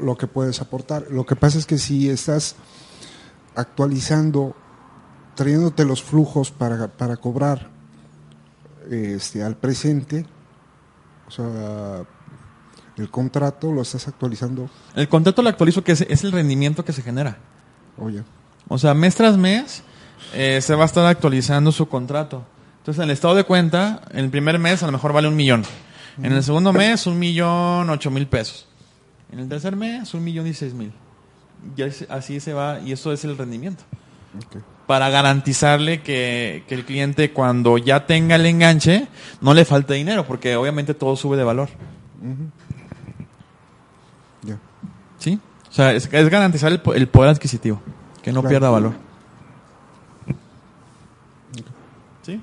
Lo, 0.00 0.16
que 0.16 0.28
puedes 0.28 0.60
aportar. 0.60 1.06
Lo 1.10 1.26
que 1.26 1.34
pasa 1.34 1.58
es 1.58 1.66
que 1.66 1.78
si 1.78 2.08
estás 2.08 2.54
actualizando, 3.56 4.54
trayéndote 5.34 5.84
los 5.84 6.04
flujos 6.04 6.52
para, 6.52 6.86
para 6.86 7.16
cobrar 7.16 7.68
este, 8.88 9.42
al 9.42 9.56
presente, 9.56 10.24
o 11.26 11.32
sea, 11.32 12.04
el 12.96 13.10
contrato 13.10 13.72
lo 13.72 13.82
estás 13.82 14.06
actualizando. 14.08 14.70
El 14.94 15.08
contrato 15.08 15.42
lo 15.42 15.48
actualizo 15.48 15.82
que 15.82 15.92
es, 15.92 16.24
el 16.24 16.32
rendimiento 16.32 16.84
que 16.84 16.92
se 16.92 17.02
genera. 17.02 17.38
Oye. 17.98 18.22
O 18.68 18.78
sea, 18.78 18.94
mes 18.94 19.14
tras 19.14 19.36
mes 19.36 19.82
eh, 20.32 20.60
se 20.60 20.74
va 20.74 20.84
a 20.84 20.86
estar 20.86 21.04
actualizando 21.06 21.72
su 21.72 21.88
contrato. 21.88 22.44
Entonces, 22.78 23.02
en 23.02 23.04
el 23.04 23.12
estado 23.12 23.34
de 23.34 23.44
cuenta, 23.44 24.02
en 24.10 24.26
el 24.26 24.30
primer 24.30 24.58
mes 24.58 24.82
a 24.82 24.86
lo 24.86 24.92
mejor 24.92 25.12
vale 25.12 25.28
un 25.28 25.36
millón. 25.36 25.64
En 26.22 26.32
el 26.32 26.42
segundo 26.44 26.72
mes, 26.72 27.06
un 27.06 27.18
millón 27.18 27.90
ocho 27.90 28.10
mil 28.10 28.26
pesos. 28.26 28.68
En 29.32 29.40
el 29.40 29.48
tercer 29.48 29.74
mes, 29.74 30.14
un 30.14 30.22
millón 30.22 30.46
y 30.46 30.54
seis 30.54 30.74
mil. 30.74 30.92
Y 31.76 31.82
así 31.82 32.40
se 32.40 32.52
va, 32.52 32.80
y 32.80 32.92
eso 32.92 33.12
es 33.12 33.24
el 33.24 33.36
rendimiento. 33.36 33.82
Para 34.86 35.08
garantizarle 35.08 36.02
que, 36.02 36.62
el 36.68 36.84
cliente 36.84 37.32
cuando 37.32 37.78
ya 37.78 38.06
tenga 38.06 38.36
el 38.36 38.46
enganche, 38.46 39.08
no 39.40 39.54
le 39.54 39.64
falte 39.64 39.94
dinero, 39.94 40.26
porque 40.26 40.56
obviamente 40.56 40.94
todo 40.94 41.16
sube 41.16 41.36
de 41.36 41.44
valor. 41.44 41.70
O 45.74 45.76
sea, 45.76 45.92
es, 45.92 46.08
garantizar 46.08 46.70
el, 46.70 47.08
poder 47.08 47.30
adquisitivo, 47.30 47.82
que 48.22 48.30
no 48.30 48.44
pierda 48.44 48.70
valor. 48.70 48.92
¿Sí? 52.22 52.40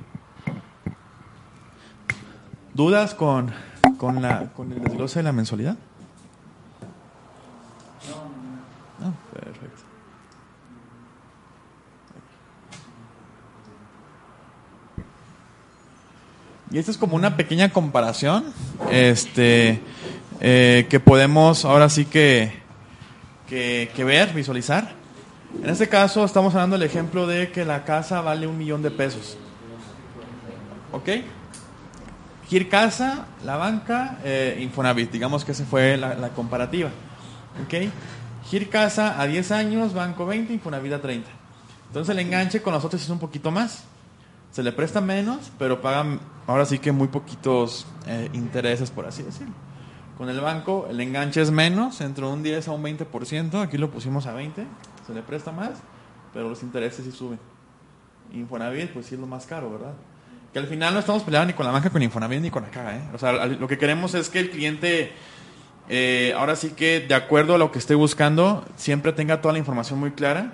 ¿Dudas 2.73 3.15
con, 3.15 3.53
con, 3.97 4.21
la, 4.21 4.51
con 4.51 4.73
el 4.73 4.83
desglose 4.83 5.19
de 5.19 5.23
la 5.23 5.31
mensualidad? 5.31 5.77
No, 8.99 9.13
perfecto. 9.33 9.81
Y 16.69 16.79
esta 16.79 16.91
es 16.91 16.97
como 16.97 17.15
una 17.15 17.37
pequeña 17.37 17.71
comparación, 17.71 18.43
este, 18.91 19.79
eh, 20.41 20.85
que 20.89 20.99
podemos 20.99 21.63
ahora 21.63 21.87
sí 21.87 22.03
que, 22.03 22.60
que, 23.51 24.03
ver, 24.05 24.33
visualizar. 24.33 24.93
En 25.61 25.69
este 25.69 25.89
caso 25.89 26.23
estamos 26.23 26.53
hablando 26.53 26.77
del 26.77 26.87
ejemplo 26.87 27.27
de 27.27 27.51
que 27.51 27.65
la 27.65 27.83
casa 27.83 28.21
vale 28.21 28.47
un 28.47 28.57
millón 28.57 28.81
de 28.81 28.91
pesos. 28.91 29.37
¿Ok? 30.93 31.09
Gir 32.47 32.69
Casa, 32.69 33.27
la 33.43 33.57
banca, 33.57 34.19
eh, 34.23 34.57
Infonavit. 34.61 35.11
Digamos 35.11 35.43
que 35.43 35.51
esa 35.51 35.65
fue 35.65 35.97
la, 35.97 36.29
comparativa. 36.29 36.89
¿Ok? 37.65 37.91
Gir 38.49 38.69
Casa 38.69 39.19
a 39.19 39.27
10 39.27 39.51
años, 39.51 39.93
Banco 39.93 40.25
20, 40.25 40.53
Infonavit 40.53 40.93
a 40.93 41.01
30. 41.01 41.29
Entonces 41.87 42.13
el 42.13 42.19
enganche 42.19 42.61
con 42.61 42.73
nosotros 42.73 43.01
es 43.01 43.09
un 43.09 43.19
poquito 43.19 43.51
más. 43.51 43.83
Se 44.51 44.63
le 44.63 44.71
presta 44.71 45.01
menos, 45.01 45.51
pero 45.59 45.81
pagan 45.81 46.19
ahora 46.47 46.65
sí 46.65 46.79
que 46.79 46.93
muy 46.93 47.09
poquitos 47.09 47.85
eh, 48.07 48.29
intereses, 48.33 48.91
por 48.91 49.05
así 49.05 49.23
decirlo. 49.23 49.53
Con 50.21 50.29
el 50.29 50.39
banco 50.39 50.85
el 50.87 51.01
enganche 51.01 51.41
es 51.41 51.49
menos, 51.49 51.99
entre 51.99 52.27
un 52.27 52.43
10 52.43 52.67
a 52.67 52.71
un 52.73 52.83
20%, 52.83 53.59
aquí 53.59 53.79
lo 53.79 53.89
pusimos 53.89 54.27
a 54.27 54.33
20, 54.33 54.63
se 55.07 55.13
le 55.15 55.23
presta 55.23 55.51
más, 55.51 55.71
pero 56.31 56.47
los 56.47 56.61
intereses 56.61 57.03
sí 57.03 57.11
suben. 57.11 57.39
Infonavit 58.31 58.91
pues 58.91 59.07
sí 59.07 59.15
es 59.15 59.19
lo 59.19 59.25
más 59.25 59.47
caro, 59.47 59.71
¿verdad? 59.71 59.93
que 60.53 60.59
al 60.59 60.67
final 60.67 60.93
no 60.93 60.99
estamos 60.99 61.23
peleando 61.23 61.47
ni 61.47 61.53
con 61.53 61.65
la 61.65 61.71
banca, 61.71 61.89
con 61.89 62.03
Infonavit, 62.03 62.39
ni 62.39 62.51
con 62.51 62.63
acá. 62.63 62.95
¿eh? 62.95 63.01
O 63.15 63.17
sea, 63.17 63.47
lo 63.47 63.67
que 63.67 63.79
queremos 63.79 64.13
es 64.13 64.29
que 64.29 64.37
el 64.37 64.51
cliente, 64.51 65.11
eh, 65.89 66.35
ahora 66.37 66.55
sí 66.55 66.69
que 66.69 66.99
de 66.99 67.15
acuerdo 67.15 67.55
a 67.55 67.57
lo 67.57 67.71
que 67.71 67.79
esté 67.79 67.95
buscando, 67.95 68.63
siempre 68.75 69.13
tenga 69.13 69.41
toda 69.41 69.53
la 69.53 69.57
información 69.57 69.99
muy 69.99 70.11
clara 70.11 70.53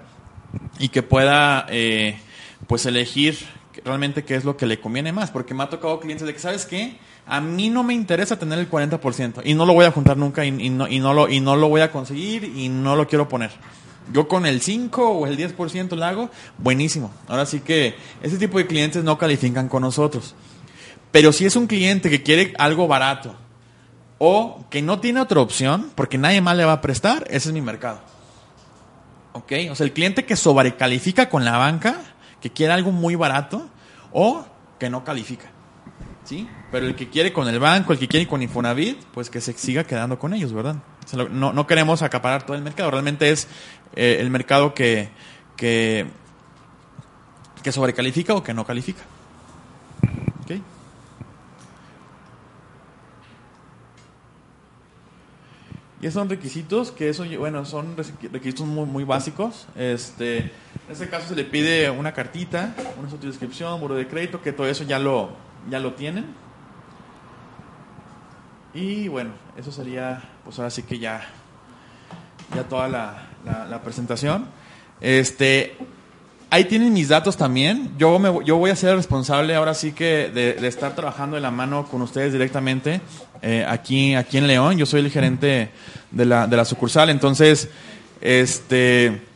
y 0.79 0.87
que 0.87 1.03
pueda 1.03 1.65
eh, 1.67 2.21
pues 2.67 2.85
elegir 2.85 3.37
realmente 3.83 4.23
qué 4.23 4.35
es 4.35 4.45
lo 4.45 4.55
que 4.55 4.65
le 4.65 4.79
conviene 4.79 5.11
más. 5.11 5.29
Porque 5.29 5.53
me 5.53 5.63
ha 5.63 5.69
tocado 5.69 5.99
clientes 5.99 6.25
de 6.25 6.31
que, 6.31 6.39
¿sabes 6.39 6.65
qué? 6.65 6.97
A 7.27 7.41
mí 7.41 7.69
no 7.69 7.83
me 7.83 7.93
interesa 7.93 8.39
tener 8.39 8.57
el 8.57 8.69
40% 8.69 9.41
y 9.43 9.53
no 9.53 9.65
lo 9.65 9.73
voy 9.73 9.85
a 9.85 9.91
juntar 9.91 10.15
nunca 10.15 10.45
y, 10.45 10.69
no, 10.69 11.13
lo, 11.13 11.27
no 11.27 11.55
lo 11.55 11.69
voy 11.69 11.81
a 11.81 11.91
conseguir 11.91 12.45
y 12.45 12.69
no 12.69 12.95
lo 12.95 13.07
quiero 13.07 13.27
poner. 13.27 13.51
Yo 14.13 14.27
con 14.27 14.45
el 14.45 14.61
5 14.61 15.09
o 15.09 15.27
el 15.27 15.37
10% 15.37 15.95
lo 15.95 16.05
hago, 16.05 16.29
buenísimo. 16.57 17.11
Ahora 17.27 17.45
sí 17.45 17.59
que 17.59 17.95
ese 18.21 18.37
tipo 18.37 18.57
de 18.57 18.67
clientes 18.67 19.03
no 19.03 19.17
califican 19.17 19.67
con 19.67 19.81
nosotros. 19.81 20.35
Pero 21.11 21.33
si 21.33 21.45
es 21.45 21.55
un 21.57 21.67
cliente 21.67 22.09
que 22.09 22.23
quiere 22.23 22.53
algo 22.57 22.87
barato 22.87 23.35
o 24.17 24.65
que 24.69 24.81
no 24.81 24.99
tiene 24.99 25.19
otra 25.19 25.41
opción 25.41 25.91
porque 25.95 26.17
nadie 26.17 26.39
más 26.39 26.55
le 26.55 26.63
va 26.63 26.73
a 26.73 26.81
prestar, 26.81 27.25
ese 27.29 27.49
es 27.49 27.53
mi 27.53 27.61
mercado. 27.61 27.99
¿Ok? 29.33 29.51
O 29.69 29.75
sea, 29.75 29.85
el 29.85 29.93
cliente 29.93 30.25
que 30.25 30.37
sobrecalifica 30.37 31.29
con 31.29 31.43
la 31.43 31.57
banca, 31.57 31.99
que 32.39 32.51
quiere 32.51 32.73
algo 32.73 32.91
muy 32.91 33.15
barato 33.15 33.67
o 34.13 34.45
que 34.79 34.89
no 34.89 35.03
califica. 35.03 35.51
¿Sí? 36.27 36.45
Pero 36.73 36.85
el 36.85 36.95
que 36.95 37.07
quiere 37.07 37.31
con 37.31 37.47
el 37.47 37.57
banco, 37.57 37.93
el 37.93 37.99
que 37.99 38.09
quiere 38.09 38.27
con 38.27 38.41
Infonavit, 38.41 39.01
pues 39.13 39.29
que 39.29 39.39
se 39.39 39.53
siga 39.53 39.85
quedando 39.85 40.19
con 40.19 40.33
ellos, 40.33 40.51
¿verdad? 40.51 40.75
no, 41.31 41.53
no, 41.53 41.67
queremos 41.67 42.01
acaparar 42.01 42.45
todo 42.45 42.57
el 42.57 42.63
mercado, 42.63 42.91
realmente 42.91 43.29
es 43.29 43.47
eh, 43.95 44.17
el 44.19 44.29
mercado 44.29 44.73
que, 44.73 45.07
que, 45.55 46.05
sobrecalifica 47.71 48.33
o 48.33 48.43
que 48.43 48.53
no 48.53 48.65
califica. 48.65 49.03
¿Okay? 50.43 50.61
Y 56.01 56.07
esos 56.07 56.19
son 56.19 56.29
requisitos 56.29 56.91
que 56.91 57.07
eso, 57.07 57.23
bueno, 57.39 57.63
son 57.63 57.95
requisitos 57.95 58.67
muy, 58.67 58.85
muy 58.85 59.05
básicos. 59.05 59.65
Este, 59.77 60.39
en 60.39 60.51
este 60.91 61.07
caso 61.07 61.29
se 61.29 61.35
le 61.35 61.45
pide 61.45 61.89
una 61.89 62.13
cartita, 62.13 62.75
una 62.99 63.09
descripción, 63.21 63.79
muro 63.79 63.95
de 63.95 64.09
crédito, 64.09 64.41
que 64.41 64.51
todo 64.51 64.67
eso 64.67 64.83
ya 64.83 64.99
lo, 64.99 65.46
ya 65.69 65.79
lo 65.79 65.93
tienen. 65.93 66.25
Y 68.73 69.07
bueno, 69.07 69.31
eso 69.57 69.71
sería, 69.71 70.21
pues 70.43 70.59
ahora 70.59 70.69
sí 70.69 70.83
que 70.83 70.99
ya, 70.99 71.21
ya 72.55 72.63
toda 72.63 72.87
la, 72.87 73.27
la, 73.69 73.81
presentación. 73.81 74.45
Este, 75.01 75.75
ahí 76.49 76.65
tienen 76.65 76.93
mis 76.93 77.09
datos 77.09 77.37
también. 77.37 77.93
Yo, 77.97 78.19
me, 78.19 78.45
yo 78.45 78.57
voy 78.57 78.69
a 78.69 78.75
ser 78.75 78.95
responsable 78.95 79.55
ahora 79.55 79.73
sí 79.73 79.93
que 79.93 80.29
de, 80.29 80.67
estar 80.67 80.95
trabajando 80.95 81.35
de 81.35 81.41
la 81.41 81.51
mano 81.51 81.87
con 81.87 82.01
ustedes 82.01 82.33
directamente 82.33 83.01
eh, 83.41 83.65
aquí, 83.67 84.13
aquí 84.15 84.37
en 84.37 84.47
León. 84.47 84.77
Yo 84.77 84.85
soy 84.85 84.99
el 84.99 85.09
gerente 85.09 85.71
de 86.11 86.25
la, 86.25 86.45
de 86.45 86.57
la 86.57 86.65
sucursal. 86.65 87.09
Entonces, 87.09 87.69
este, 88.21 89.26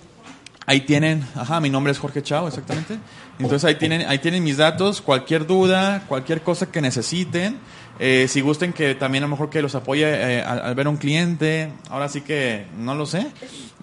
ahí 0.72 0.82
tienen, 0.82 1.22
ajá, 1.36 1.60
mi 1.60 1.70
nombre 1.70 1.92
es 1.92 2.00
Jorge 2.00 2.24
Chao, 2.24 2.48
exactamente. 2.48 2.98
Entonces 3.40 3.66
ahí 3.66 3.76
tienen, 3.76 4.08
ahí 4.08 4.20
tienen 4.20 4.42
mis 4.42 4.56
datos, 4.56 5.02
cualquier 5.02 5.46
duda, 5.46 6.06
cualquier 6.08 6.42
cosa 6.44 6.72
que 6.72 6.80
necesiten. 6.80 7.58
Eh, 8.00 8.28
si 8.30 8.40
gusten 8.40 8.72
que 8.72 8.96
también 8.96 9.26
a 9.26 9.28
lo 9.28 9.32
mejor 9.32 9.50
que 9.50 9.62
los 9.62 9.76
apoye 9.76 10.06
eh, 10.06 10.42
al, 10.42 10.74
ver 10.74 10.88
un 10.88 10.96
cliente, 10.96 11.74
ahora 11.90 12.08
sí 12.08 12.22
que 12.22 12.66
no 12.78 12.96
lo 12.96 13.06
sé, 13.06 13.28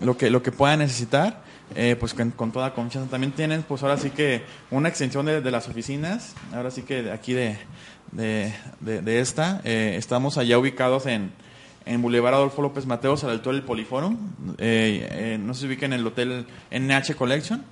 lo 0.00 0.16
que, 0.16 0.30
lo 0.30 0.42
que 0.42 0.50
puedan 0.50 0.78
necesitar, 0.78 1.42
eh, 1.74 1.94
pues 2.00 2.14
con, 2.14 2.52
toda 2.52 2.72
confianza. 2.72 3.10
También 3.10 3.32
tienen, 3.32 3.64
pues 3.64 3.82
ahora 3.82 3.98
sí 3.98 4.08
que 4.08 4.42
una 4.70 4.88
extensión 4.88 5.26
de, 5.26 5.50
las 5.50 5.68
oficinas, 5.68 6.34
ahora 6.54 6.70
sí 6.70 6.82
que 6.82 7.02
de 7.02 7.12
aquí 7.12 7.34
de, 7.34 7.58
de, 8.12 9.20
esta, 9.20 9.60
estamos 9.62 10.38
allá 10.38 10.58
ubicados 10.58 11.04
en, 11.04 11.32
en 11.88 12.02
Boulevard 12.02 12.34
Adolfo 12.34 12.60
López 12.60 12.86
Mateos, 12.86 13.24
al 13.24 13.30
altura 13.30 13.56
del 13.56 13.64
Poliforum. 13.64 14.16
no 14.56 15.54
se 15.54 15.66
ubiquen 15.66 15.92
en 15.92 16.00
el 16.00 16.06
hotel 16.06 16.46
NH 16.70 17.16
Collection. 17.16 17.64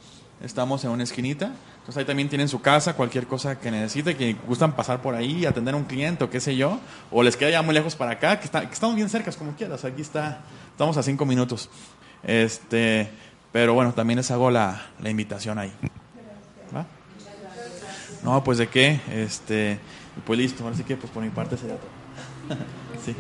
Estamos 0.43 0.85
en 0.85 0.91
una 0.91 1.03
esquinita. 1.03 1.53
Entonces 1.79 1.99
ahí 1.99 2.05
también 2.05 2.29
tienen 2.29 2.49
su 2.49 2.61
casa, 2.61 2.95
cualquier 2.95 3.27
cosa 3.27 3.61
que 3.61 3.71
necesite, 3.71 4.17
que 4.17 4.35
gustan 4.47 4.75
pasar 4.75 5.03
por 5.03 5.15
ahí, 5.15 5.47
atender 5.47 5.75
a 5.75 5.77
un 5.77 5.85
cliente 5.85 6.25
o 6.25 6.31
qué 6.31 6.41
sé 6.41 6.57
yo, 6.57 6.81
o 7.11 7.23
les 7.23 7.37
queda 7.37 7.51
ya 7.51 7.63
muy 7.63 7.75
lejos 7.75 7.95
para 7.95 8.13
acá, 8.13 8.41
que, 8.41 8.47
estamos 8.47 8.97
bien 8.97 9.09
cerca, 9.09 9.31
como 9.33 9.53
quieras. 9.53 9.85
Aquí 9.85 10.03
está, 10.03 10.41
estamos 10.73 10.97
a 10.97 11.03
cinco 11.03 11.27
minutos. 11.27 11.71
Este, 12.23 13.09
pero 13.53 13.75
bueno, 13.75 13.93
también 13.93 14.17
les 14.17 14.31
hago 14.31 14.51
la, 14.51 14.87
la 15.01 15.11
invitación 15.11 15.59
ahí. 15.59 15.73
¿Va? 16.75 16.87
No, 18.25 18.43
pues 18.43 18.59
de 18.59 18.69
qué, 18.69 19.01
este, 19.13 19.79
pues 20.25 20.39
listo, 20.39 20.65
ahora 20.65 20.77
sí 20.77 20.85
que 20.85 20.97
pues 20.97 21.13
por 21.13 21.23
mi 21.23 21.31
parte 21.31 21.57
sería 21.57 21.77
todo. 21.77 22.59
sí. 23.05 23.15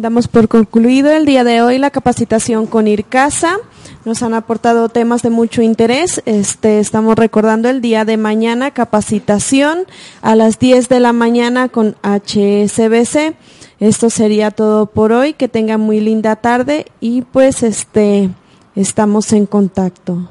Damos 0.00 0.28
por 0.28 0.48
concluido 0.48 1.10
el 1.10 1.26
día 1.26 1.44
de 1.44 1.60
hoy 1.60 1.76
la 1.76 1.90
capacitación 1.90 2.66
con 2.66 2.88
IRCASA. 2.88 3.58
Nos 4.06 4.22
han 4.22 4.32
aportado 4.32 4.88
temas 4.88 5.22
de 5.22 5.28
mucho 5.28 5.60
interés. 5.60 6.22
Este, 6.24 6.80
estamos 6.80 7.16
recordando 7.16 7.68
el 7.68 7.82
día 7.82 8.06
de 8.06 8.16
mañana 8.16 8.70
capacitación 8.70 9.80
a 10.22 10.36
las 10.36 10.58
10 10.58 10.88
de 10.88 11.00
la 11.00 11.12
mañana 11.12 11.68
con 11.68 11.96
HSBC. 12.02 13.34
Esto 13.78 14.08
sería 14.08 14.50
todo 14.50 14.86
por 14.86 15.12
hoy. 15.12 15.34
Que 15.34 15.48
tengan 15.48 15.82
muy 15.82 16.00
linda 16.00 16.36
tarde 16.36 16.86
y 17.00 17.20
pues 17.20 17.62
este 17.62 18.30
estamos 18.74 19.34
en 19.34 19.44
contacto. 19.44 20.30